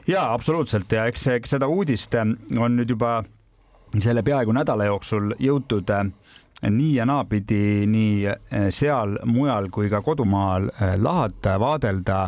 jaa, 0.08 0.34
absoluutselt 0.34 0.92
ja 0.92 1.06
eks, 1.06 1.28
eks 1.28 1.58
seda 1.58 1.68
uudist 1.68 2.16
on 2.16 2.38
nüüd 2.78 2.90
juba 2.90 3.24
selle 4.00 4.24
peaaegu 4.24 4.54
nädala 4.54 4.86
jooksul 4.86 5.34
jõutud 5.40 5.92
nii 6.68 6.96
ja 6.96 7.06
naapidi 7.08 7.88
nii 7.88 8.26
eh, 8.28 8.68
seal 8.76 9.18
mujal 9.30 9.70
kui 9.72 9.90
ka 9.92 10.02
kodumaal 10.04 10.70
eh, 10.74 10.96
lahata, 11.00 11.56
vaadelda 11.62 12.26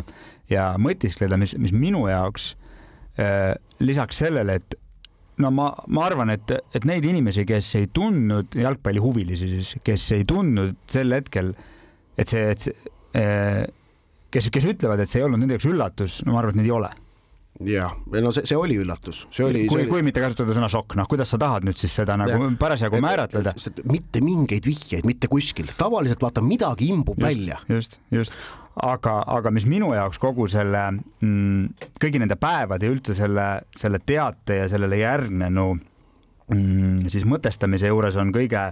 ja 0.50 0.72
mõtiskleda, 0.80 1.36
mis, 1.40 1.54
mis 1.60 1.74
minu 1.76 2.06
jaoks 2.08 2.54
eh, 3.20 3.52
lisaks 3.82 4.22
sellele, 4.24 4.56
et 4.60 4.78
no 5.42 5.52
ma, 5.52 5.68
ma 5.88 6.06
arvan, 6.06 6.32
et, 6.32 6.54
et 6.74 6.88
neid 6.88 7.04
inimesi, 7.08 7.44
kes 7.48 7.74
ei 7.80 7.90
tundnud 7.92 8.56
jalgpallihuvilisi 8.56 9.52
siis, 9.56 9.76
kes 9.84 10.08
ei 10.16 10.26
tundnud 10.28 10.80
sel 10.88 11.12
hetkel, 11.16 11.52
et 12.16 12.32
see, 12.32 12.48
et 12.52 12.66
see, 12.68 12.90
kes, 14.32 14.48
kes 14.52 14.68
ütlevad, 14.72 15.02
et 15.02 15.10
see 15.10 15.20
ei 15.20 15.28
olnud 15.28 15.42
nende 15.42 15.58
jaoks 15.58 15.68
üllatus, 15.68 16.20
no 16.24 16.36
ma 16.36 16.40
arvan, 16.40 16.54
et 16.56 16.62
neid 16.62 16.70
ei 16.70 16.76
ole 16.78 16.92
jah, 17.66 17.94
no 18.22 18.32
see, 18.34 18.46
see 18.48 18.58
oli 18.58 18.78
üllatus, 18.82 19.24
see 19.34 19.44
oli. 19.46 19.66
kui, 19.70 19.84
kui 19.90 20.02
mitte 20.06 20.22
kasutada 20.22 20.54
sõna 20.56 20.70
šokk, 20.72 20.96
noh, 20.98 21.08
kuidas 21.10 21.32
sa 21.34 21.38
tahad 21.42 21.66
nüüd 21.66 21.78
siis 21.80 21.94
seda 22.00 22.16
nagu 22.20 22.34
ja. 22.34 22.50
parasjagu 22.60 23.00
määratleda? 23.02 23.54
mitte 23.90 24.22
mingeid 24.24 24.66
vihjeid 24.68 25.08
mitte 25.08 25.30
kuskil, 25.32 25.70
tavaliselt 25.78 26.22
vaata 26.22 26.44
midagi 26.44 26.90
imbub 26.92 27.20
just, 27.20 27.28
välja. 27.28 27.60
just, 27.70 27.98
just, 28.14 28.36
aga, 28.88 29.20
aga 29.36 29.52
mis 29.54 29.66
minu 29.68 29.92
jaoks 29.96 30.20
kogu 30.22 30.48
selle 30.50 30.84
mm, 30.92 31.88
kõigi 32.02 32.22
nende 32.22 32.38
päevade 32.40 32.88
ja 32.88 32.94
üldse 32.94 33.16
selle, 33.16 33.48
selle 33.76 34.02
teate 34.06 34.62
ja 34.62 34.68
sellele 34.72 35.00
järgnenu 35.02 35.68
mm, 35.76 37.08
siis 37.12 37.26
mõtestamise 37.28 37.92
juures 37.92 38.18
on 38.20 38.32
kõige, 38.34 38.68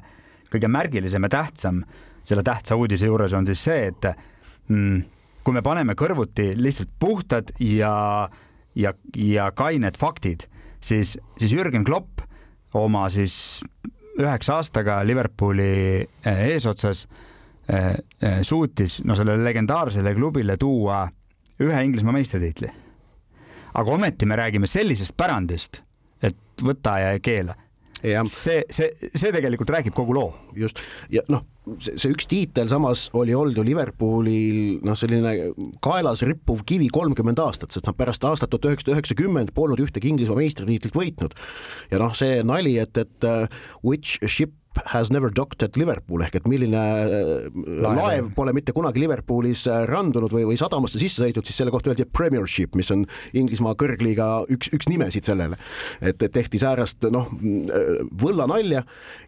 kõige 0.53 0.71
märgilisem 0.73 1.29
ja 1.29 1.35
tähtsam 1.41 1.85
selle 2.25 2.45
tähtsa 2.47 2.77
uudise 2.77 3.09
juures 3.09 3.33
on 3.37 3.47
siis 3.49 3.63
see, 3.65 3.89
et 3.91 4.11
mm, 4.69 5.03
kui 5.45 5.57
me 5.57 5.63
paneme 5.65 5.97
kõrvuti 5.99 6.53
lihtsalt 6.59 6.93
puhtad 7.01 7.53
ja 7.65 7.93
ja, 8.75 8.95
ja 9.17 9.51
kained 9.53 9.99
faktid, 9.99 10.47
siis, 10.81 11.19
siis 11.39 11.53
Jürgen 11.53 11.85
Klopp 11.85 12.23
oma 12.75 13.09
siis 13.11 13.63
üheksa 14.21 14.61
aastaga 14.61 15.01
Liverpooli 15.07 15.71
eh, 16.25 16.43
eesotsas 16.53 17.07
eh, 17.69 17.95
eh, 18.23 18.41
suutis 18.43 19.01
no 19.05 19.17
sellele 19.17 19.45
legendaarsele 19.45 20.15
klubile 20.15 20.57
tuua 20.61 21.07
ühe 21.61 21.83
Inglismaa 21.85 22.13
meistritiitli. 22.17 22.71
aga 23.75 23.93
ometi 23.93 24.27
me 24.27 24.37
räägime 24.37 24.67
sellisest 24.67 25.17
pärandist, 25.17 25.83
et 26.23 26.37
võta 26.63 26.99
ja 26.99 27.19
keela. 27.23 27.55
See, 28.31 28.63
see, 28.73 28.91
see 29.15 29.33
tegelikult 29.35 29.71
räägib 29.71 29.97
kogu 29.97 30.17
loo. 30.17 30.35
just 30.57 30.81
ja 31.13 31.25
noh 31.29 31.45
see, 31.79 31.97
see 32.01 32.13
üks 32.15 32.29
tiitel 32.31 32.71
samas 32.71 33.09
oli 33.17 33.35
olnud 33.37 33.59
ju 33.59 33.65
Liverpoolil 33.67 34.81
noh, 34.87 34.97
selline 34.99 35.53
kaelas 35.85 36.25
rippuv 36.27 36.65
kivi 36.69 36.89
kolmkümmend 36.93 37.41
aastat, 37.43 37.75
sest 37.75 37.89
nad 37.89 37.99
pärast 37.99 38.25
aastat 38.27 38.53
tuhat 38.53 38.71
üheksasada 38.71 38.97
üheksakümmend 38.97 39.53
polnud 39.57 39.83
ühtegi 39.85 40.11
Inglismaa 40.13 40.41
meistritiitlit 40.41 40.97
võitnud. 40.97 41.37
ja 41.93 42.01
noh, 42.03 42.15
see 42.17 42.41
nali, 42.47 42.77
et, 42.83 42.97
et 43.01 43.29
uh, 43.29 43.47
which 43.85 44.19
ship 44.27 44.57
has 44.77 45.11
never 45.11 45.31
docked 45.31 45.63
at 45.63 45.77
Liverpool 45.77 46.23
ehk 46.23 46.37
et 46.39 46.47
milline 46.49 46.79
laev, 46.79 47.97
laev 47.99 48.29
pole 48.37 48.53
mitte 48.55 48.75
kunagi 48.75 49.03
Liverpoolis 49.03 49.65
randunud 49.91 50.31
või, 50.35 50.45
või 50.47 50.59
sadamasse 50.61 51.01
sisse 51.01 51.25
sõitnud, 51.25 51.47
siis 51.47 51.59
selle 51.59 51.73
kohta 51.75 51.91
öeldi 51.91 52.07
Premiership, 52.07 52.77
mis 52.79 52.91
on 52.95 53.03
Inglismaa 53.37 53.75
kõrgliiga 53.79 54.29
üks, 54.55 54.71
üks 54.77 54.87
nimesid 54.91 55.27
sellele. 55.27 55.59
et, 56.01 56.23
tehti 56.23 56.61
säärast 56.63 57.09
noh, 57.11 57.27
võllanalja 58.23 58.85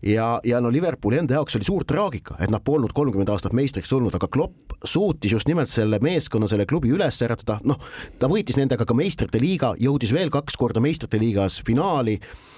ja, 0.07 0.29
ja 0.47 0.63
no 0.63 0.71
Liverpooli 0.71 1.19
enda 1.25 1.41
jaoks 1.41 1.59
oli 1.59 1.67
suur 1.67 1.87
traagika, 1.89 2.39
et 2.39 2.53
nad 2.53 2.63
polnud 2.63 2.95
kolmkümmend 2.95 3.35
aastat 3.35 3.57
meistriks 3.57 3.91
tulnud, 3.91 4.15
aga 4.15 4.31
Klopp 4.31 4.79
suutis 4.85 5.35
just 5.35 5.51
nimelt 5.51 5.73
selle 5.73 5.99
meeskonna, 6.03 6.47
selle 6.51 6.69
klubi 6.71 6.95
üles 6.95 7.19
äratada, 7.27 7.59
noh, 7.67 7.83
ta 8.23 8.31
võitis 8.31 8.61
nendega 8.61 8.87
ka 8.87 8.95
meistrite 8.95 9.43
liiga, 9.43 9.75
jõudis 9.83 10.15
veel 10.15 10.31
kaks 10.31 10.55
korda 10.61 10.83
meistrite 10.85 11.19
liigas 11.19 11.59
finaali 11.67 12.21
Äh, 12.23 12.52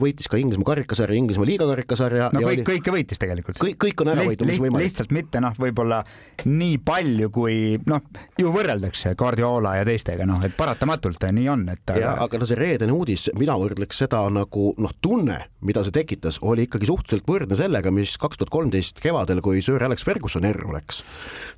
võitis 0.00 0.28
ka 0.30 0.38
Inglismaa 0.40 0.70
karikasarja, 0.72 1.16
Inglismaa 1.18 1.48
liiga 1.48 1.66
karikasarja. 1.68 2.30
no 2.32 2.40
kõik 2.40 2.62
oli..., 2.62 2.66
kõike 2.70 2.94
võitis 2.94 3.20
tegelikult. 3.20 3.60
kõik, 3.60 3.78
kõik 3.84 4.04
on 4.04 4.12
ära 4.14 4.26
võitud, 4.26 4.48
mis 4.48 4.60
võimalik. 4.62 4.88
lihtsalt 4.88 5.12
mitte 5.12 5.42
noh, 5.44 5.56
võib-olla 5.60 6.02
nii 6.48 6.78
palju, 6.86 7.30
kui 7.34 7.56
noh, 7.88 8.04
ju 8.40 8.52
võrreldakse 8.54 9.14
Guardiola 9.18 9.76
ja 9.80 9.88
teistega, 9.88 10.28
noh, 10.28 10.42
et 10.46 10.56
paratamatult 10.56 11.26
nii 11.36 11.48
on, 11.52 11.66
et 11.72 11.94
aga.... 11.94 12.14
aga 12.24 12.40
no 12.40 12.48
see 12.48 12.58
reedene 12.58 12.94
uudis, 12.96 13.28
mina 13.36 13.58
võrdleks 13.60 14.04
seda 14.04 14.22
nagu 14.32 14.70
noh, 14.80 14.94
tunne, 15.04 15.42
mida 15.66 15.84
see 15.84 15.94
tekitas, 15.96 16.40
oli 16.40 16.68
ikkagi 16.70 16.88
suhteliselt 16.88 17.28
võrdne 17.28 17.58
sellega, 17.58 17.92
mis 17.94 18.16
kaks 18.20 18.40
tuhat 18.40 18.54
kolmteist 18.54 19.02
kevadel, 19.02 19.42
kui 19.44 19.60
Sir 19.64 19.82
Alex 19.84 20.06
Ferguson 20.06 20.48
erru 20.48 20.72
läks. 20.76 21.02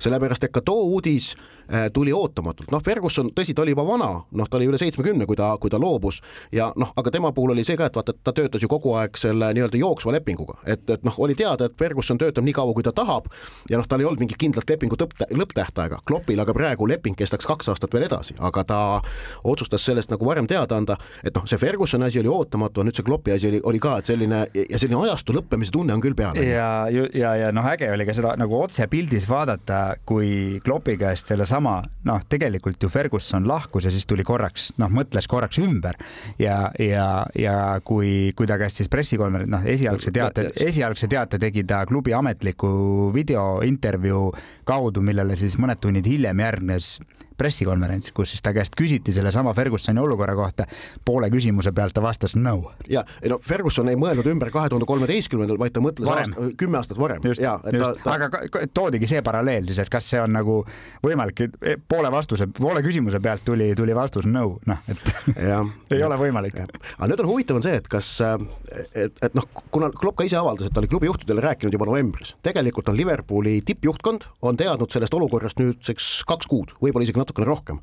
sellepärast, 0.03 0.43
et 0.43 0.55
ka 0.55 0.65
too 0.65 0.89
uudis 0.91 1.33
Äh, 1.33 1.58
tuli 1.93 2.13
ootamatult, 2.13 2.71
noh, 2.71 2.81
Ferguson, 2.83 3.31
tõsi, 3.35 3.53
ta 3.55 3.61
oli 3.61 3.75
juba 3.75 3.85
vana, 3.87 4.09
noh, 4.31 4.49
ta 4.49 4.57
oli 4.57 4.69
üle 4.69 4.79
seitsmekümne, 4.81 5.27
kui 5.29 5.37
ta, 5.37 5.51
kui 5.61 5.69
ta 5.69 5.79
loobus. 5.81 6.21
Ja 6.55 6.71
noh, 6.79 6.93
aga 6.97 7.11
tema 7.13 7.31
puhul 7.35 7.53
oli 7.53 7.65
see 7.67 7.77
ka, 7.77 7.89
et 7.89 7.95
vaata, 7.99 8.15
et 8.15 8.23
ta 8.25 8.33
töötas 8.35 8.63
ju 8.63 8.69
kogu 8.71 8.95
aeg 8.97 9.17
selle 9.19 9.51
nii-öelda 9.53 9.79
jooksva 9.79 10.13
lepinguga, 10.17 10.59
et, 10.65 10.85
et 10.89 11.05
noh, 11.05 11.15
oli 11.21 11.35
teada, 11.37 11.69
et 11.69 11.77
Ferguson 11.77 12.17
töötab 12.17 12.45
nii 12.45 12.55
kaua, 12.57 12.73
kui 12.73 12.85
ta 12.85 12.93
tahab. 12.95 13.29
Ja 13.69 13.79
noh, 13.79 13.87
tal 13.89 14.01
ei 14.01 14.09
olnud 14.09 14.23
mingit 14.23 14.39
kindlat 14.41 14.69
lepingu 14.69 14.97
lõpptähtaega, 14.97 16.01
Kloppil 16.09 16.41
aga 16.41 16.55
praegu 16.55 16.87
leping 16.89 17.17
kestaks 17.19 17.47
kaks 17.49 17.69
aastat 17.73 17.93
veel 17.93 18.07
edasi, 18.07 18.35
aga 18.39 18.63
ta 18.63 18.79
otsustas 19.47 19.85
sellest 19.85 20.11
nagu 20.13 20.25
varem 20.25 20.47
teada 20.49 20.77
anda, 20.79 20.97
et 21.23 21.35
noh, 21.35 21.45
see 21.49 21.61
Fergusoni 21.61 22.09
asi 22.09 22.21
oli 22.23 22.31
ootamatu, 22.33 22.83
nüüd 22.85 22.97
see 22.97 23.05
Kloppi 23.05 23.35
asi 23.35 23.51
oli, 23.51 23.61
oli 23.63 23.81
ka, 23.83 23.99
et 23.99 24.09
selline 24.09 24.41
ja 24.55 24.79
selline 24.79 25.03
ajastu 25.05 25.35
lõppemise 25.37 25.73
tunne 25.75 25.93
on 25.93 26.03
küll 26.03 26.17
peal. 26.17 26.37
ja, 26.89 27.05
ja, 27.13 27.35
ja 27.43 27.53
noh, 27.55 27.67
äge 27.69 27.91
oli 27.93 28.07
ka 28.07 28.15
seda 28.17 28.33
nagu 28.39 28.57
otsepildis 28.63 29.29
vaadata, 29.29 29.99
kui 30.09 30.59
Kloppi 30.65 30.97
käest 30.99 31.29
sellesama 31.31 31.58
sama, 31.59 31.79
noh, 32.07 32.23
tegelikult 32.31 32.81
ju 32.83 32.89
Ferguson 32.91 33.47
lahkus 33.47 33.85
ja 33.85 33.91
siis 33.91 34.07
tuli 34.07 34.23
korraks, 34.27 34.71
noh, 34.79 34.91
mõtles 34.93 35.27
korraks 35.29 35.59
ümber. 35.61 35.97
Ja, 36.39 36.71
ja, 36.79 37.25
ja 37.35 37.55
kui, 37.85 38.31
kui 38.35 38.47
ta 38.47 38.57
käest 38.61 38.79
siis 38.79 38.91
pressikonverents, 38.91 39.51
noh, 39.51 39.65
esialgse 39.67 40.13
teate, 40.15 40.49
esialgse 40.55 41.09
teate 41.11 41.39
tegi 41.41 41.65
ta 41.67 41.83
klubi 41.89 42.15
ametliku 42.15 43.11
videointervjuu 43.15 44.25
kaudu, 44.69 45.03
millele 45.03 45.37
siis 45.39 45.59
mõned 45.59 45.81
tunnid 45.83 46.07
hiljem 46.07 46.45
järgnes 46.45 46.97
pressikonverents, 47.39 48.13
kus 48.15 48.33
siis 48.33 48.43
ta 48.45 48.53
käest 48.55 48.75
küsiti 48.79 49.13
sellesama 49.15 49.53
Fergusoni 49.57 50.01
olukorra 50.01 50.35
kohta. 50.35 50.67
poole 51.05 51.29
küsimuse 51.31 51.71
pealt 51.75 51.93
ta 51.93 52.01
vastas 52.03 52.35
no. 52.35 52.71
ja 52.89 53.03
ei 53.21 53.29
no 53.31 53.39
Ferguson 53.43 53.89
ei 53.89 53.97
mõelnud 53.99 54.27
ümber 54.29 54.51
kahe 54.53 54.69
tuhande 54.69 54.87
kolmeteistkümnendal, 54.89 55.59
vaid 55.59 55.73
ta 55.75 55.83
mõtles 55.83 56.09
aasta, 56.09 56.49
kümme 56.59 56.79
aastat 56.79 56.99
varem. 56.99 57.23
just, 57.25 57.41
just, 57.41 58.03
ta... 58.03 58.15
aga 58.15 58.63
toodigi 58.73 59.09
see 59.09 59.23
paralleel 59.25 59.67
siis, 59.69 59.79
et 59.83 59.91
kas 59.91 60.09
see 60.09 60.21
on 60.21 60.33
nagu 60.35 60.59
võimalik, 61.05 61.45
poole 61.89 62.11
vastuse, 62.13 62.49
poole 62.59 62.83
küsimuse 62.85 63.21
pealt 63.23 63.45
tuli, 63.45 63.71
tuli 63.77 63.95
vastus 63.95 64.27
no, 64.29 64.45
noh, 64.69 64.83
et 64.89 65.13
ja, 65.35 65.61
ei 65.93 65.99
ja, 66.01 66.07
ole 66.07 66.19
võimalik. 66.19 66.59
aga 66.59 67.09
nüüd 67.11 67.23
on 67.23 67.31
huvitav 67.31 67.59
on 67.59 67.65
see, 67.65 67.77
et 67.79 67.89
kas, 67.91 68.11
et, 68.93 69.23
et 69.25 69.37
noh, 69.37 69.47
kuna 69.71 69.91
Klopp 69.95 70.19
ka 70.19 70.27
ise 70.27 70.39
avaldas, 70.39 70.69
et 70.69 70.75
ta 70.75 70.83
oli 70.83 70.91
klubi 70.91 71.09
juhtidele 71.09 71.43
rääkinud 71.43 71.75
juba 71.75 71.87
novembris, 71.89 72.35
tegelikult 72.45 72.91
on 72.91 72.97
Liverpooli 72.99 73.59
tippjuhtkond 73.65 74.27
on 74.47 74.59
teadnud 74.59 74.91
sellest 74.91 75.15
olukorrast 75.15 75.61
nüüdseks 75.61 76.09
kaks 76.29 76.49
kuud, 76.49 76.75
võib-olla 76.81 77.07
isegi 77.07 77.21
natuke 77.21 77.28
natukene 77.29 77.49
rohkem 77.49 77.79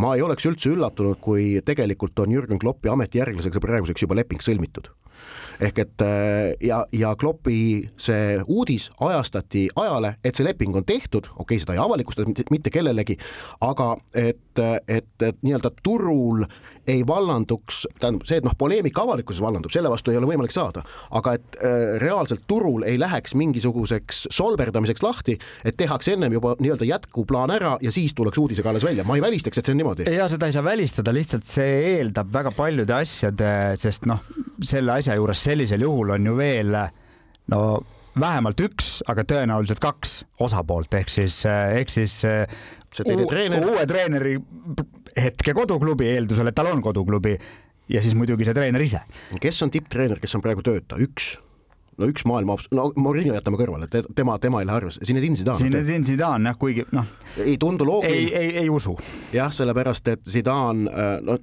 ma 0.00 0.14
ei 0.14 0.22
oleks 0.22 0.46
üldse 0.46 0.70
üllatunud, 0.70 1.18
kui 1.20 1.60
tegelikult 1.66 2.18
on 2.22 2.32
Jürgen 2.32 2.60
Kloppi 2.62 2.88
ametijärglaseks 2.88 3.58
ja 3.58 3.62
praeguseks 3.62 4.04
juba 4.04 4.16
leping 4.20 4.40
sõlmitud. 4.42 4.86
Ehk 5.60 5.78
et 5.84 6.04
äh, 6.04 6.54
ja, 6.64 6.84
ja 6.92 7.14
Kloppi 7.16 7.90
see 8.00 8.40
uudis 8.46 8.88
ajastati 9.00 9.68
ajale, 9.76 10.14
et 10.24 10.36
see 10.36 10.46
leping 10.46 10.76
on 10.76 10.86
tehtud, 10.88 11.28
okei 11.36 11.42
okay,, 11.44 11.62
seda 11.62 11.76
ei 11.76 11.82
avalikustata 11.82 12.50
mitte, 12.50 12.72
kellelegi, 12.72 13.18
aga 13.64 13.92
et, 14.14 14.62
et, 14.88 15.14
et 15.26 15.40
nii-öelda 15.44 15.72
turul 15.82 16.46
ei 16.90 17.02
vallanduks, 17.06 17.84
tähendab 18.00 18.26
see, 18.26 18.40
et 18.40 18.46
noh, 18.46 18.54
poleemika 18.58 19.04
avalikkuses 19.04 19.42
vallandub, 19.42 19.72
selle 19.72 19.90
vastu 19.92 20.12
ei 20.12 20.18
ole 20.18 20.28
võimalik 20.30 20.54
saada, 20.54 20.82
aga 21.16 21.36
et 21.38 21.58
äh, 21.60 21.76
reaalselt 22.02 22.46
turul 22.50 22.86
ei 22.88 22.98
läheks 23.00 23.36
mingisuguseks 23.38 24.24
solberdamiseks 24.34 25.04
lahti, 25.04 25.36
et 25.64 25.76
tehakse 25.80 26.16
ennem 26.16 26.34
juba 26.38 26.56
nii-öelda 26.58 26.88
jätkuplaan 26.88 27.52
ära 27.54 27.76
ja 27.84 27.92
siis 27.94 28.14
tullakse 28.16 28.42
uudisega 28.42 28.72
alles 28.72 28.86
välja, 28.86 29.04
ma 29.06 29.18
ei 29.18 29.24
välistaks, 29.24 29.60
et 29.60 29.68
see 29.68 29.76
on 29.76 29.82
niimoodi. 29.82 30.08
ja 30.16 30.28
seda 30.32 30.48
ei 30.48 30.56
saa 30.56 30.64
välistada, 30.66 31.14
lihtsalt 31.14 31.46
see 31.46 31.76
eeldab 31.96 32.32
väga 32.32 32.54
paljude 32.56 32.96
asjade, 32.96 33.52
sest 33.80 34.08
noh, 34.10 34.24
selle 34.64 34.96
asja 34.98 35.16
juures 35.20 35.44
sellisel 35.50 35.86
juhul 35.86 36.14
on 36.16 36.30
ju 36.30 36.36
veel 36.38 36.76
no 37.50 37.62
vähemalt 38.20 38.60
üks, 38.62 39.00
aga 39.10 39.24
tõenäoliselt 39.28 39.82
kaks 39.82 40.14
osapoolt 40.42 40.94
ehk 40.98 41.12
siis, 41.12 41.42
ehk 41.46 41.92
siis 41.92 42.16
treener. 42.94 43.66
uue 43.66 43.84
treeneri 43.86 44.36
hetke 45.18 45.54
koduklubi, 45.56 46.08
eeldusel, 46.14 46.50
et 46.50 46.58
tal 46.58 46.70
on 46.72 46.82
koduklubi 46.84 47.36
ja 47.90 48.02
siis 48.02 48.16
muidugi 48.18 48.46
see 48.46 48.56
treener 48.56 48.82
ise. 48.82 49.02
kes 49.42 49.62
on 49.66 49.72
tipptreener, 49.74 50.20
kes 50.22 50.34
on 50.38 50.44
praegu 50.44 50.64
tööta, 50.66 50.98
üks? 51.02 51.34
No 52.00 52.08
üks 52.10 52.24
maailma, 52.28 52.56
no 52.76 52.88
Mourinho 52.96 53.36
jätame 53.36 53.60
kõrvale, 53.60 53.88
tema, 54.16 54.36
tema 54.42 54.62
ei 54.62 54.68
lähe 54.68 54.80
arvesse, 54.80 55.04
Zinedine 55.06 55.38
Zidane. 55.38 55.60
Zinedine 55.60 56.08
Zidane 56.08 56.50
jah, 56.50 56.58
kuigi 56.60 56.86
noh. 56.96 57.08
ei 57.44 57.56
tundu 57.60 57.86
loogiline. 57.88 58.16
ei, 58.16 58.50
ei, 58.50 58.64
ei 58.64 58.72
usu. 58.72 58.96
jah, 59.34 59.52
sellepärast 59.54 60.10
et 60.12 60.24
Zidane 60.30 61.06
noh, 61.26 61.38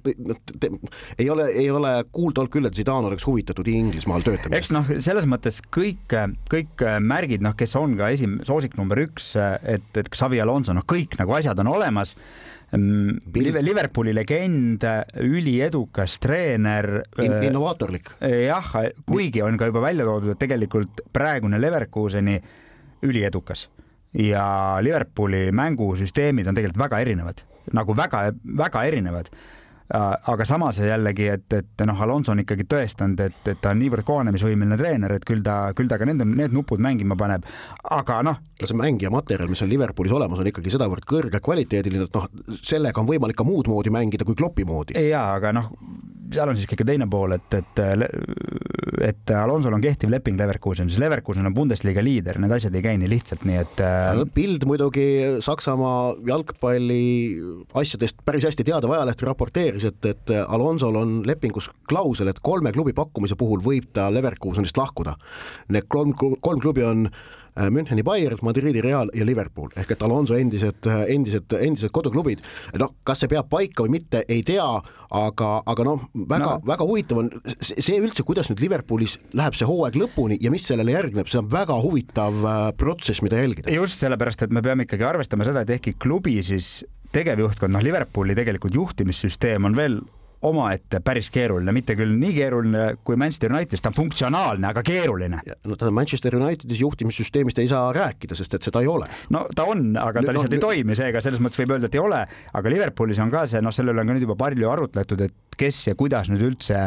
ei 1.18 1.30
ole, 1.30 1.48
ei 1.54 1.70
ole 1.74 1.94
kuulda 2.12 2.44
olnud 2.44 2.54
küll, 2.54 2.68
et 2.70 2.78
Zidane 2.78 3.12
oleks 3.12 3.26
huvitatud 3.28 3.68
Inglismaal 3.70 4.26
töötamisest. 4.26 4.58
eks 4.58 4.74
noh, 4.74 4.92
selles 5.04 5.28
mõttes 5.30 5.62
kõik, 5.74 6.18
kõik 6.50 6.86
märgid, 7.04 7.44
noh, 7.44 7.56
kes 7.58 7.76
on 7.80 7.96
ka 7.98 8.12
esim-, 8.14 8.40
soosik 8.46 8.78
number 8.80 9.00
üks, 9.06 9.32
et, 9.38 9.90
et 9.94 10.12
Xavi 10.12 10.42
Alonso, 10.42 10.76
noh, 10.76 10.86
kõik 10.88 11.18
nagu 11.20 11.38
asjad 11.38 11.58
on 11.64 11.74
olemas 11.76 12.16
Liverpooli 12.72 14.12
legend, 14.12 14.82
üliedukas 15.24 16.18
treener 16.20 17.02
In. 17.24 17.38
innovaatorlik. 17.48 18.10
jah, 18.20 18.72
kuigi 19.08 19.42
on 19.42 19.56
ka 19.56 19.70
juba 19.70 19.80
välja 19.86 20.04
toodud, 20.04 20.34
et 20.34 20.40
tegelikult 20.42 21.00
praegune 21.12 21.60
Leverkuseni 21.60 22.36
üliedukas 23.08 23.68
ja 24.12 24.78
Liverpooli 24.84 25.48
mängusüsteemid 25.52 26.48
on 26.48 26.58
tegelikult 26.58 26.84
väga 26.84 27.00
erinevad, 27.06 27.44
nagu 27.72 27.96
väga-väga 27.96 28.84
erinevad 28.90 29.32
Äh, 29.32 29.57
aga 29.94 30.44
samas 30.44 30.80
jällegi, 30.82 31.28
et, 31.32 31.52
et 31.56 31.84
noh, 31.88 32.00
Alonso 32.04 32.32
on 32.34 32.42
ikkagi 32.42 32.66
tõestanud, 32.68 33.20
et, 33.24 33.38
et 33.48 33.60
ta 33.62 33.72
on 33.72 33.80
niivõrd 33.80 34.04
kohanemisvõimeline 34.08 34.76
treener, 34.80 35.14
et 35.16 35.24
küll 35.28 35.40
ta, 35.44 35.72
küll 35.76 35.88
ta 35.88 35.96
ka 36.00 36.08
nende, 36.08 36.26
need 36.28 36.52
nupud 36.56 36.82
mängima 36.84 37.16
paneb. 37.18 37.46
aga 37.96 38.20
noh. 38.26 38.42
see 38.60 38.76
mängija 38.76 39.12
materjal, 39.14 39.48
mis 39.48 39.62
on 39.64 39.70
Liverpoolis 39.70 40.12
olemas, 40.12 40.42
on 40.42 40.50
ikkagi 40.50 40.74
sedavõrd 40.74 41.08
kõrge 41.08 41.40
kvaliteediline, 41.44 42.08
et 42.08 42.20
noh, 42.20 42.28
sellega 42.60 43.00
on 43.00 43.08
võimalik 43.08 43.38
ka 43.38 43.48
muud 43.48 43.70
moodi 43.70 43.94
mängida 43.94 44.28
kui 44.28 44.36
Kloppi 44.36 44.68
moodi. 44.68 44.98
ja, 45.08 45.24
aga 45.38 45.54
noh, 45.56 45.72
seal 46.34 46.50
on 46.50 46.58
siiski 46.58 46.76
ka 46.78 46.86
teine 46.88 47.06
pool, 47.10 47.32
et, 47.36 47.56
et, 47.56 47.80
et 49.08 49.32
Alonsol 49.36 49.76
on 49.76 49.82
kehtiv 49.82 50.10
leping 50.12 50.38
Leverkusenis, 50.40 50.98
Leverkusen 51.00 51.46
on 51.48 51.54
Bundesliga 51.56 52.02
liider, 52.04 52.38
need 52.42 52.52
asjad 52.54 52.76
ei 52.76 52.84
käi 52.84 52.96
nii 53.00 53.10
lihtsalt, 53.10 53.44
nii 53.48 53.60
et. 53.62 53.82
pild 54.34 54.66
muidugi 54.68 55.06
Saksamaa 55.44 56.18
jalgpalli 56.28 57.00
asjadest 57.78 58.20
päris 58.26 58.48
hästi 58.48 58.66
teadav 58.68 58.96
ajaleht 58.96 59.24
raporteeris, 59.28 59.77
et, 59.84 60.04
et 60.10 60.34
Alonsol 60.40 60.96
on 60.98 61.18
lepingus 61.26 61.70
klausel, 61.88 62.28
et 62.28 62.40
kolme 62.42 62.72
klubi 62.74 62.94
pakkumise 62.96 63.36
puhul 63.38 63.62
võib 63.64 63.90
ta 63.92 64.08
Leverkusenist 64.10 64.76
lahkuda. 64.76 65.14
Need 65.68 65.86
kolm, 65.92 66.14
kolm 66.14 66.62
klubi 66.64 66.86
on 66.86 67.08
Äh, 67.58 67.70
Müncheni 67.70 68.02
Bayern, 68.02 68.38
Madridi 68.42 68.80
Real 68.80 69.10
ja 69.14 69.24
Liverpool 69.26 69.72
ehk 69.76 69.90
et 69.90 70.02
Alonso 70.06 70.36
endised, 70.38 70.86
endised, 71.10 71.50
endised 71.58 71.90
koduklubid. 71.90 72.44
noh, 72.78 72.92
kas 73.02 73.24
see 73.24 73.30
peab 73.32 73.48
paika 73.50 73.82
või 73.82 73.96
mitte, 73.96 74.20
ei 74.30 74.44
tea, 74.46 74.66
aga, 75.18 75.48
aga 75.66 75.86
noh, 75.88 76.04
väga 76.14 76.52
no., 76.52 76.68
väga 76.68 76.86
huvitav 76.86 77.22
on 77.24 77.32
see 77.58 77.98
üldse, 77.98 78.22
kuidas 78.28 78.50
nüüd 78.52 78.62
Liverpoolis 78.62 79.16
läheb 79.34 79.58
see 79.58 79.66
hooaeg 79.66 79.98
lõpuni 79.98 80.38
ja 80.44 80.52
mis 80.54 80.68
sellele 80.70 80.94
järgneb, 80.94 81.26
see 81.26 81.40
on 81.40 81.50
väga 81.50 81.80
huvitav 81.82 82.38
äh, 82.44 82.60
protsess, 82.78 83.24
mida 83.26 83.42
jälgida. 83.42 83.74
just 83.74 83.98
sellepärast, 84.04 84.46
et 84.46 84.54
me 84.54 84.62
peame 84.62 84.86
ikkagi 84.86 85.08
arvestama 85.08 85.48
seda, 85.48 85.66
et 85.66 85.74
ehkki 85.80 85.96
klubi 85.98 86.38
siis 86.46 86.84
tegevjuhtkond, 87.12 87.72
noh, 87.74 87.82
Liverpooli 87.84 88.36
tegelikult 88.38 88.74
juhtimissüsteem 88.74 89.64
on 89.64 89.76
veel 89.76 90.00
omaette 90.42 91.00
päris 91.02 91.32
keeruline, 91.34 91.72
mitte 91.74 91.96
küll 91.98 92.12
nii 92.14 92.30
keeruline 92.36 92.82
kui 93.06 93.16
Manchester 93.18 93.50
Unitedis, 93.50 93.82
ta 93.82 93.90
on 93.90 93.96
funktsionaalne, 93.96 94.68
aga 94.70 94.84
keeruline. 94.86 95.40
no 95.66 95.78
ta 95.78 95.90
Manchester 95.90 96.36
Unitedis 96.38 96.82
juhtimissüsteemist 96.84 97.58
ei 97.58 97.70
saa 97.70 97.90
rääkida, 97.94 98.38
sest 98.38 98.54
et 98.54 98.68
seda 98.68 98.82
ei 98.84 98.90
ole. 98.90 99.08
no 99.34 99.46
ta 99.54 99.66
on, 99.66 99.90
aga 99.98 100.22
ta 100.22 100.30
no, 100.30 100.36
lihtsalt 100.36 100.54
no, 100.54 100.60
ei 100.60 100.66
toimi, 100.66 100.98
seega 100.98 101.22
selles 101.24 101.42
mõttes 101.42 101.58
võib 101.58 101.74
öelda, 101.74 101.90
et 101.90 101.98
ei 101.98 102.04
ole, 102.04 102.20
aga 102.60 102.74
Liverpoolis 102.74 103.22
on 103.24 103.34
ka 103.34 103.48
see, 103.50 103.62
noh, 103.64 103.74
selle 103.74 103.94
üle 103.94 104.04
on 104.04 104.12
ka 104.12 104.18
nüüd 104.18 104.28
juba 104.28 104.38
palju 104.38 104.70
arutletud, 104.70 105.26
et 105.26 105.58
kes 105.58 105.88
ja 105.90 105.98
kuidas 105.98 106.30
nüüd 106.30 106.44
üldse 106.52 106.86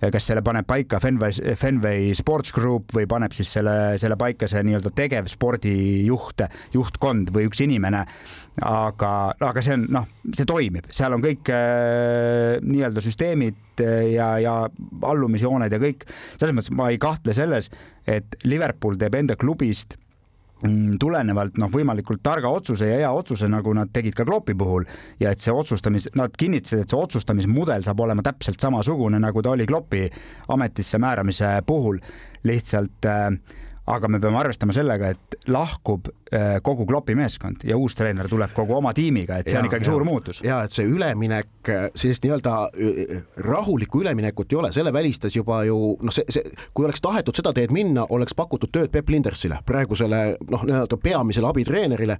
kas 0.00 0.28
selle 0.28 0.42
paneb 0.44 0.66
paika 0.68 1.00
Fenway, 1.00 1.54
Fenway 1.56 2.14
Sports 2.18 2.52
Group 2.56 2.92
või 2.96 3.06
paneb 3.08 3.34
siis 3.36 3.50
selle, 3.56 3.96
selle 4.00 4.18
paika 4.20 4.48
see 4.50 4.62
nii-öelda 4.66 4.92
tegevspordijuht, 4.96 6.46
juhtkond 6.76 7.32
või 7.34 7.48
üks 7.48 7.62
inimene. 7.64 8.04
aga, 8.62 9.10
aga 9.40 9.62
see 9.64 9.76
on 9.76 9.86
noh, 9.92 10.08
see 10.32 10.48
toimib, 10.48 10.86
seal 10.94 11.12
on 11.12 11.24
kõik 11.24 11.50
äh, 11.52 12.56
nii-öelda 12.64 13.04
süsteemid 13.04 13.84
ja, 14.12 14.30
ja 14.40 14.54
allumisjooned 15.04 15.72
ja 15.72 15.80
kõik. 15.80 16.06
selles 16.38 16.56
mõttes 16.56 16.72
ma 16.72 16.88
ei 16.92 17.00
kahtle 17.00 17.36
selles, 17.36 17.70
et 18.06 18.36
Liverpool 18.44 18.96
teeb 19.00 19.14
enda 19.18 19.36
klubist 19.36 19.98
tulenevalt 21.00 21.58
noh, 21.60 21.68
võimalikult 21.68 22.22
targa 22.24 22.48
otsuse 22.48 22.88
ja 22.88 23.00
hea 23.02 23.10
otsuse, 23.12 23.48
nagu 23.52 23.74
nad 23.76 23.90
tegid 23.92 24.14
ka 24.16 24.24
Kloppi 24.24 24.54
puhul 24.56 24.86
ja 25.20 25.34
et 25.34 25.42
see 25.42 25.52
otsustamis, 25.52 26.08
nad 26.16 26.32
kinnitasid, 26.32 26.84
et 26.84 26.92
see 26.92 27.00
otsustamismudel 27.00 27.84
saab 27.84 28.00
olema 28.00 28.24
täpselt 28.24 28.62
samasugune, 28.64 29.20
nagu 29.20 29.42
ta 29.44 29.52
oli 29.52 29.66
Kloppi 29.68 30.06
ametisse 30.54 30.98
määramise 30.98 31.58
puhul. 31.66 32.00
lihtsalt 32.46 33.04
äh, 33.04 33.30
aga 33.86 34.08
me 34.10 34.20
peame 34.20 34.38
arvestama 34.40 34.74
sellega, 34.74 35.12
et 35.14 35.36
lahkub 35.52 36.08
äh, 36.34 36.56
kogu 36.62 36.86
Kloppi 36.86 37.14
meeskond 37.18 37.62
ja 37.66 37.76
uus 37.78 37.94
treener 37.94 38.28
tuleb 38.28 38.50
kogu 38.56 38.74
oma 38.78 38.92
tiimiga, 38.96 39.38
et 39.38 39.50
see 39.50 39.56
ja, 39.56 39.62
on 39.62 39.70
ikkagi 39.70 39.86
ja, 39.86 39.92
suur 39.92 40.04
muutus. 40.06 40.40
ja 40.44 40.62
et 40.66 40.74
see 40.74 40.86
üleminek, 40.90 41.52
äh, 41.70 41.86
sellist 41.94 42.26
nii-öelda 42.26 42.56
äh, 42.66 43.22
rahulikku 43.46 44.02
üleminekut 44.02 44.52
ei 44.52 44.60
ole, 44.60 44.72
selle 44.74 44.92
välistas 44.92 45.36
juba 45.38 45.62
ju 45.68 45.94
noh, 46.02 46.14
see, 46.14 46.26
see, 46.32 46.42
kui 46.74 46.88
oleks 46.88 47.04
tahetud 47.04 47.38
seda 47.38 47.54
teed 47.56 47.74
minna, 47.74 48.08
oleks 48.10 48.34
pakutud 48.34 48.74
tööd 48.74 48.90
Peep 48.94 49.14
Lindersile, 49.14 49.62
praegusele 49.66 50.22
noh, 50.50 50.66
nii-öelda 50.66 51.00
peamisele 51.02 51.50
abitreenerile 51.54 52.18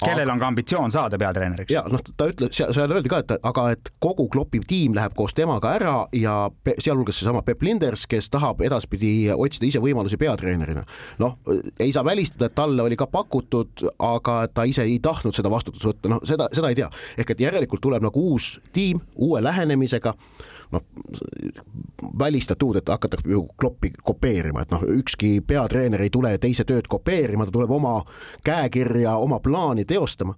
kellel 0.00 0.30
on 0.30 0.38
ka 0.38 0.46
ambitsioon 0.46 0.92
saada 0.92 1.18
peatreeneriks. 1.18 1.72
ja 1.72 1.82
noh, 1.90 2.00
ta 2.16 2.28
ütles, 2.30 2.56
seal 2.56 2.94
öeldi 2.94 3.10
ka, 3.12 3.22
et 3.22 3.34
aga 3.42 3.66
et 3.74 3.92
kogu 4.02 4.28
Kloppi 4.32 4.62
tiim 4.68 4.96
läheb 4.96 5.14
koos 5.16 5.34
temaga 5.36 5.74
ära 5.76 5.94
ja 6.16 6.36
sealhulgas 6.78 7.20
seesama 7.20 7.42
Peep 7.46 7.62
Linders, 7.62 8.06
kes 8.10 8.30
tahab 8.32 8.62
edaspidi 8.64 9.30
otsida 9.34 9.68
ise 9.68 9.82
võimalusi 9.82 10.18
peatreenerina. 10.20 10.84
Noh, 11.22 11.38
ei 11.80 11.92
saa 11.92 12.04
välistada, 12.04 12.46
et 12.46 12.54
talle 12.54 12.82
oli 12.82 12.96
ka 12.96 13.06
pakutud, 13.06 13.86
aga 13.98 14.36
ta 14.54 14.66
ise 14.68 14.86
ei 14.86 14.98
tahtnud 15.02 15.36
seda 15.36 15.50
vastutust 15.52 15.88
võtta, 15.88 16.12
noh, 16.12 16.22
seda, 16.28 16.48
seda 16.54 16.72
ei 16.72 16.78
tea. 16.78 16.90
ehk 17.18 17.34
et 17.34 17.44
järelikult 17.46 17.82
tuleb 17.82 18.02
nagu 18.04 18.26
uus 18.32 18.58
tiim 18.72 19.00
uue 19.16 19.42
lähenemisega 19.42 20.14
noh, 20.72 20.82
välistatud, 22.18 22.76
et 22.80 22.88
hakatakse 22.88 23.30
ju 23.30 23.44
kloppi 23.60 23.92
kopeerima, 24.02 24.64
et 24.64 24.72
noh, 24.74 24.82
ükski 24.98 25.36
peatreener 25.46 26.02
ei 26.02 26.10
tule 26.12 26.32
teise 26.42 26.64
tööd 26.68 26.88
kopeerima, 26.90 27.46
ta 27.46 27.54
tuleb 27.54 27.70
oma 27.72 27.98
käekirja, 28.46 29.14
oma 29.22 29.38
plaani 29.44 29.84
teostama. 29.88 30.34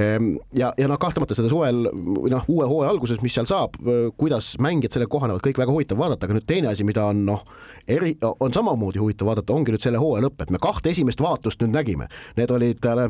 Ehm, 0.00 0.34
ja, 0.56 0.72
ja 0.78 0.88
noh, 0.90 1.00
kahtlemata 1.00 1.36
seda 1.36 1.50
suvel 1.52 1.84
või 1.92 2.32
noh, 2.32 2.46
uue 2.48 2.68
hooaja 2.68 2.92
alguses, 2.94 3.22
mis 3.24 3.34
seal 3.36 3.48
saab, 3.50 3.76
kuidas 4.20 4.54
mängijad 4.62 4.96
sellega 4.96 5.12
kohanevad, 5.12 5.44
kõik 5.44 5.62
väga 5.62 5.74
huvitav 5.74 6.00
vaadata, 6.00 6.28
aga 6.28 6.38
nüüd 6.38 6.48
teine 6.48 6.72
asi, 6.72 6.86
mida 6.86 7.06
on 7.10 7.24
noh, 7.28 7.46
eri, 7.90 8.14
on 8.40 8.54
samamoodi 8.54 9.02
huvitav 9.02 9.32
vaadata, 9.32 9.56
ongi 9.56 9.74
nüüd 9.74 9.84
selle 9.84 10.00
hooaja 10.02 10.26
lõpp, 10.26 10.44
et 10.44 10.52
me 10.54 10.60
kahte 10.62 10.92
esimest 10.92 11.22
vaatust 11.22 11.64
nüüd 11.64 11.74
nägime, 11.74 12.08
need 12.38 12.52
olid 12.54 12.86
äh, 12.92 13.08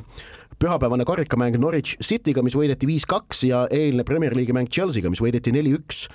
pühapäevane 0.62 1.04
karikamäng 1.08 1.58
Norwich 1.58 1.98
City'ga, 2.04 2.44
mis 2.44 2.56
võideti 2.56 2.86
viis-kaks 2.86 3.42
ja 3.48 3.64
eilne 3.72 4.04
Premier 4.06 4.36
League'i 4.36 4.54
mäng 4.56 4.70
Chelsea'ga, 4.70 5.10
mis 5.10 5.22
võideti 5.22 5.54
neli-üks 5.54 6.06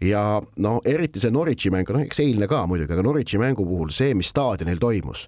ja 0.00 0.42
no 0.62 0.76
eriti 0.84 1.20
see 1.22 1.32
Norwichi 1.32 1.72
mäng, 1.72 1.88
noh 1.88 2.04
eks 2.04 2.20
eilne 2.24 2.48
ka 2.50 2.64
muidugi, 2.68 2.92
aga 2.92 3.04
Norwichi 3.06 3.40
mängu 3.40 3.66
puhul 3.66 3.92
see, 3.94 4.14
mis 4.18 4.30
staadionil 4.32 4.80
toimus, 4.82 5.26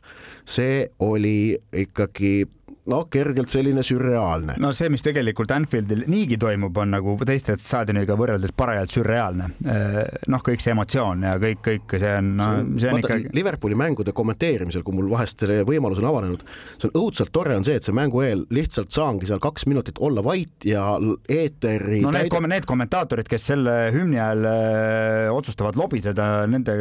see 0.49 0.87
oli 1.05 1.57
ikkagi 1.85 2.47
noh, 2.89 3.07
kergelt 3.13 3.53
selline 3.53 3.85
sürreaalne. 3.87 4.57
no 4.63 4.73
see, 4.77 4.91
mis 4.93 5.05
tegelikult 5.05 5.53
Anfieldil 5.55 6.05
niigi 6.11 6.39
toimub, 6.41 6.77
on 6.83 6.95
nagu 6.97 7.17
teiste 7.29 7.59
staadioniga 7.61 8.17
võrreldes 8.19 8.55
parajalt 8.57 8.93
sürreaalne. 8.93 9.51
Eh, 9.69 9.99
noh, 10.33 10.43
kõik 10.45 10.63
see 10.65 10.75
emotsioon 10.75 11.27
ja 11.29 11.35
kõik, 11.43 11.63
kõik 11.65 11.97
see 11.99 12.15
on 12.21 12.33
no,, 12.39 12.49
see 12.81 12.93
on 12.93 13.03
ikka. 13.03 13.19
Liverpooli 13.37 13.79
mängude 13.79 14.15
kommenteerimisel, 14.17 14.85
kui 14.87 14.97
mul 14.97 15.11
vahest 15.13 15.45
selle 15.45 15.63
võimalus 15.69 16.01
on 16.03 16.09
avanenud, 16.11 16.45
see 16.79 16.91
on 16.91 16.97
õudselt 17.03 17.33
tore 17.35 17.57
on 17.59 17.67
see, 17.67 17.79
et 17.79 17.87
see 17.87 17.97
mängu 17.97 18.23
eel 18.25 18.45
lihtsalt 18.55 18.95
saangi 18.95 19.29
seal 19.29 19.43
kaks 19.43 19.69
minutit 19.71 20.01
olla 20.05 20.25
vait 20.25 20.67
ja 20.67 20.85
eeteri. 21.29 22.03
no 22.05 22.13
need, 22.15 22.31
täide... 22.33 22.53
need 22.55 22.69
kommentaatorid, 22.69 23.29
kes 23.31 23.51
selle 23.53 23.77
hümni 23.95 24.21
ajal 24.21 24.49
öö, 24.49 25.31
otsustavad 25.37 25.79
lobiseda, 25.79 26.29
nende 26.51 26.77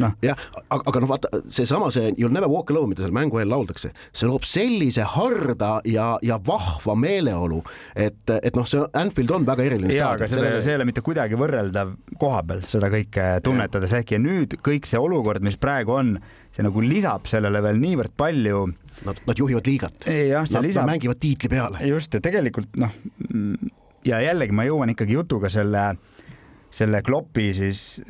noh. 0.00 0.16
jah, 0.24 0.38
aga, 0.68 0.82
aga 0.84 1.04
noh, 1.04 1.10
vaata 1.10 1.42
seesama 1.48 1.90
see 1.94 2.10
You'll 2.18 2.34
never 2.34 2.50
walk 2.50 2.70
alone, 2.72 2.90
mida 2.92 3.04
seal 3.04 3.14
mängu 3.14 3.40
eel 3.40 3.50
lauldakse, 3.52 3.92
see 4.12 4.28
loob 4.28 4.44
sellise 4.48 5.04
harda 5.20 5.70
ja, 5.88 6.10
ja 6.26 6.38
vahva 6.46 6.96
meeleolu, 6.98 7.60
et, 7.94 8.22
et 8.40 8.56
noh, 8.58 8.66
see 8.68 8.82
Anfield 8.98 9.34
on 9.36 9.46
väga 9.48 9.66
eriline 9.68 9.92
staadion. 9.92 10.18
aga 10.18 10.28
seda, 10.30 10.52
see 10.64 10.74
ei 10.74 10.80
ole 10.80 10.88
mitte 10.88 11.04
kuidagi 11.06 11.38
võrreldav 11.40 11.94
koha 12.20 12.42
peal 12.48 12.62
seda 12.70 12.90
kõike 12.92 13.26
tunnetades, 13.46 13.94
ehkki 14.00 14.20
nüüd 14.22 14.58
kõik 14.66 14.88
see 14.90 15.00
olukord, 15.00 15.44
mis 15.46 15.58
praegu 15.60 15.96
on, 15.96 16.14
see 16.54 16.66
nagu 16.66 16.84
lisab 16.84 17.28
sellele 17.30 17.62
veel 17.64 17.80
niivõrd 17.82 18.16
palju. 18.18 18.64
Nad, 19.06 19.20
nad 19.24 19.38
juhivad 19.38 19.68
liigat. 19.68 20.02
Nad, 20.04 20.48
lisab... 20.66 20.82
nad 20.82 20.90
mängivad 20.90 21.20
tiitli 21.22 21.48
peale. 21.48 21.80
just 21.88 22.14
ja 22.14 22.20
tegelikult 22.20 22.74
noh, 22.80 22.96
ja 24.04 24.20
jällegi 24.24 24.56
ma 24.56 24.66
jõuan 24.68 24.92
ikkagi 24.92 25.16
jutuga 25.16 25.50
selle 25.52 25.92
selle 26.70 27.00
Kloppi 27.02 27.50
siis 27.56 28.00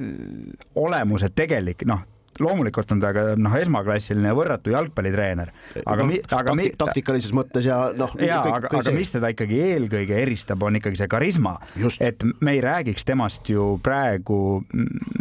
olemuse 0.77 1.31
tegelik 1.33 1.87
noh 1.89 2.03
loomulikult 2.41 2.93
on 2.95 3.03
ta 3.03 3.13
ka 3.17 3.25
noh, 3.41 3.55
esmaklassiline 3.59 4.33
võrratu 4.37 4.73
jalgpallitreener, 4.73 5.53
aga 5.83 6.07
no, 6.07 6.19
aga 6.39 6.55
takti, 6.55 6.71
taktikalises 6.85 7.35
mõttes 7.37 7.67
ja 7.69 7.81
noh. 7.97 8.15
ja 8.21 8.41
kõik, 8.45 8.57
aga, 8.61 8.73
aga 8.81 8.95
mis 8.97 9.13
teda 9.13 9.33
ikkagi 9.35 9.61
eelkõige 9.67 10.21
eristab, 10.23 10.63
on 10.67 10.79
ikkagi 10.81 11.03
see 11.03 11.11
karisma, 11.11 11.57
et 12.01 12.25
me 12.41 12.57
ei 12.57 12.65
räägiks 12.65 13.09
temast 13.09 13.51
ju 13.51 13.73
praegu 13.85 14.61
mm, 14.63 15.17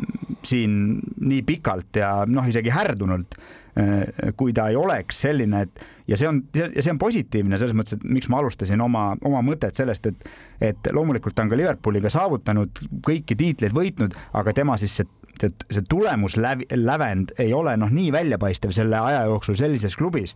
siin 0.45 0.76
nii 1.19 1.41
pikalt 1.48 2.00
ja 2.00 2.12
noh, 2.30 2.48
isegi 2.48 2.72
härdunult 2.72 3.36
äh, 3.36 4.32
kui 4.39 4.54
ta 4.56 4.69
ei 4.72 4.78
oleks 4.80 5.26
selline, 5.26 5.65
et 5.65 5.88
ja 6.10 6.17
see 6.19 6.30
on, 6.30 6.41
ja 6.56 6.82
see 6.82 6.93
on 6.93 7.02
positiivne 7.02 7.60
selles 7.60 7.76
mõttes, 7.78 7.98
et 7.98 8.08
miks 8.08 8.30
ma 8.32 8.39
alustasin 8.41 8.82
oma, 8.82 9.12
oma 9.28 9.43
mõtet 9.45 9.78
sellest, 9.78 10.10
et, 10.10 10.30
et 10.72 10.91
loomulikult 10.95 11.36
ta 11.36 11.45
on 11.45 11.52
ka 11.52 11.60
Liverpooliga 11.60 12.12
saavutanud 12.13 12.86
kõiki 13.06 13.38
tiitleid 13.39 13.76
võitnud, 13.76 14.15
aga 14.39 14.56
tema 14.56 14.78
siis 14.82 15.02
see 15.02 15.18
see, 15.41 15.56
see 15.71 15.86
tulemuslävend 15.89 17.34
ei 17.39 17.54
ole 17.54 17.75
noh, 17.78 17.91
nii 17.91 18.12
väljapaistev 18.15 18.73
selle 18.75 18.99
aja 18.99 19.25
jooksul 19.30 19.58
sellises 19.60 19.97
klubis 19.99 20.36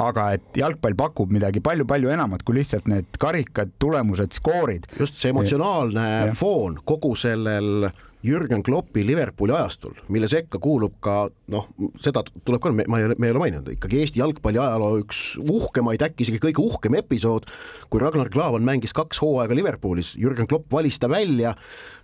aga 0.00 0.30
et 0.36 0.62
jalgpall 0.62 0.96
pakub 0.98 1.32
midagi 1.34 1.60
palju-palju 1.64 2.12
enamat 2.14 2.44
kui 2.46 2.60
lihtsalt 2.60 2.88
need 2.90 3.18
karikad, 3.20 3.74
tulemused, 3.82 4.32
skoorid. 4.38 4.88
just 4.98 5.20
see 5.20 5.32
emotsionaalne 5.34 6.06
ja. 6.08 6.32
foon 6.36 6.78
kogu 6.84 7.14
sellel 7.18 7.90
Jürgen 8.22 8.62
Kloppi 8.62 9.02
Liverpooli 9.06 9.50
ajastul, 9.52 9.96
mille 10.14 10.28
sekka 10.30 10.60
kuulub 10.62 10.94
ka 11.02 11.24
noh, 11.50 11.64
seda 11.98 12.22
tuleb 12.46 12.62
ka, 12.62 12.70
ma 12.70 13.00
ei 13.00 13.08
ole, 13.08 13.16
me 13.18 13.26
ei 13.26 13.34
ole 13.34 13.42
maininud, 13.42 13.72
ikkagi 13.74 13.98
Eesti 13.98 14.22
jalgpalli 14.22 14.60
ajaloo 14.62 15.00
üks 15.00 15.22
uhkemaid, 15.42 16.04
äkki 16.06 16.28
isegi 16.28 16.38
kõige 16.44 16.62
uhkem 16.62 16.94
episood, 17.00 17.48
kui 17.90 18.02
Ragnar 18.02 18.30
Klavan 18.30 18.62
mängis 18.66 18.94
kaks 18.94 19.18
hooaega 19.24 19.58
Liverpoolis, 19.58 20.14
Jürgen 20.22 20.46
Klopp 20.46 20.70
valis 20.70 21.00
ta 21.02 21.10
välja, 21.10 21.56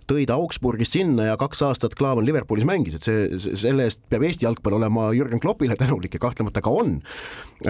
tõi 0.09 0.25
ta 0.27 0.35
Augsburgist 0.39 0.97
sinna 0.97 1.29
ja 1.29 1.37
kaks 1.39 1.61
aastat 1.65 1.95
Klaavan 1.97 2.25
Liverpoolis 2.27 2.67
mängis, 2.67 2.97
et 2.97 3.05
see, 3.05 3.55
selle 3.61 3.87
eest 3.87 4.01
peab 4.11 4.25
Eesti 4.27 4.47
jalgpall 4.47 4.79
olema 4.79 5.09
Jürgen 5.15 5.39
Kloppile 5.39 5.77
tänulik 5.79 6.17
ja 6.17 6.23
kahtlemata 6.23 6.63
ka 6.65 6.73
on. 6.81 6.97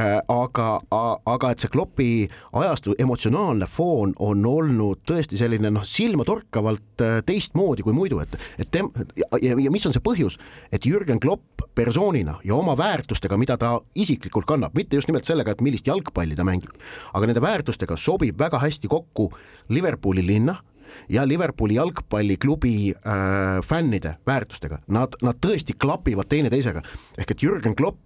Äh, 0.10 0.22
aga, 0.32 0.68
aga 1.26 1.52
et 1.52 1.62
see 1.62 1.72
Kloppi 1.72 2.10
ajastu 2.58 2.96
emotsionaalne 3.02 3.68
foon 3.70 4.14
on 4.24 4.46
olnud 4.48 5.02
tõesti 5.08 5.38
selline 5.40 5.72
noh, 5.74 5.86
silmatorkavalt 5.86 7.04
äh, 7.04 7.18
teistmoodi 7.28 7.84
kui 7.86 7.96
muidu, 7.96 8.22
et, 8.24 8.38
et 8.62 8.70
tem- 8.74 8.92
ja, 9.18 9.28
ja, 9.42 9.58
ja 9.60 9.74
mis 9.74 9.86
on 9.88 9.96
see 9.96 10.04
põhjus, 10.04 10.40
et 10.72 10.88
Jürgen 10.88 11.22
Klopp 11.22 11.66
persoonina 11.76 12.38
ja 12.48 12.56
oma 12.58 12.76
väärtustega, 12.80 13.38
mida 13.40 13.58
ta 13.60 13.76
isiklikult 13.96 14.48
kannab, 14.50 14.76
mitte 14.78 14.98
just 14.98 15.12
nimelt 15.12 15.28
sellega, 15.28 15.54
et 15.54 15.64
millist 15.66 15.88
jalgpalli 15.90 16.38
ta 16.38 16.48
mängib, 16.48 16.74
aga 17.14 17.30
nende 17.30 17.44
väärtustega 17.44 18.00
sobib 18.00 18.40
väga 18.40 18.62
hästi 18.64 18.90
kokku 18.92 19.30
Liverpooli 19.76 20.26
linna 20.26 20.58
ja 21.12 21.26
Liverpooli 21.28 21.78
jalgpalliklubi 21.78 22.76
äh, 22.96 23.60
fännide 23.68 24.18
väärtustega, 24.28 24.82
nad, 24.96 25.20
nad 25.26 25.42
tõesti 25.44 25.76
klapivad 25.78 26.32
teineteisega. 26.32 26.86
Ehk 27.20 27.36
et 27.36 27.44
Jürgen 27.46 27.78
Klopp 27.78 28.06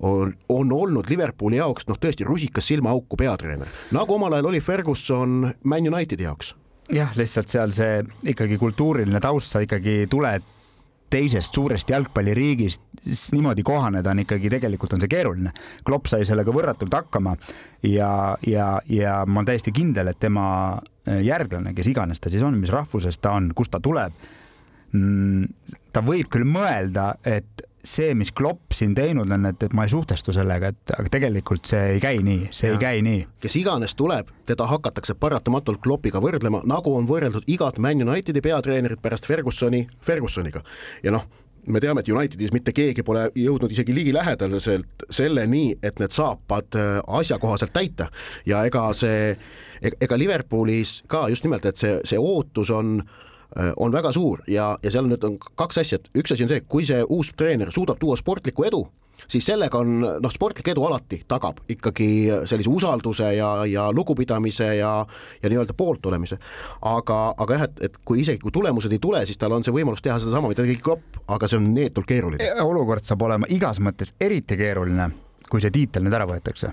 on, 0.00 0.34
on 0.48 0.72
olnud 0.72 1.10
Liverpooli 1.10 1.60
jaoks 1.60 1.88
noh, 1.88 1.98
tõesti 2.00 2.24
rusikas 2.26 2.70
silmaauku 2.70 3.18
peatreener, 3.20 3.68
nagu 3.96 4.16
omal 4.16 4.38
ajal 4.38 4.50
oli 4.52 4.62
Ferguson 4.64 5.50
Man 5.64 5.92
Unitedi 5.92 6.24
jaoks. 6.28 6.54
jah, 6.92 7.12
lihtsalt 7.16 7.52
seal 7.52 7.74
see 7.76 8.00
ikkagi 8.32 8.58
kultuuriline 8.58 9.20
taust, 9.20 9.52
sa 9.52 9.62
ikkagi 9.64 10.06
tuled 10.10 10.46
teisest 11.10 11.54
suurest 11.54 11.90
jalgpalliriigist 11.90 12.82
niimoodi 13.32 13.62
kohaneda 13.66 14.12
on 14.12 14.22
ikkagi, 14.22 14.50
tegelikult 14.52 14.92
on 14.94 15.02
see 15.02 15.10
keeruline. 15.10 15.52
Klopp 15.86 16.10
sai 16.10 16.26
sellega 16.28 16.52
võrratult 16.54 16.94
hakkama 16.94 17.34
ja, 17.86 18.10
ja, 18.46 18.66
ja 18.86 19.20
ma 19.26 19.40
olen 19.40 19.48
täiesti 19.48 19.72
kindel, 19.74 20.12
et 20.12 20.20
tema 20.22 20.44
äh, 20.76 21.22
järglane, 21.26 21.74
kes 21.74 21.90
iganes 21.90 22.22
ta 22.22 22.32
siis 22.32 22.44
on, 22.46 22.58
mis 22.60 22.72
rahvusest 22.74 23.22
ta 23.24 23.34
on, 23.38 23.50
kust 23.56 23.72
ta 23.74 23.80
tuleb, 23.82 24.14
mm, 24.92 25.74
ta 25.94 26.04
võib 26.06 26.30
küll 26.30 26.46
mõelda, 26.46 27.14
et 27.24 27.66
see, 27.84 28.14
mis 28.14 28.32
Klopp 28.32 28.74
siin 28.74 28.94
teinud 28.94 29.30
on, 29.32 29.46
et, 29.48 29.62
et 29.62 29.74
ma 29.76 29.86
ei 29.86 29.92
suhtestu 29.92 30.34
sellega, 30.36 30.72
et 30.72 30.94
aga 30.96 31.12
tegelikult 31.12 31.68
see 31.70 31.96
ei 31.96 32.02
käi 32.02 32.20
nii, 32.24 32.50
see 32.54 32.70
ja. 32.70 32.76
ei 32.76 32.82
käi 32.82 33.02
nii. 33.04 33.20
kes 33.42 33.56
iganes 33.60 33.94
tuleb, 33.98 34.30
teda 34.48 34.66
hakatakse 34.70 35.16
paratamatult 35.20 35.80
Kloppiga 35.84 36.22
võrdlema, 36.22 36.62
nagu 36.68 36.94
on 36.96 37.08
võrreldud 37.08 37.48
igat 37.50 37.80
Man 37.80 38.02
Unitedi 38.04 38.42
peatreenerit 38.44 39.00
pärast 39.02 39.28
Fergusoni 39.28 39.86
Fergusoniga 40.06 40.62
ja 41.04 41.14
noh 41.14 41.26
me 41.70 41.80
teame, 41.80 42.00
et 42.00 42.08
Unitedis 42.08 42.52
mitte 42.56 42.72
keegi 42.72 43.04
pole 43.04 43.26
jõudnud 43.36 43.72
isegi 43.72 43.94
ligilähedaselt 43.94 45.04
selleni, 45.12 45.74
et 45.82 46.00
need 46.00 46.14
saapad 46.16 46.76
äh, 46.78 46.92
asjakohaselt 47.20 47.72
täita 47.76 48.08
ja 48.48 48.64
ega 48.68 48.86
see, 48.96 49.34
e-, 49.80 49.96
ega 50.00 50.18
Liverpoolis 50.18 51.00
ka 51.08 51.26
just 51.32 51.44
nimelt, 51.44 51.68
et 51.68 51.80
see, 51.80 51.98
see 52.08 52.20
ootus 52.20 52.72
on 52.74 53.02
äh, 53.04 53.18
on 53.76 53.92
väga 53.92 54.12
suur 54.14 54.42
ja, 54.48 54.72
ja 54.82 54.90
seal 54.92 55.08
nüüd 55.10 55.24
on 55.26 55.38
kaks 55.58 55.82
asja, 55.82 55.98
et 55.98 56.22
üks 56.22 56.34
asi 56.34 56.46
on 56.46 56.52
see, 56.52 56.64
kui 56.68 56.86
see 56.86 57.02
uus 57.08 57.32
treener 57.36 57.72
suudab 57.74 57.98
tuua 58.00 58.18
sportlikku 58.18 58.66
edu, 58.68 58.84
siis 59.28 59.46
sellega 59.46 59.80
on 59.80 60.00
noh, 60.00 60.32
sportlik 60.32 60.70
edu 60.72 60.84
alati 60.86 61.22
tagab 61.28 61.62
ikkagi 61.70 62.08
sellise 62.50 62.70
usalduse 62.70 63.32
ja, 63.36 63.50
ja 63.68 63.88
lugupidamise 63.94 64.70
ja, 64.80 64.92
ja 65.42 65.52
nii-öelda 65.52 65.76
poolt 65.76 66.06
olemise. 66.06 66.38
aga, 66.82 67.18
aga 67.36 67.58
jah, 67.58 67.66
et, 67.68 67.82
et 67.90 67.98
kui 68.04 68.22
isegi 68.24 68.42
kui 68.42 68.54
tulemused 68.54 68.92
ei 68.92 69.02
tule, 69.02 69.24
siis 69.26 69.40
tal 69.40 69.56
on 69.56 69.66
see 69.66 69.74
võimalus 69.74 70.04
teha 70.04 70.18
sedasama, 70.22 70.52
mida 70.52 70.64
tegi 70.64 70.78
Klopp, 70.82 71.22
aga 71.28 71.48
see 71.48 71.60
on 71.60 71.72
neetult 71.74 72.08
keeruline. 72.08 72.52
olukord 72.62 73.04
saab 73.06 73.26
olema 73.28 73.50
igas 73.50 73.82
mõttes 73.82 74.14
eriti 74.20 74.58
keeruline, 74.60 75.10
kui 75.50 75.62
see 75.62 75.74
tiitel 75.74 76.06
nüüd 76.06 76.16
ära 76.16 76.28
võetakse 76.30 76.72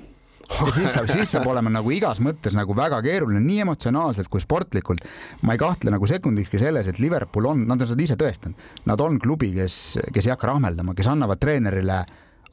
ja 0.50 0.74
siis 0.76 0.94
saab, 0.94 1.10
siis 1.12 1.32
saab 1.32 1.48
olema 1.52 1.72
nagu 1.74 1.92
igas 1.94 2.22
mõttes 2.24 2.56
nagu 2.58 2.76
väga 2.78 3.00
keeruline, 3.06 3.42
nii 3.44 3.64
emotsionaalselt 3.66 4.30
kui 4.32 4.44
sportlikult. 4.44 5.04
ma 5.42 5.56
ei 5.56 5.62
kahtle 5.62 5.94
nagu 5.94 6.08
sekundikski 6.08 6.60
selles, 6.62 6.88
et 6.88 7.00
Liverpool 7.00 7.50
on, 7.52 7.66
nad 7.68 7.82
on 7.82 7.92
seda 7.92 8.04
ise 8.04 8.20
tõestanud, 8.20 8.70
nad 8.86 9.04
on 9.04 9.20
klubi, 9.20 9.52
kes, 9.56 9.98
kes 10.14 10.28
ei 10.28 10.36
hakka 10.36 10.54
rahmeldama, 10.54 10.96
kes 10.98 11.12
annavad 11.12 11.42
treenerile 11.42 12.04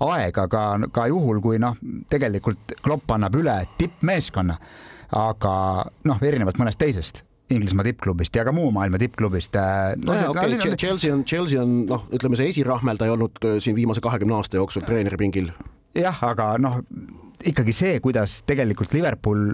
aega 0.05 0.49
ka, 0.51 0.65
ka 0.93 1.07
juhul, 1.11 1.41
kui 1.45 1.61
noh, 1.63 1.77
tegelikult 2.11 2.75
Klopp 2.83 3.15
annab 3.15 3.37
üle 3.39 3.61
tippmeeskonna, 3.79 4.59
aga 5.15 5.55
noh, 6.11 6.27
erinevalt 6.27 6.59
mõnest 6.61 6.83
teisest 6.83 7.25
Inglismaa 7.53 7.85
tippklubist 7.85 8.37
ja 8.39 8.45
ka 8.47 8.55
muu 8.57 8.71
maailma 8.73 8.97
tippklubist 9.01 9.57
no,. 10.01 10.15
Okay, 10.31 10.57
no, 10.57 10.77
Chelsea 10.81 11.13
on, 11.13 11.27
Chelsea 11.29 11.61
on 11.61 11.83
noh, 11.91 12.07
ütleme 12.17 12.39
see 12.41 12.49
esirahmeldaja 12.55 13.13
olnud 13.13 13.45
äh, 13.45 13.59
siin 13.61 13.77
viimase 13.77 14.01
kahekümne 14.05 14.39
aasta 14.39 14.57
jooksul 14.57 14.87
treeneripingil. 14.87 15.51
jah, 15.99 16.23
aga 16.25 16.55
noh, 16.59 16.81
ikkagi 17.51 17.73
see, 17.77 18.01
kuidas 18.05 18.43
tegelikult 18.49 18.95
Liverpool 18.97 19.53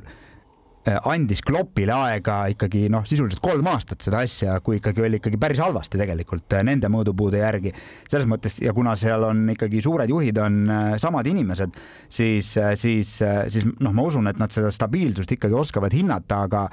Äh, 0.88 0.97
andis 1.12 1.43
Kloppile 1.45 1.93
aega 1.93 2.47
ikkagi 2.55 2.86
noh, 2.88 3.03
sisuliselt 3.05 3.43
kolm 3.45 3.66
aastat 3.68 4.01
seda 4.01 4.22
asja, 4.24 4.55
kui 4.64 4.78
ikkagi 4.78 5.03
oli 5.05 5.18
ikkagi 5.18 5.36
päris 5.36 5.61
halvasti 5.61 5.99
tegelikult 6.01 6.57
äh, 6.57 6.62
nende 6.64 6.88
mõõdupuude 6.88 7.43
järgi. 7.43 7.74
selles 8.09 8.24
mõttes 8.24 8.57
ja 8.64 8.72
kuna 8.72 8.95
seal 8.97 9.26
on 9.28 9.43
ikkagi 9.53 9.82
suured 9.84 10.09
juhid 10.09 10.41
on 10.41 10.57
äh, 10.72 10.95
samad 10.97 11.28
inimesed, 11.28 11.76
siis, 12.09 12.55
siis, 12.80 13.12
siis 13.53 13.68
noh, 13.68 13.93
ma 13.93 14.09
usun, 14.09 14.32
et 14.32 14.41
nad 14.41 14.57
seda 14.57 14.72
stabiilsust 14.72 15.36
ikkagi 15.36 15.61
oskavad 15.61 15.93
hinnata, 15.93 16.47
aga 16.49 16.64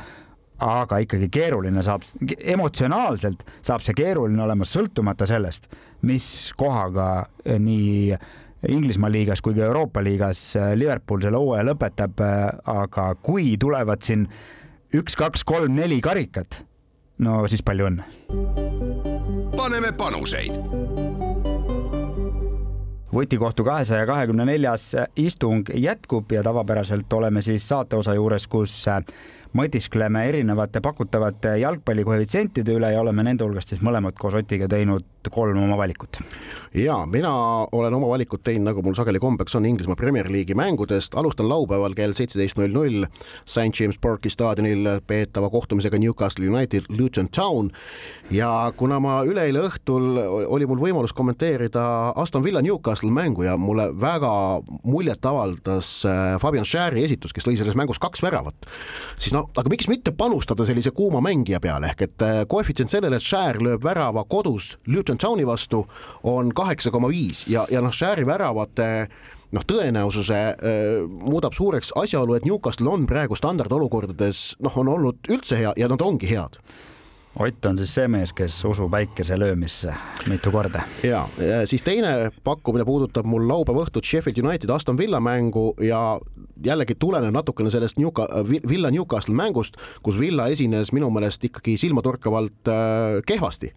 aga 0.64 1.04
ikkagi 1.04 1.28
keeruline 1.28 1.84
saab, 1.84 2.08
emotsionaalselt 2.56 3.44
saab 3.60 3.84
see 3.84 3.98
keeruline 4.00 4.40
olema 4.42 4.64
sõltumata 4.66 5.28
sellest, 5.28 5.68
mis 6.08 6.54
kohaga 6.56 7.28
nii 7.44 8.16
Inglismaa 8.66 9.12
liigas 9.12 9.42
kui 9.46 9.54
ka 9.54 9.68
Euroopa 9.68 10.02
liigas 10.04 10.56
äh, 10.58 10.72
Liverpool 10.76 11.22
selle 11.22 11.38
hooaja 11.38 11.68
lõpetab, 11.70 12.24
äh, 12.26 12.48
aga 12.74 13.12
kui 13.22 13.54
tulevad 13.62 14.02
siin 14.02 14.26
üks, 14.98 15.16
kaks, 15.20 15.46
kolm, 15.46 15.76
neli 15.78 16.00
karikat, 16.02 16.64
no 17.22 17.44
siis 17.48 17.62
palju 17.66 17.92
õnne. 17.92 18.08
paneme 19.58 19.92
panuseid 19.98 20.58
vutikohtu 23.14 23.64
kahesaja 23.66 24.06
kahekümne 24.06 24.46
neljas 24.46 24.92
istung 25.18 25.70
jätkub 25.74 26.32
ja 26.32 26.44
tavapäraselt 26.44 27.14
oleme 27.14 27.42
siis 27.42 27.66
saateosa 27.70 28.14
juures, 28.14 28.48
kus 28.48 28.74
äh, 28.88 29.04
mõtiskleme 29.58 30.24
erinevate 30.30 30.82
pakutavate 30.86 31.58
jalgpallikoefitsientide 31.62 32.76
üle 32.78 32.92
ja 32.94 33.02
oleme 33.02 33.26
nende 33.26 33.46
hulgast 33.48 33.74
siis 33.74 33.84
mõlemad 33.86 34.18
koos 34.20 34.38
Otiga 34.38 34.70
teinud 34.70 35.06
kolm 35.30 35.58
oma 35.64 35.78
valikut. 35.78 36.20
ja 36.74 37.06
mina 37.06 37.32
olen 37.72 37.94
oma 37.94 38.08
valikud 38.08 38.42
teinud, 38.44 38.68
nagu 38.70 38.82
mul 38.82 38.96
sageli 38.96 39.20
kombeks 39.20 39.56
on 39.56 39.66
Inglismaa 39.66 39.96
Premier 39.96 40.30
League'i 40.32 40.56
mängudest. 40.56 41.16
alustan 41.16 41.50
laupäeval 41.50 41.94
kell 41.94 42.14
seitseteist 42.14 42.58
null 42.58 42.72
null 42.74 43.06
St 43.46 43.80
James 43.80 43.98
Parki 43.98 44.30
staadionil 44.30 44.88
peetava 45.08 45.50
kohtumisega 45.50 45.98
Newcastle 45.98 46.48
United 46.48 46.84
Luton 46.90 47.30
Town 47.30 47.72
ja 48.32 48.72
kuna 48.78 49.00
ma 49.00 49.22
üleeile 49.24 49.64
õhtul 49.68 50.18
oli 50.48 50.66
mul 50.66 50.82
võimalus 50.82 51.14
kommenteerida 51.14 52.14
Aston 52.16 52.44
Villa 52.44 52.62
Newcastle 52.62 53.12
mängu 53.12 53.44
ja 53.44 53.58
mulle 53.58 53.90
väga 54.02 54.62
muljet 54.84 55.26
avaldas 55.26 56.06
äh, 56.06 56.38
Fabian 56.42 56.66
Schärri 56.66 57.04
esitus, 57.04 57.34
kes 57.34 57.48
lõi 57.48 57.58
selles 57.58 57.76
mängus 57.76 58.00
kaks 58.00 58.24
väravat, 58.24 58.68
siis 59.18 59.34
no 59.36 59.47
aga 59.56 59.72
miks 59.72 59.88
mitte 59.90 60.12
panustada 60.18 60.66
sellise 60.68 60.92
kuuma 60.96 61.22
mängija 61.24 61.60
peale 61.64 61.92
ehk 61.92 62.04
et 62.08 62.26
äh, 62.26 62.42
koefitsient 62.50 62.92
sellele, 62.92 63.18
et 63.18 63.26
Schär 63.26 63.62
lööb 63.64 63.86
värava 63.86 64.26
kodus 64.30 64.76
Luton 64.88 65.18
Towni 65.18 65.48
vastu 65.48 65.86
on 66.24 66.54
kaheksa 66.56 66.92
koma 66.92 67.10
viis 67.14 67.46
ja, 67.48 67.66
ja 67.72 67.82
noh, 67.82 67.94
Schäri 67.96 68.26
väravate 68.28 68.90
noh, 69.56 69.64
tõenäosuse 69.64 70.42
äh, 70.52 71.08
muudab 71.08 71.56
suureks 71.58 71.94
asjaolu, 71.96 72.38
et 72.38 72.46
Newcastle 72.46 72.92
on 72.92 73.08
praegu 73.10 73.38
standardolukordades 73.40 74.58
noh, 74.64 74.78
on 74.78 74.94
olnud 74.98 75.32
üldse 75.32 75.60
hea 75.60 75.74
ja 75.78 75.90
nad 75.92 76.04
ongi 76.04 76.30
head 76.30 76.60
Ott 77.40 77.66
on 77.66 77.78
siis 77.78 77.92
see 77.94 78.08
mees, 78.10 78.32
kes 78.34 78.56
usub 78.66 78.90
päikese 78.90 79.36
löömisse 79.38 79.94
mitu 80.28 80.50
korda. 80.52 80.82
ja 81.04 81.28
siis 81.70 81.84
teine 81.86 82.32
pakkumine 82.44 82.86
puudutab 82.86 83.28
mul 83.30 83.46
laupäeva 83.48 83.84
õhtut 83.86 84.08
Sheffield 84.10 84.40
United 84.42 84.72
Aston 84.74 84.98
Villa 84.98 85.20
mängu 85.22 85.76
ja 85.82 86.00
jällegi 86.66 86.96
tuleneb 86.98 87.36
natukene 87.36 87.70
sellest 87.70 88.00
Newca-, 88.02 88.26
Villa 88.70 88.90
Newcastle 88.92 89.36
mängust, 89.38 89.78
kus 90.02 90.18
Villa 90.20 90.48
esines 90.50 90.90
minu 90.98 91.12
meelest 91.14 91.46
ikkagi 91.46 91.76
silmatorkavalt 91.78 92.72
äh, 92.74 93.20
kehvasti 93.28 93.70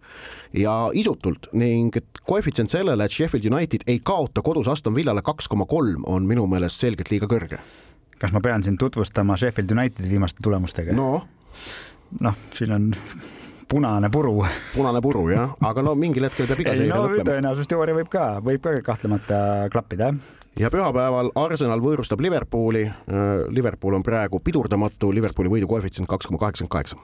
ja 0.57 0.89
isutult 0.93 1.51
ning 1.53 1.93
koefitsient 2.25 2.73
sellele, 2.73 3.05
et 3.05 3.13
Sheffield 3.13 3.45
United 3.51 3.85
ei 3.87 4.01
kaota 4.03 4.41
kodus 4.41 4.71
Aston 4.73 4.95
Villale 4.95 5.21
kaks 5.21 5.47
koma 5.47 5.69
kolm, 5.69 6.01
on 6.07 6.25
minu 6.25 6.47
meelest 6.49 6.81
selgelt 6.81 7.13
liiga 7.13 7.29
kõrge. 7.29 7.61
kas 8.17 8.33
ma 8.33 8.41
pean 8.41 8.63
sind 8.63 8.81
tutvustama 8.81 9.37
Sheffield 9.37 9.77
Unitedi 9.77 10.09
viimaste 10.09 10.41
tulemustega? 10.41 10.97
no 10.97 11.21
noh, 12.19 12.41
siin 12.57 12.73
on 12.73 12.91
punane 13.71 14.09
puru. 14.11 14.35
punane 14.75 15.01
puru 15.01 15.25
jah, 15.31 15.55
aga 15.63 15.85
no 15.85 15.95
mingil 15.95 16.27
hetkel 16.27 16.49
peab 16.49 16.61
iga 16.63 16.75
seire 16.75 16.91
no, 16.91 17.07
lõppema. 17.07 17.27
tõenäosusteooria 17.31 17.97
võib 18.01 18.11
ka, 18.11 18.27
võib 18.43 18.63
ka 18.65 18.75
kahtlemata 18.91 19.41
klappida 19.71 20.11
ja 20.59 20.71
pühapäeval 20.73 21.31
Arsenal 21.39 21.79
võõrustab 21.83 22.19
Liverpooli. 22.23 22.83
Äh, 22.83 23.29
Liverpool 23.55 23.95
on 23.95 24.03
praegu 24.03 24.41
pidurdamatu, 24.43 25.13
Liverpooli 25.15 25.53
võidu 25.55 25.71
koefitsient 25.71 26.09
kaks 26.11 26.27
koma 26.27 26.41
kaheksakümmend 26.43 26.75
kaheksa 26.75 26.99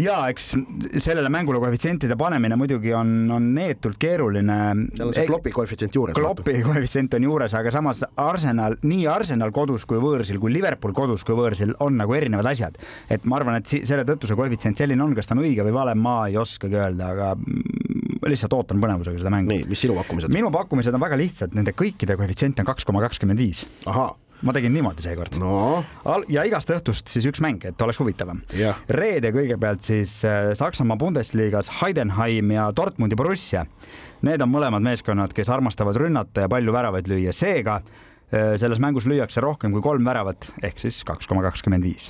ja 0.00 0.16
eks 0.30 0.50
sellele 0.98 1.30
mängule 1.32 1.60
koefitsientide 1.62 2.16
panemine 2.18 2.56
muidugi 2.58 2.92
on, 2.94 3.30
on 3.32 3.48
neetult 3.54 3.98
keeruline. 4.00 4.58
seal 4.96 5.08
on 5.08 5.14
see 5.16 5.26
Kloppi 5.28 5.52
koefitsient 5.54 5.96
juures. 5.96 6.16
Kloppi 6.16 6.60
koefitsient 6.64 7.16
on 7.18 7.28
juures, 7.28 7.54
aga 7.56 7.72
samas 7.74 8.02
Arsenal, 8.20 8.76
nii 8.86 9.06
Arsenal 9.10 9.52
kodus 9.56 9.86
kui 9.88 10.00
võõrsil 10.02 10.40
kui 10.42 10.52
Liverpool 10.52 10.94
kodus 10.96 11.24
kui 11.26 11.36
võõrsil 11.38 11.74
on 11.84 11.96
nagu 12.00 12.16
erinevad 12.16 12.50
asjad. 12.52 12.76
et 13.10 13.24
ma 13.24 13.40
arvan, 13.40 13.60
et 13.60 13.66
selle 13.66 14.04
tõttu 14.08 14.28
see 14.28 14.38
koefitsient 14.38 14.76
selline 14.76 15.02
on, 15.02 15.14
kas 15.16 15.30
ta 15.30 15.36
on 15.36 15.44
õige 15.44 15.64
või 15.66 15.74
vale, 15.76 15.94
ma 15.94 16.18
ei 16.28 16.36
oskagi 16.40 16.76
öelda, 16.76 17.12
aga 17.14 17.32
lihtsalt 18.26 18.52
ootan 18.56 18.82
põnevusega 18.82 19.20
seda 19.22 19.32
mängu. 19.32 19.52
nii, 19.54 19.66
mis 19.70 19.80
sinu 19.80 19.96
pakkumised? 19.96 20.32
minu 20.34 20.52
pakkumised 20.52 20.94
on 20.94 21.02
väga 21.02 21.18
lihtsad, 21.20 21.56
nende 21.56 21.76
kõikide 21.76 22.18
koefitsient 22.18 22.60
on 22.60 22.72
kaks 22.72 22.88
koma 22.88 23.04
kakskümmend 23.06 23.40
viis. 23.40 23.64
ahah 23.86 24.14
ma 24.42 24.52
tegin 24.56 24.74
niimoodi 24.74 25.04
seekord. 25.04 25.38
No.. 25.40 25.84
ja 26.32 26.44
igast 26.48 26.70
õhtust 26.72 27.12
siis 27.12 27.28
üks 27.30 27.40
mäng, 27.44 27.64
et 27.68 27.82
oleks 27.82 28.00
huvitavam. 28.02 28.42
Yeah.. 28.54 28.80
reede 28.92 29.32
kõigepealt 29.34 29.84
siis 29.84 30.18
äh, 30.28 30.52
Saksamaa 30.58 30.98
Bundesliga's 31.00 31.70
Heidenheim 31.80 32.52
ja 32.56 32.68
Dortmundi 32.76 33.18
Borussia. 33.18 33.66
Need 34.26 34.42
on 34.42 34.52
mõlemad 34.52 34.84
meeskonnad, 34.84 35.34
kes 35.36 35.50
armastavad 35.52 35.98
rünnata 36.00 36.46
ja 36.46 36.50
palju 36.50 36.72
väravaid 36.74 37.08
lüüa, 37.10 37.34
seega 37.36 37.80
selles 38.32 38.80
mängus 38.82 39.04
lüüakse 39.06 39.40
rohkem 39.40 39.70
kui 39.70 39.82
kolm 39.84 40.06
väravat 40.06 40.48
ehk 40.66 40.80
siis 40.82 40.98
kaks 41.06 41.28
koma 41.30 41.44
kakskümmend 41.44 41.86
viis. 41.86 42.08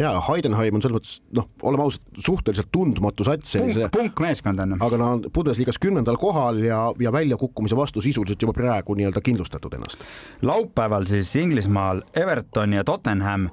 ja 0.00 0.14
Heidenheim 0.24 0.78
on 0.78 0.84
selles 0.84 0.96
mõttes 0.96 1.18
noh, 1.36 1.48
oleme 1.68 1.84
ausad, 1.84 2.04
suhteliselt 2.24 2.70
tundmatu 2.72 3.26
sats 3.28 3.52
sellise. 3.52 3.90
punkmeeskond 3.92 4.62
on. 4.64 4.78
aga 4.80 5.00
nad 5.00 5.08
on 5.08 5.34
Bundesliga-s 5.34 5.80
kümnendal 5.82 6.16
kohal 6.20 6.62
ja, 6.64 6.86
ja 7.00 7.12
väljakukkumise 7.12 7.76
vastu 7.76 8.00
sisuliselt 8.04 8.40
juba 8.42 8.56
praegu 8.56 8.96
nii-öelda 8.96 9.20
kindlustatud 9.24 9.76
ennast. 9.76 10.06
laupäeval 10.42 11.04
siis 11.10 11.34
Inglismaal 11.36 12.00
Everton 12.16 12.72
ja 12.72 12.84
Tottenham 12.84 13.50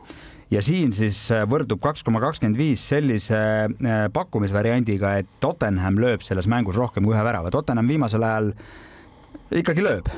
ja 0.52 0.62
siin 0.64 0.94
siis 0.96 1.20
äh, 1.34 1.44
võrdub 1.50 1.82
kaks 1.84 2.06
koma 2.06 2.22
kakskümmend 2.24 2.60
viis 2.60 2.84
sellise 2.88 3.40
äh, 3.68 4.06
pakkumisvariandiga, 4.14 5.18
et 5.20 5.30
Tottenham 5.44 6.00
lööb 6.02 6.24
selles 6.26 6.48
mängus 6.48 6.78
rohkem 6.80 7.04
kui 7.04 7.16
ühe 7.16 7.28
värava. 7.28 7.52
Tottenham 7.54 7.92
viimasel 7.92 8.24
ajal 8.24 8.52
ikkagi 9.52 9.84
lööb 9.86 10.12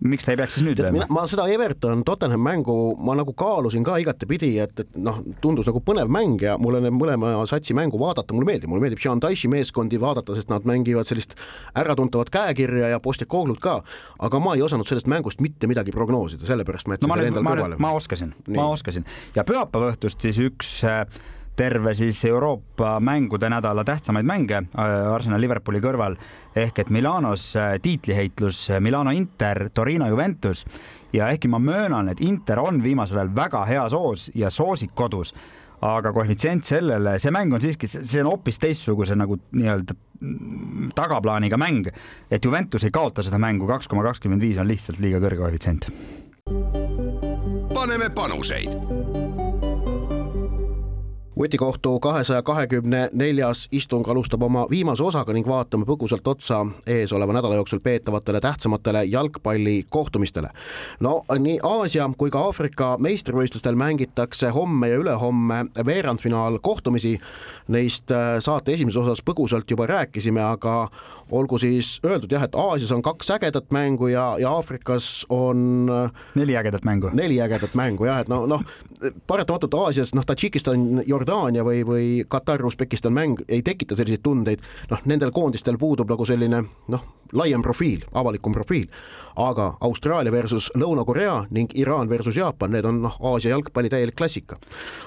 miks 0.00 0.24
ta 0.24 0.32
ei 0.32 0.38
peaks 0.40 0.56
siis 0.56 0.64
nüüd 0.64 0.80
lööma? 0.80 1.06
ma 1.12 1.24
seda 1.28 1.44
Everton 1.52 2.02
Tottenham 2.06 2.42
mängu 2.44 2.76
ma 3.04 3.14
nagu 3.18 3.34
kaalusin 3.36 3.84
ka 3.86 3.98
igatepidi, 4.00 4.52
et, 4.62 4.84
et 4.84 4.98
noh, 5.00 5.20
tundus 5.44 5.68
nagu 5.68 5.82
põnev 5.84 6.10
mäng 6.12 6.40
ja 6.44 6.56
mulle 6.60 6.80
need 6.84 6.96
mõlema 6.96 7.34
satsi 7.50 7.76
mängu 7.76 8.00
vaadata, 8.00 8.34
mulle 8.36 8.48
meeldib, 8.48 8.70
mulle 8.72 8.84
meeldib 8.86 9.02
Sean 9.02 9.20
Dyche'i 9.22 9.50
meeskondi 9.52 10.00
vaadata, 10.00 10.36
sest 10.38 10.52
nad 10.52 10.68
mängivad 10.68 11.08
sellist 11.08 11.36
äratuntavat 11.78 12.32
käekirja 12.32 12.94
ja 12.94 13.00
Postecoglud 13.04 13.60
ka, 13.62 13.80
aga 14.18 14.42
ma 14.42 14.56
ei 14.56 14.64
osanud 14.64 14.88
sellest 14.88 15.10
mängust 15.10 15.44
mitte 15.44 15.68
midagi 15.70 15.92
prognoosida, 15.96 16.48
sellepärast 16.48 16.88
ma 16.88 16.96
jätsin 16.96 17.12
no, 17.12 17.18
selle 17.20 17.34
endale 17.34 17.52
kõrvale. 17.52 17.80
ma 17.82 17.92
oskasin, 17.98 18.32
ma 18.56 18.70
oskasin 18.72 19.04
ja 19.36 19.44
pühapäeva 19.48 19.92
õhtust 19.92 20.24
siis 20.24 20.40
üks 20.40 20.78
äh, 20.88 21.04
terve 21.60 21.94
siis 21.94 22.24
Euroopa 22.24 23.00
mängude 23.00 23.48
nädala 23.52 23.84
tähtsamaid 23.84 24.24
mänge 24.24 24.56
äh, 24.56 25.12
Arsenal 25.12 25.40
Liverpooli 25.40 25.80
kõrval. 25.84 26.16
Ehk 26.56 26.78
et 26.80 26.88
Milanos 26.90 27.50
äh, 27.56 27.74
tiitliheitlus 27.82 28.62
äh, 28.70 28.80
Milano 28.80 29.12
Inter, 29.12 29.66
Torino 29.74 30.08
Juventus. 30.08 30.64
Ja 31.12 31.28
ehkki 31.28 31.50
ma 31.52 31.58
möönan, 31.60 32.08
et 32.08 32.20
Inter 32.24 32.62
on 32.62 32.80
viimasel 32.82 33.18
ajal 33.18 33.34
väga 33.36 33.64
heas 33.68 33.92
hoos 33.92 34.30
ja 34.34 34.48
soosib 34.50 34.94
kodus, 34.94 35.34
aga 35.84 36.14
koefitsient 36.16 36.64
sellele, 36.64 37.18
see 37.18 37.34
mäng 37.34 37.52
on 37.52 37.60
siiski, 37.60 37.90
see 37.90 38.22
on 38.22 38.30
hoopis 38.30 38.60
teistsuguse 38.62 39.18
nagu 39.18 39.36
nii-öelda 39.50 39.98
tagaplaaniga 40.96 41.58
mäng, 41.60 41.90
et 42.30 42.44
Juventus 42.44 42.86
ei 42.86 42.94
kaota 42.94 43.26
seda 43.26 43.42
mängu, 43.42 43.66
kaks 43.68 43.90
koma 43.90 44.06
kakskümmend 44.06 44.46
viis 44.46 44.60
on 44.62 44.70
lihtsalt 44.70 45.02
liiga 45.02 45.20
kõrge 45.20 45.42
koefitsient. 45.42 45.90
paneme 47.74 48.10
panuseid 48.14 49.09
vutikohtu 51.40 52.00
kahesaja 52.00 52.42
kahekümne 52.42 53.08
neljas 53.12 53.68
istung 53.72 54.08
alustab 54.08 54.42
oma 54.42 54.66
viimase 54.70 55.02
osaga 55.02 55.32
ning 55.32 55.46
vaatame 55.48 55.86
põgusalt 55.88 56.26
otsa 56.28 56.58
eesoleva 56.86 57.32
nädala 57.32 57.56
jooksul 57.56 57.80
peetavatele 57.80 58.40
tähtsamatele 58.40 59.04
jalgpallikohtumistele. 59.04 60.50
no 61.00 61.24
nii 61.38 61.58
Aasia 61.62 62.10
kui 62.18 62.30
ka 62.30 62.42
Aafrika 62.44 62.96
meistrivõistlustel 62.98 63.74
mängitakse 63.74 64.50
homme 64.52 64.88
ja 64.88 64.98
ülehomme 65.00 65.64
veerandfinaal 65.86 66.58
kohtumisi. 66.62 67.18
Neist 67.68 68.10
äh, 68.10 68.36
saate 68.40 68.74
esimeses 68.74 69.00
osas 69.00 69.24
põgusalt 69.24 69.70
juba 69.70 69.86
rääkisime, 69.86 70.42
aga 70.42 70.88
olgu 71.30 71.58
siis 71.58 72.00
öeldud 72.04 72.32
jah, 72.32 72.44
et 72.44 72.54
Aasias 72.58 72.92
on 72.92 73.02
kaks 73.02 73.30
ägedat 73.30 73.70
mängu 73.70 74.10
ja, 74.10 74.34
ja 74.38 74.50
Aafrikas 74.50 75.26
on 75.28 75.88
neli 76.34 76.56
ägedat 76.56 76.84
mängu. 76.84 77.10
neli 77.12 77.40
ägedat 77.40 77.74
mängu 77.74 78.04
jah, 78.04 78.20
et 78.20 78.28
no, 78.28 78.44
noh, 78.46 78.64
paratamatult 79.26 79.74
Aasias 79.74 80.14
noh, 80.14 80.26
Tadžikistan, 80.26 81.02
Jordaania 81.06 81.29
või, 81.64 81.84
või 81.86 82.08
Katar, 82.28 82.64
Usbekistan 82.66 83.14
mäng 83.16 83.40
ei 83.48 83.62
tekita 83.62 83.96
selliseid 83.96 84.22
tundeid, 84.22 84.62
noh, 84.90 85.06
nendel 85.06 85.32
koondistel 85.34 85.78
puudub 85.78 86.10
nagu 86.10 86.26
selline 86.26 86.64
noh, 86.88 87.04
laiem 87.32 87.62
profiil, 87.62 88.04
avalikum 88.14 88.52
profiil, 88.52 88.88
aga 89.36 89.74
Austraalia 89.80 90.32
versus 90.32 90.70
Lõuna-Korea 90.78 91.46
ning 91.54 91.72
Iraan 91.78 92.08
versus 92.10 92.36
Jaapan, 92.36 92.74
need 92.74 92.86
on 92.88 93.00
noh, 93.04 93.16
Aasia 93.32 93.54
jalgpalli 93.54 93.90
täielik 93.92 94.16
klassika. 94.16 94.58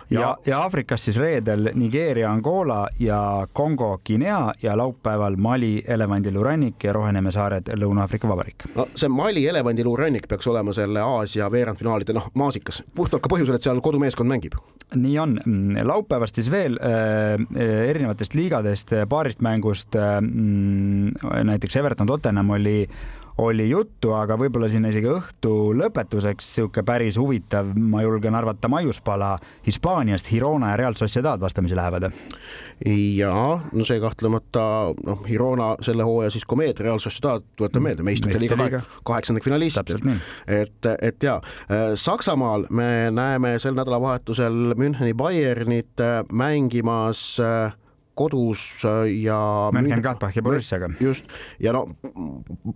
ja, 0.09 0.19
ja, 0.19 0.37
ja 0.45 0.59
Aafrikas 0.63 1.05
siis 1.05 1.17
reedel 1.17 1.69
Nigeeria, 1.73 2.31
Angola 2.31 2.87
ja 2.99 3.47
Kongo, 3.53 3.99
Guinea 4.05 4.53
ja 4.61 4.77
laupäeval 4.77 5.35
Mali, 5.35 5.83
elevandiluurannik 5.87 6.83
ja 6.83 6.93
Roheneme 6.93 7.31
saared, 7.31 7.69
Lõuna-Aafrika 7.75 8.29
Vabariik. 8.29 8.67
no 8.75 8.87
see 8.95 9.09
Mali 9.09 9.47
elevandiluurannik 9.47 10.27
peaks 10.27 10.47
olema 10.47 10.73
selle 10.73 11.01
Aasia 11.01 11.51
veerandfinaalide 11.51 12.13
noh, 12.13 12.29
maasikas, 12.33 12.83
puhtalt 12.95 13.23
ka 13.23 13.31
põhjusel, 13.31 13.57
et 13.57 13.65
seal 13.65 13.81
kodumeeskond 13.81 14.29
mängib. 14.29 14.57
nii 14.95 15.19
on, 15.19 15.37
laupäevast 15.83 16.35
siis 16.35 16.51
veel 16.51 16.77
äh, 16.81 17.37
erinevatest 17.89 18.33
liigadest, 18.33 18.93
paarist 19.09 19.41
mängust 19.41 19.95
äh, 19.95 20.19
näiteks 21.43 21.75
Everton 21.75 22.07
Tottenham 22.13 22.55
oli 22.55 22.77
oli 23.37 23.69
juttu, 23.69 24.11
aga 24.13 24.35
võib-olla 24.37 24.67
siin 24.69 24.85
isegi 24.85 25.09
õhtu 25.09 25.53
lõpetuseks 25.77 26.45
niisugune 26.53 26.85
päris 26.85 27.17
huvitav, 27.17 27.71
ma 27.73 28.03
julgen 28.03 28.35
arvata, 28.37 28.69
maiuspala 28.69 29.31
Hispaaniast, 29.65 30.29
Girona 30.29 30.73
ja 30.73 30.77
Real 30.77 30.97
Sociedad 30.97 31.41
vastamisi 31.41 31.75
lähevad. 31.75 32.11
ja 33.15 33.33
no 33.71 33.85
see 33.85 33.99
kahtlemata 33.99 34.93
noh, 35.05 35.23
Girona 35.25 35.73
selle 35.81 36.05
hooaja 36.05 36.29
siis 36.29 36.45
komeet, 36.45 36.79
Real 36.79 36.99
Sociedad, 36.99 37.43
tuletan 37.55 37.83
meelde, 37.83 38.03
meistrite 38.03 38.39
liiga 38.39 38.83
kaheksandik 39.03 39.43
finalist. 39.43 39.77
et, 40.47 40.91
et 41.01 41.23
ja 41.23 41.41
Saksamaal 41.95 42.67
me 42.69 43.09
näeme 43.11 43.57
sel 43.59 43.73
nädalavahetusel 43.73 44.75
Müncheni 44.77 45.13
Bayernit 45.13 46.05
mängimas 46.31 47.39
äh, 47.39 47.73
kodus 48.15 48.83
äh, 48.85 49.07
ja 49.23 49.69
Mönchengladbachi 49.73 50.41
Borussiaga. 50.41 50.89
just, 50.99 51.25
ja 51.59 51.73
no 51.73 51.87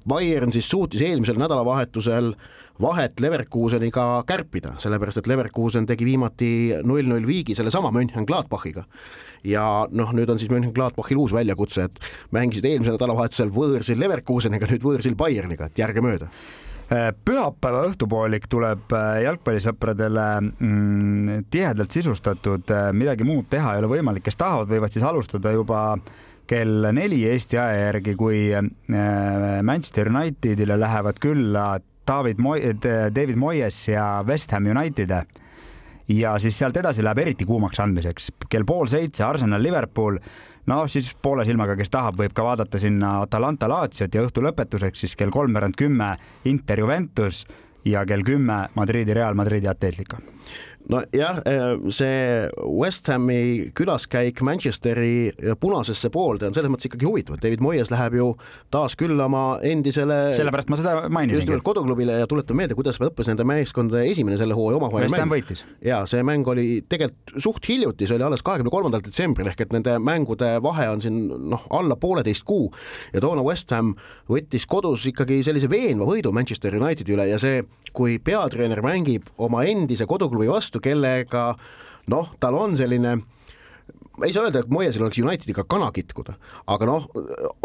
Bayern 0.08 0.52
siis 0.52 0.70
suutis 0.70 1.02
eelmisel 1.02 1.38
nädalavahetusel 1.40 2.34
vahet 2.82 3.20
Leverkuseniga 3.20 4.24
kärpida, 4.30 4.76
sellepärast 4.82 5.22
et 5.22 5.30
Leverkusen 5.30 5.88
tegi 5.90 6.06
viimati 6.06 6.52
null-null 6.86 7.26
viigi 7.28 7.56
sellesama 7.58 7.92
Mönchengladbachiga. 7.92 8.86
ja 9.44 9.88
noh, 9.92 10.14
nüüd 10.14 10.30
on 10.30 10.40
siis 10.40 10.52
Mönchengladbachil 10.52 11.18
uus 11.22 11.34
väljakutse, 11.34 11.88
et 11.88 12.00
mängisid 12.36 12.66
eelmisel 12.66 12.98
nädalavahetusel 12.98 13.54
võõrsil 13.54 14.00
Leverkuseniga, 14.02 14.70
nüüd 14.72 14.86
võõrsil 14.86 15.16
Bayerniga, 15.18 15.70
et 15.70 15.86
järgemööda 15.86 16.30
pühapäeva 16.88 17.82
õhtupoolik 17.90 18.46
tuleb 18.48 18.94
äh, 18.96 19.22
jalgpallisõpradele 19.26 20.28
mm, 20.40 21.48
tihedalt 21.52 21.92
sisustatud, 21.92 22.64
äh, 22.72 22.90
midagi 22.96 23.28
muud 23.28 23.50
teha 23.52 23.74
ei 23.76 23.82
ole 23.84 23.90
võimalik, 23.92 24.24
kes 24.24 24.40
tahavad, 24.40 24.70
võivad 24.72 24.94
siis 24.96 25.04
alustada 25.04 25.52
juba 25.52 25.82
kell 26.48 26.88
neli 26.96 27.26
Eesti 27.28 27.60
aja 27.60 27.90
järgi, 27.90 28.14
kui 28.16 28.38
Manchester 29.68 30.08
Unitedile 30.08 30.78
lähevad 30.80 31.20
külla 31.20 31.66
David 32.08 32.40
Mo-, 32.40 32.56
David 33.12 33.36
Moyes 33.36 33.82
ja 33.90 34.06
West 34.24 34.56
Ham 34.56 34.70
United. 34.72 35.12
ja 36.08 36.38
siis 36.40 36.56
sealt 36.56 36.78
edasi 36.80 37.04
läheb 37.04 37.20
eriti 37.20 37.46
kuumaks 37.46 37.82
andmiseks, 37.84 38.32
kell 38.48 38.64
pool 38.64 38.88
seitse 38.88 39.26
Arsenal 39.28 39.60
Liverpool 39.60 40.22
no 40.68 40.88
siis 40.92 41.14
poole 41.22 41.46
silmaga, 41.48 41.76
kes 41.80 41.92
tahab, 41.94 42.18
võib 42.20 42.36
ka 42.36 42.46
vaadata 42.46 42.80
sinna 42.82 43.22
Atalanta 43.24 43.70
Latsiot 43.72 44.16
ja 44.16 44.26
õhtu 44.26 44.44
lõpetuseks 44.46 45.06
siis 45.06 45.16
kell 45.20 45.34
kolmveerand 45.34 45.78
kümme 45.78 46.14
Inter 46.46 46.80
Juventus 46.84 47.46
ja 47.86 48.06
kell 48.06 48.26
kümme 48.28 48.68
Madridi 48.76 49.14
Real 49.16 49.36
Madridi 49.36 49.68
Atletico 49.68 50.20
nojah, 50.92 51.42
eh, 51.46 51.64
see 51.92 52.48
West 52.64 53.08
Hami 53.12 53.72
külaskäik 53.78 54.42
Manchesteri 54.46 55.32
punasesse 55.60 56.10
poolde 56.14 56.48
on 56.48 56.56
selles 56.56 56.72
mõttes 56.72 56.88
ikkagi 56.90 57.08
huvitav, 57.08 57.38
et 57.38 57.44
David 57.44 57.64
Moyes 57.64 57.92
läheb 57.92 58.18
ju 58.18 58.28
taas 58.74 58.96
külla 59.00 59.28
oma 59.28 59.60
endisele 59.66 60.20
sellepärast 60.38 60.72
ma 60.72 60.80
seda 60.80 60.96
mainisingi. 61.10 61.42
just 61.42 61.52
nimelt 61.52 61.66
koduklubile 61.68 62.20
ja 62.22 62.30
tuletan 62.30 62.60
meelde, 62.60 62.78
kuidas 62.78 63.00
lõppes 63.04 63.30
nende 63.32 63.46
meeskondade 63.48 64.06
esimene 64.12 64.40
selle 64.40 64.56
hooaja 64.58 64.80
omavaheline 64.80 65.24
mäng. 65.26 65.34
võitis. 65.36 65.66
ja 65.84 66.04
see 66.10 66.24
mäng 66.28 66.48
oli 66.48 66.68
tegelikult 66.90 67.36
suht 67.44 67.68
hiljuti, 67.68 68.08
see 68.08 68.18
oli 68.18 68.28
alles 68.30 68.46
kahekümne 68.46 68.72
kolmandal 68.74 69.04
detsembril 69.04 69.52
ehk 69.52 69.66
et 69.68 69.76
nende 69.76 69.98
mängude 70.00 70.56
vahe 70.64 70.88
on 70.92 71.04
siin 71.04 71.20
noh, 71.52 71.68
alla 71.74 72.00
pooleteist 72.00 72.46
kuu 72.48 72.72
ja 73.14 73.24
toona 73.24 73.44
West 73.46 73.72
Ham 73.76 73.96
võttis 74.30 74.68
kodus 74.70 75.06
ikkagi 75.10 75.42
sellise 75.46 75.70
veenva 75.72 76.08
võidu 76.08 76.32
Manchester 76.36 76.76
Unitedi 76.80 77.16
üle 77.16 77.28
ja 77.30 77.40
see, 77.42 77.64
kui 77.96 78.18
peatreener 78.24 78.82
mängib 78.86 79.30
oma 79.42 79.64
endise 79.68 80.08
koduklubi 80.10 80.50
vastu, 80.52 80.77
vastu, 80.78 80.82
kellega 80.82 81.56
noh, 82.08 82.30
tal 82.40 82.56
on 82.56 82.76
selline 82.76 83.22
ei 84.26 84.34
saa 84.34 84.48
öelda, 84.48 84.64
et 84.64 84.72
Moyesel 84.74 85.04
oleks 85.06 85.20
Unitediga 85.22 85.64
kana 85.70 85.90
kitkuda, 85.94 86.34
aga 86.74 86.88
noh, 86.90 87.06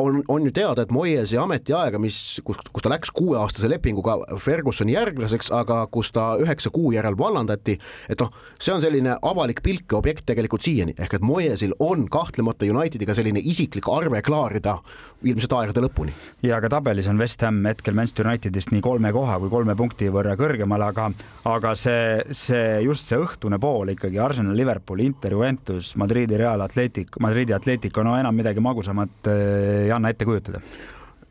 on, 0.00 0.20
on 0.28 0.44
ju 0.44 0.52
teada, 0.54 0.84
et 0.84 0.92
Moyesi 0.92 1.38
ametiaega, 1.40 2.00
mis, 2.02 2.18
kus, 2.44 2.60
kus 2.72 2.84
ta 2.84 2.92
läks 2.92 3.12
kuueaastase 3.16 3.70
lepinguga 3.72 4.18
Fergusoni 4.42 4.96
järglaseks, 4.96 5.52
aga 5.56 5.82
kus 5.92 6.12
ta 6.12 6.32
üheksa 6.42 6.72
kuu 6.74 6.92
järel 6.92 7.16
vallandati, 7.18 7.78
et 8.12 8.20
noh, 8.20 8.32
see 8.60 8.74
on 8.74 8.84
selline 8.84 9.16
avalik 9.22 9.62
pilk 9.64 9.94
ja 9.94 10.00
objekt 10.02 10.26
tegelikult 10.28 10.66
siiani, 10.66 10.96
ehk 10.98 11.16
et 11.16 11.24
Moyesil 11.24 11.72
on 11.80 12.04
kahtlemata 12.12 12.68
Unitediga 12.68 13.16
selline 13.16 13.40
isiklik 13.40 13.88
arve 13.88 14.20
klaarida 14.24 14.76
ilmselt 15.22 15.54
aegade 15.56 15.82
lõpuni. 15.84 16.12
ja 16.42 16.58
ka 16.60 16.68
tabelis 16.72 17.08
on 17.10 17.20
West 17.20 17.42
Ham 17.46 17.62
hetkel 17.66 17.94
Manchester 17.94 18.26
Unitedist 18.26 18.72
nii 18.74 18.82
kolme 18.84 19.12
koha 19.14 19.38
kui 19.40 19.50
kolme 19.52 19.76
punkti 19.78 20.10
võrra 20.12 20.34
kõrgemal, 20.38 20.82
aga, 20.88 21.08
aga 21.48 21.74
see, 21.78 22.20
see 22.36 22.82
just 22.86 23.08
see 23.08 23.20
õhtune 23.22 23.60
pool 23.62 23.94
ikkagi 23.94 24.18
Arsenal, 24.22 24.56
Liverpool, 24.58 25.02
Inter, 25.04 25.36
Juventus, 25.36 25.94
Madridi 26.00 26.41
Real 26.42 26.66
Atletic, 26.66 27.20
Madridi 27.22 27.54
Atletico, 27.54 28.02
no 28.06 28.16
enam 28.18 28.36
midagi 28.36 28.64
magusamat 28.64 29.30
eh, 29.30 29.86
ei 29.86 29.94
anna 29.94 30.10
ette 30.12 30.28
kujutada 30.28 30.62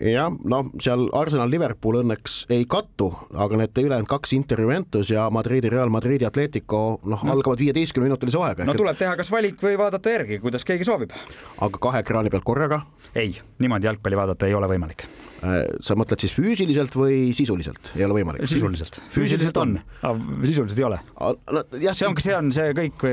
jah, 0.10 0.34
no 0.48 0.62
seal 0.82 1.08
Arsenal 1.18 1.50
Liverpool 1.52 2.00
õnneks 2.02 2.46
ei 2.54 2.66
kattu, 2.70 3.10
aga 3.38 3.60
need 3.62 3.82
ülejäänud 3.84 4.10
kaks 4.10 4.34
Inter 4.38 4.62
Juventus 4.64 5.12
ja 5.14 5.28
Madridi 5.34 5.70
Real 5.72 5.92
Madridi 5.94 6.26
Atletico 6.28 6.82
noh 7.04 7.22
no., 7.22 7.36
algavad 7.36 7.62
viieteistkümne 7.62 8.10
minutilise 8.10 8.40
vahega. 8.42 8.66
no 8.68 8.76
tuleb 8.78 8.98
teha 9.00 9.14
kas 9.20 9.32
valik 9.34 9.62
või 9.62 9.78
vaadata 9.80 10.16
järgi, 10.16 10.40
kuidas 10.44 10.66
keegi 10.68 10.88
soovib. 10.88 11.14
aga 11.62 11.84
kahe 11.86 12.04
ekraani 12.06 12.34
pealt 12.34 12.48
korraga? 12.48 12.82
ei, 13.16 13.36
niimoodi 13.62 13.90
jalgpalli 13.90 14.20
vaadata 14.20 14.50
ei 14.50 14.58
ole 14.58 14.70
võimalik. 14.72 15.06
Äh, 15.42 15.64
sa 15.84 15.98
mõtled 16.00 16.22
siis 16.22 16.36
füüsiliselt 16.38 16.96
või 16.98 17.32
sisuliselt 17.38 17.94
ei 17.96 18.06
ole 18.08 18.22
võimalik? 18.22 18.46
sisuliselt, 18.50 19.02
füüsiliselt 19.14 19.58
on, 19.62 19.80
aga 20.02 20.46
sisuliselt 20.46 20.82
ei 20.82 20.90
ole. 20.90 21.02
No, 21.20 21.66
jah, 21.78 21.98
see 21.98 22.10
ongi, 22.10 22.26
see 22.26 22.38
on 22.38 22.54
see 22.56 22.78
kõik, 22.78 23.10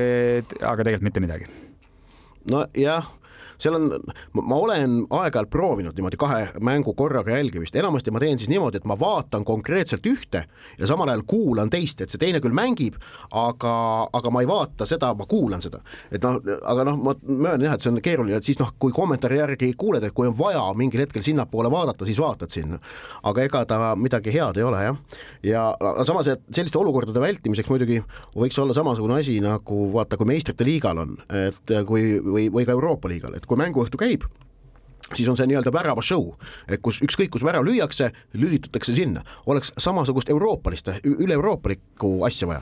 aga 0.59 0.85
tegelikult 0.85 1.09
mitte 1.11 1.27
midagi 1.27 1.49
nojah, 2.45 3.03
seal 3.59 3.75
on, 3.75 3.89
ma 4.33 4.55
olen 4.55 4.95
aeg-ajalt 5.09 5.49
proovinud 5.51 5.97
niimoodi 5.97 6.19
kahe 6.19 6.41
mängu 6.63 6.93
korraga 6.97 7.35
jälgimist, 7.35 7.75
enamasti 7.75 8.11
ma 8.11 8.21
teen 8.23 8.39
siis 8.39 8.49
niimoodi, 8.51 8.79
et 8.79 8.87
ma 8.89 8.97
vaatan 8.99 9.45
konkreetselt 9.47 10.05
ühte 10.09 10.45
ja 10.79 10.89
samal 10.89 11.11
ajal 11.11 11.25
kuulan 11.27 11.71
teist, 11.71 12.01
et 12.01 12.11
see 12.11 12.21
teine 12.21 12.41
küll 12.43 12.55
mängib, 12.55 12.97
aga, 13.35 13.73
aga 14.15 14.33
ma 14.33 14.43
ei 14.43 14.49
vaata 14.49 14.87
seda, 14.89 15.11
ma 15.17 15.27
kuulan 15.29 15.63
seda. 15.63 15.81
et 16.11 16.23
noh, 16.23 16.39
aga 16.63 16.85
noh, 16.87 16.99
ma 17.03 17.15
möönan 17.27 17.67
jah, 17.67 17.77
et 17.77 17.85
see 17.85 17.91
on 17.91 18.01
keeruline, 18.03 18.39
et 18.39 18.47
siis 18.47 18.59
noh, 18.61 18.71
kui 18.79 18.95
kommentaari 18.95 19.41
järgi 19.41 19.73
kuuled, 19.79 20.03
et 20.03 20.15
kui 20.15 20.29
on 20.29 20.37
vaja 20.37 20.63
mingil 20.77 21.03
hetkel 21.03 21.25
sinnapoole 21.25 21.71
vaadata, 21.71 22.07
siis 22.07 22.19
vaatad 22.21 22.53
sinna. 22.53 22.79
aga 23.23 23.43
ega 23.43 23.65
ta 23.67 23.93
midagi 23.99 24.33
head 24.33 24.57
ei 24.57 24.67
ole 24.67 24.83
jah. 24.83 24.99
ja 25.43 25.65
samas, 26.07 26.27
et 26.31 26.43
selliste 26.55 26.79
olukordade 26.79 27.19
vältimiseks 27.21 27.69
muidugi 27.69 28.01
võiks 28.35 28.59
olla 28.61 28.73
samasugune 28.77 29.19
asi 29.19 29.39
nagu 29.43 29.89
vaata, 29.93 30.17
kui 30.17 30.29
meistrite 30.29 30.67
liigal 30.67 31.03
on, 31.03 31.17
et 31.43 31.75
kui 31.87 32.19
või, 32.23 32.47
või 32.53 32.65
ka 32.67 32.75
Euroopa 32.75 33.11
liigal, 33.11 33.35
et 33.35 33.45
kui 33.49 33.59
mänguõhtu 33.59 33.99
käib 33.99 34.27
siis 35.15 35.29
on 35.29 35.37
see 35.37 35.47
nii-öelda 35.49 35.71
värava 35.73 36.03
show, 36.05 36.33
et 36.69 36.81
kus 36.85 36.99
ükskõik, 37.05 37.31
kus 37.33 37.45
värav 37.45 37.65
lüüakse, 37.65 38.11
lülitatakse 38.37 38.93
sinna, 38.93 39.23
oleks 39.49 39.73
samasugust 39.81 40.29
euroopalist, 40.29 40.91
üle-euroopalikku 41.01 42.19
asja 42.27 42.49
vaja. 42.49 42.61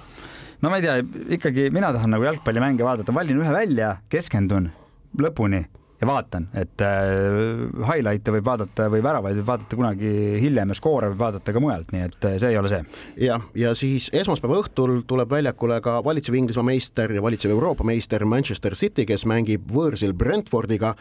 No 0.64 0.72
ma 0.72 0.80
ei 0.80 0.86
tea, 0.86 1.02
ikkagi 1.38 1.68
mina 1.74 1.92
tahan 1.94 2.16
nagu 2.16 2.26
jalgpallimänge 2.26 2.86
vaadata, 2.88 3.14
valin 3.14 3.42
ühe 3.44 3.52
välja, 3.54 3.98
keskendun 4.14 4.72
lõpuni 5.20 5.66
ja 6.02 6.08
vaatan, 6.08 6.48
et 6.58 6.82
äh, 6.86 7.86
highlight'e 7.90 8.34
võib 8.36 8.46
vaadata 8.46 8.88
või 8.94 9.02
väravaid 9.06 9.40
võib 9.40 9.48
vaadata 9.48 9.80
kunagi 9.80 10.12
hiljem 10.42 10.74
ja 10.74 10.78
skoore 10.78 11.10
võib 11.12 11.24
vaadata 11.24 11.56
ka 11.56 11.64
mujalt, 11.64 11.94
nii 11.94 12.04
et 12.06 12.28
äh, 12.30 12.36
see 12.42 12.52
ei 12.54 12.60
ole 12.60 12.72
see. 12.72 12.84
jah, 13.26 13.48
ja 13.58 13.74
siis 13.78 14.10
esmaspäeva 14.14 14.60
õhtul 14.62 15.02
tuleb 15.10 15.34
väljakule 15.34 15.80
ka 15.86 15.98
valitsev 16.06 16.38
Inglismaa 16.38 16.70
meister 16.70 17.16
ja 17.18 17.24
valitsev 17.24 17.56
Euroopa 17.56 17.88
meister 17.88 18.26
Manchester 18.30 18.78
City, 18.78 19.08
kes 19.10 19.26
mängib 19.30 19.66
võõrsil 19.74 20.14
Brentfordiga 20.18 20.94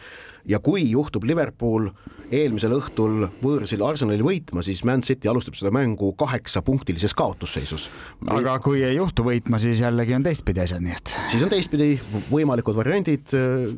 ja 0.47 0.59
kui 0.63 0.85
juhtub 0.89 1.25
Liverpool 1.27 1.89
eelmisel 2.31 2.73
õhtul 2.75 3.27
võõrsil 3.39 3.83
Arsenali 3.87 4.23
võitma, 4.23 4.63
siis 4.65 4.81
Man 4.87 5.03
City 5.05 5.29
alustab 5.31 5.55
seda 5.55 5.71
mängu 5.71 6.11
kaheksapunktilises 6.19 7.15
kaotusseisus. 7.17 7.87
aga 8.33 8.57
kui 8.63 8.83
ei 8.83 8.97
juhtu 8.97 9.23
võitma, 9.27 9.59
siis 9.63 9.81
jällegi 9.83 10.15
on 10.17 10.25
teistpidi 10.27 10.63
asjad, 10.63 10.83
nii 10.83 10.95
et. 10.97 11.15
siis 11.31 11.43
on 11.45 11.53
teistpidi 11.53 11.93
võimalikud 12.31 12.75
variandid, 12.75 13.31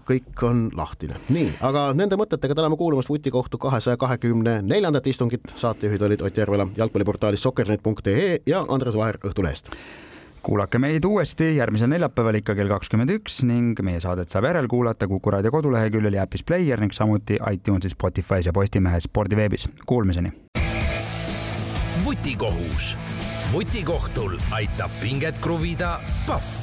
kõik 0.09 0.43
on 0.49 0.67
lahtine. 0.78 1.20
nii, 1.30 1.53
aga 1.61 1.89
nende 1.93 2.17
mõtetega 2.20 2.57
täname 2.57 2.78
kuulamast 2.80 3.09
vutikohtu 3.09 3.61
kahesaja 3.61 3.97
kahekümne 3.97 4.59
neljandat 4.65 5.07
istungit. 5.07 5.53
saatejuhid 5.55 6.01
olid 6.01 6.22
Ott 6.26 6.38
Järvela 6.38 6.67
jalgpalliportaalist 6.78 7.43
soccernet.ee 7.43 8.39
ja 8.45 8.65
Andres 8.70 8.97
Vaher 8.97 9.17
Õhtulehest 9.26 9.74
kuulake 10.44 10.80
meid 10.80 11.06
uuesti 11.06 11.56
järgmisel 11.56 11.90
neljapäeval 11.92 12.40
ikka 12.40 12.56
kell 12.56 12.72
kakskümmend 12.72 13.12
üks 13.14 13.42
ning 13.48 13.80
meie 13.86 14.00
saadet 14.04 14.30
saab 14.30 14.50
järelkuulata 14.50 15.08
Kuku 15.08 15.32
raadio 15.32 15.52
koduleheküljel 15.52 16.20
ja 16.20 16.28
äpis 16.28 16.44
Player 16.44 16.80
ning 16.80 16.94
samuti 16.96 17.40
iTunesis, 17.52 17.96
Spotify's 17.98 18.46
ja 18.46 18.54
Postimehes 18.54 19.10
spordiveebis. 19.10 19.70
Kuulmiseni. 19.86 20.32
vutikohus. 22.06 22.98
vutikohtul 23.54 24.38
aitab 24.52 24.92
pinget 25.02 25.38
kruvida 25.40 26.00
Pahv 26.28 26.59